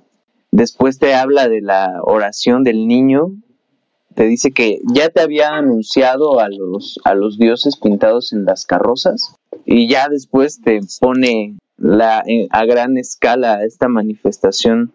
Después 0.49 0.97
te 0.97 1.13
habla 1.13 1.49
de 1.49 1.61
la 1.61 2.01
oración 2.03 2.63
del 2.63 2.87
niño, 2.87 3.31
te 4.15 4.25
dice 4.25 4.51
que 4.51 4.79
ya 4.93 5.09
te 5.09 5.21
había 5.21 5.55
anunciado 5.55 6.39
a 6.39 6.49
los, 6.49 6.99
a 7.03 7.13
los 7.13 7.37
dioses 7.37 7.77
pintados 7.77 8.33
en 8.33 8.45
las 8.45 8.65
carrozas 8.65 9.35
y 9.65 9.87
ya 9.87 10.07
después 10.09 10.61
te 10.61 10.79
pone 10.99 11.57
la, 11.77 12.23
a 12.49 12.65
gran 12.65 12.97
escala 12.97 13.63
esta 13.63 13.87
manifestación 13.87 14.93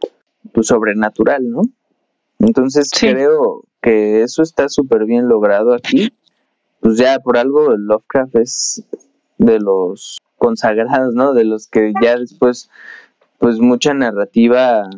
pues, 0.52 0.68
sobrenatural, 0.68 1.48
¿no? 1.48 1.62
Entonces 2.38 2.90
creo 2.90 3.64
que 3.80 4.22
eso 4.22 4.42
está 4.42 4.68
súper 4.68 5.04
bien 5.06 5.28
logrado 5.28 5.74
aquí. 5.74 6.12
Pues 6.80 6.98
ya 6.98 7.18
por 7.18 7.38
algo 7.38 7.76
Lovecraft 7.76 8.36
es 8.36 8.84
de 9.38 9.58
los 9.58 10.18
consagrados, 10.36 11.14
¿no? 11.14 11.32
De 11.32 11.44
los 11.44 11.66
que 11.66 11.92
ya 12.02 12.18
después, 12.18 12.70
pues 13.38 13.58
mucha 13.58 13.94
narrativa 13.94 14.88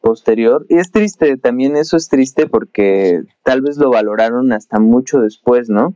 posterior. 0.00 0.66
Y 0.68 0.76
es 0.76 0.90
triste, 0.90 1.36
también 1.36 1.76
eso 1.76 1.96
es 1.96 2.08
triste 2.08 2.46
porque 2.46 3.22
tal 3.42 3.62
vez 3.62 3.76
lo 3.78 3.90
valoraron 3.90 4.52
hasta 4.52 4.78
mucho 4.78 5.20
después, 5.20 5.68
¿no? 5.68 5.94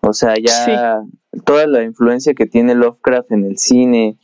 O 0.00 0.12
sea, 0.12 0.34
ya 0.40 1.02
toda 1.44 1.66
la 1.66 1.82
influencia 1.82 2.34
que 2.34 2.46
tiene 2.46 2.74
Lovecraft 2.74 3.32
en 3.32 3.44
el 3.44 3.58
cine, 3.58 4.16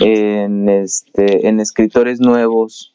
en 0.00 0.68
este, 0.68 1.48
en 1.48 1.60
escritores 1.60 2.20
nuevos, 2.20 2.94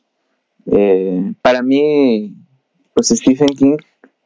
eh, 0.66 1.34
para 1.42 1.62
mí, 1.62 2.36
pues 2.94 3.10
Stephen 3.10 3.50
King 3.50 3.78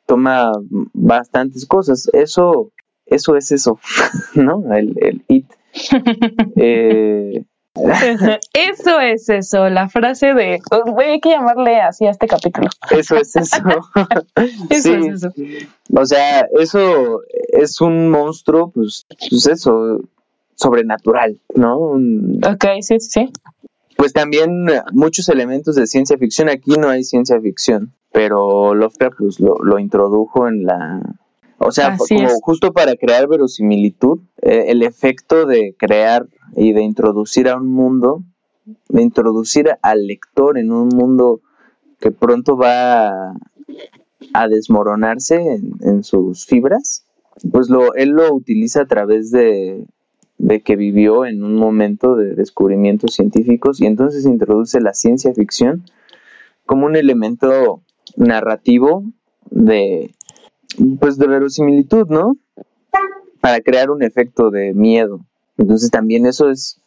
toma 0.05 0.51
bastantes 0.93 1.65
cosas. 1.65 2.09
Eso, 2.13 2.71
eso 3.05 3.35
es 3.35 3.51
eso, 3.51 3.79
¿no? 4.35 4.73
El, 4.73 4.95
el 5.01 5.25
it. 5.27 5.47
Eh, 6.55 7.43
eso 8.53 8.99
es 8.99 9.29
eso, 9.29 9.69
la 9.69 9.89
frase 9.89 10.33
de 10.33 10.59
hay 10.97 11.19
que 11.19 11.29
llamarle 11.29 11.81
así 11.81 12.05
a 12.05 12.11
este 12.11 12.27
capítulo. 12.27 12.67
Eso 12.89 13.17
es 13.17 13.35
eso. 13.35 13.57
eso 14.69 14.95
es 14.95 15.23
eso. 15.23 15.33
O 15.93 16.05
sea, 16.05 16.47
eso 16.59 17.21
es 17.49 17.81
un 17.81 18.09
monstruo, 18.09 18.71
pues, 18.71 19.05
pues 19.29 19.47
eso, 19.47 19.99
sobrenatural, 20.55 21.39
¿no? 21.55 21.91
Ok, 22.49 22.65
sí, 22.81 22.99
sí 22.99 23.31
pues 23.95 24.13
también 24.13 24.65
muchos 24.91 25.29
elementos 25.29 25.75
de 25.75 25.87
ciencia 25.87 26.17
ficción. 26.17 26.49
Aquí 26.49 26.71
no 26.77 26.89
hay 26.89 27.03
ciencia 27.03 27.39
ficción, 27.39 27.93
pero 28.11 28.75
Lovecraft 28.75 29.17
pues, 29.17 29.39
lo, 29.39 29.79
introdujo 29.79 30.47
en 30.47 30.65
la... 30.65 31.01
O 31.57 31.71
sea, 31.71 31.97
como 31.97 32.29
justo 32.41 32.73
para 32.73 32.95
crear 32.95 33.27
verosimilitud, 33.27 34.19
eh, 34.41 34.65
el 34.67 34.83
efecto 34.83 35.45
de 35.45 35.75
crear 35.77 36.27
y 36.55 36.73
de 36.73 36.81
introducir 36.81 37.47
a 37.47 37.55
un 37.55 37.67
mundo, 37.67 38.23
de 38.89 39.01
introducir 39.01 39.69
al 39.81 40.05
lector 40.05 40.57
en 40.57 40.71
un 40.71 40.89
mundo 40.89 41.41
que 41.99 42.11
pronto 42.11 42.57
va 42.57 43.31
a, 44.33 44.47
desmoronarse 44.49 45.35
en, 45.35 45.71
en, 45.81 46.03
sus 46.03 46.45
fibras, 46.45 47.05
pues 47.51 47.69
lo, 47.69 47.95
él 47.95 48.09
lo 48.09 48.33
utiliza 48.33 48.81
a 48.81 48.87
través 48.87 49.31
de, 49.31 49.85
de 50.37 50.61
que 50.61 50.75
vivió 50.75 51.25
en 51.25 51.43
un 51.43 51.55
momento 51.55 52.15
de 52.15 52.35
descubrimientos 52.35 53.13
científicos 53.13 53.79
y 53.79 53.85
entonces 53.85 54.25
introduce 54.25 54.79
la 54.81 54.93
ciencia 54.93 55.33
ficción 55.33 55.83
como 56.65 56.85
un 56.85 56.95
elemento 56.95 57.81
narrativo 58.17 59.03
de 59.49 60.13
pues 60.99 61.17
de 61.17 61.27
verosimilitud, 61.27 62.07
¿no? 62.07 62.37
Para 63.41 63.61
crear 63.61 63.91
un 63.91 64.03
efecto 64.03 64.49
de 64.49 64.73
miedo. 64.73 65.21
Entonces 65.57 65.91
también 65.91 66.25
eso 66.25 66.49
es 66.49 66.79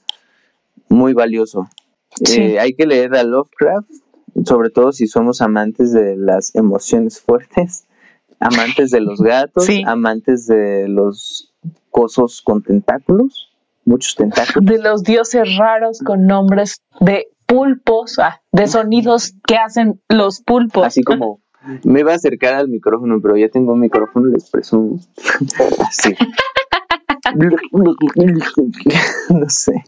muy 0.89 1.13
valioso. 1.13 1.69
Eh, 2.29 2.59
hay 2.59 2.75
que 2.75 2.87
leer 2.87 3.15
a 3.15 3.23
Lovecraft, 3.23 3.91
sobre 4.45 4.71
todo 4.71 4.93
si 4.93 5.07
somos 5.07 5.41
amantes 5.41 5.93
de 5.93 6.17
las 6.17 6.55
emociones 6.55 7.21
fuertes, 7.21 7.85
amantes 8.41 8.91
de 8.91 9.01
los 9.01 9.21
gatos, 9.21 9.69
amantes 9.87 10.47
de 10.47 10.89
los 10.89 11.53
cosos 11.91 12.43
con 12.43 12.63
tentáculos, 12.63 13.53
muchos 13.85 14.15
tentáculos. 14.17 14.65
De 14.65 14.83
los 14.83 15.03
dioses 15.03 15.57
raros 15.57 16.01
con 16.01 16.27
nombres 16.27 16.83
de 17.01 17.29
pulpos, 17.47 18.19
ah, 18.19 18.43
de 18.53 18.67
sonidos 18.67 19.35
que 19.47 19.57
hacen 19.57 20.01
los 20.09 20.41
pulpos. 20.41 20.85
Así 20.85 21.03
como 21.03 21.41
me 21.85 22.01
iba 22.01 22.13
a 22.13 22.17
acercar 22.17 22.55
al 22.55 22.69
micrófono, 22.69 23.21
pero 23.21 23.37
ya 23.37 23.49
tengo 23.49 23.73
un 23.73 23.81
micrófono, 23.81 24.27
les 24.29 24.49
presumo. 24.51 24.99
Así. 25.89 26.15
no 29.31 29.49
sé. 29.49 29.85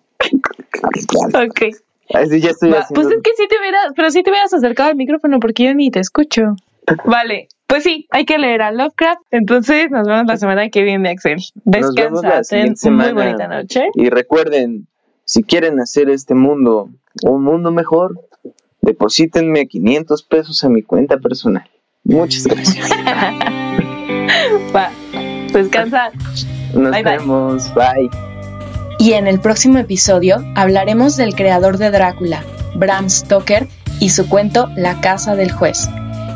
Ok. 1.27 1.77
Así 2.13 2.41
ya 2.41 2.51
estoy 2.51 2.75
Pues 2.95 3.07
es 3.07 3.23
que 3.23 3.31
sí 3.37 3.47
te 3.49 3.59
hubieras, 3.59 3.93
pero 3.95 4.11
sí 4.11 4.23
te 4.23 4.31
hubieras 4.31 4.53
acercado 4.53 4.91
al 4.91 4.97
micrófono 4.97 5.39
porque 5.39 5.65
yo 5.65 5.75
ni 5.75 5.91
te 5.91 6.01
escucho. 6.01 6.57
Vale, 7.05 7.49
pues 7.67 7.85
sí, 7.85 8.09
hay 8.11 8.25
que 8.25 8.39
leer 8.39 8.63
a 8.63 8.73
Lovecraft. 8.73 9.23
Entonces 9.31 9.91
nos 9.91 10.07
vemos 10.07 10.27
la 10.27 10.37
semana 10.37 10.69
que 10.71 10.83
viene, 10.83 11.11
Axel. 11.11 11.39
Descansa, 11.65 12.43
ten 12.43 12.75
muy 12.97 13.13
bonita 13.13 13.47
noche. 13.47 13.91
Y 13.95 14.11
recuerden, 14.11 14.89
si 15.25 15.45
quieren 15.45 15.79
hacer 15.81 16.11
este 16.11 16.35
mundo 16.35 16.91
un 17.23 17.45
mundo 17.45 17.71
mejor, 17.71 18.19
deposítenme 18.83 19.67
500 19.67 20.23
pesos 20.23 20.65
a 20.65 20.69
mi 20.69 20.83
cuenta 20.83 21.19
personal. 21.19 21.71
Muchas 22.05 22.47
gracias. 22.47 22.91
Va, 24.75 24.91
descansa. 25.53 26.11
Nos 26.75 27.03
vemos, 27.03 27.75
bye. 27.75 28.09
Y 28.99 29.15
en 29.15 29.27
el 29.27 29.41
próximo 29.41 29.79
episodio 29.79 30.45
hablaremos 30.55 31.17
del 31.17 31.35
creador 31.35 31.79
de 31.79 31.91
Drácula, 31.91 32.45
Bram 32.75 33.09
Stoker, 33.09 33.67
y 33.99 34.11
su 34.11 34.29
cuento 34.29 34.69
La 34.77 35.01
casa 35.01 35.37
del 35.37 35.53
juez. 35.53 35.89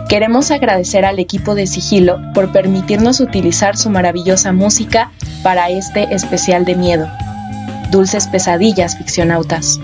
Queremos 0.09 0.51
agradecer 0.51 1.05
al 1.05 1.19
equipo 1.19 1.55
de 1.55 1.67
Sigilo 1.67 2.21
por 2.35 2.53
permitirnos 2.53 3.21
utilizar 3.21 3.77
su 3.77 3.91
maravillosa 3.91 4.53
música 4.53 5.13
para 5.43 5.71
este 5.71 6.15
especial 6.15 6.65
de 6.65 6.75
miedo. 6.75 7.09
Dulces 7.91 8.29
pesadillas, 8.29 8.99
ficcionautas. 8.99 9.81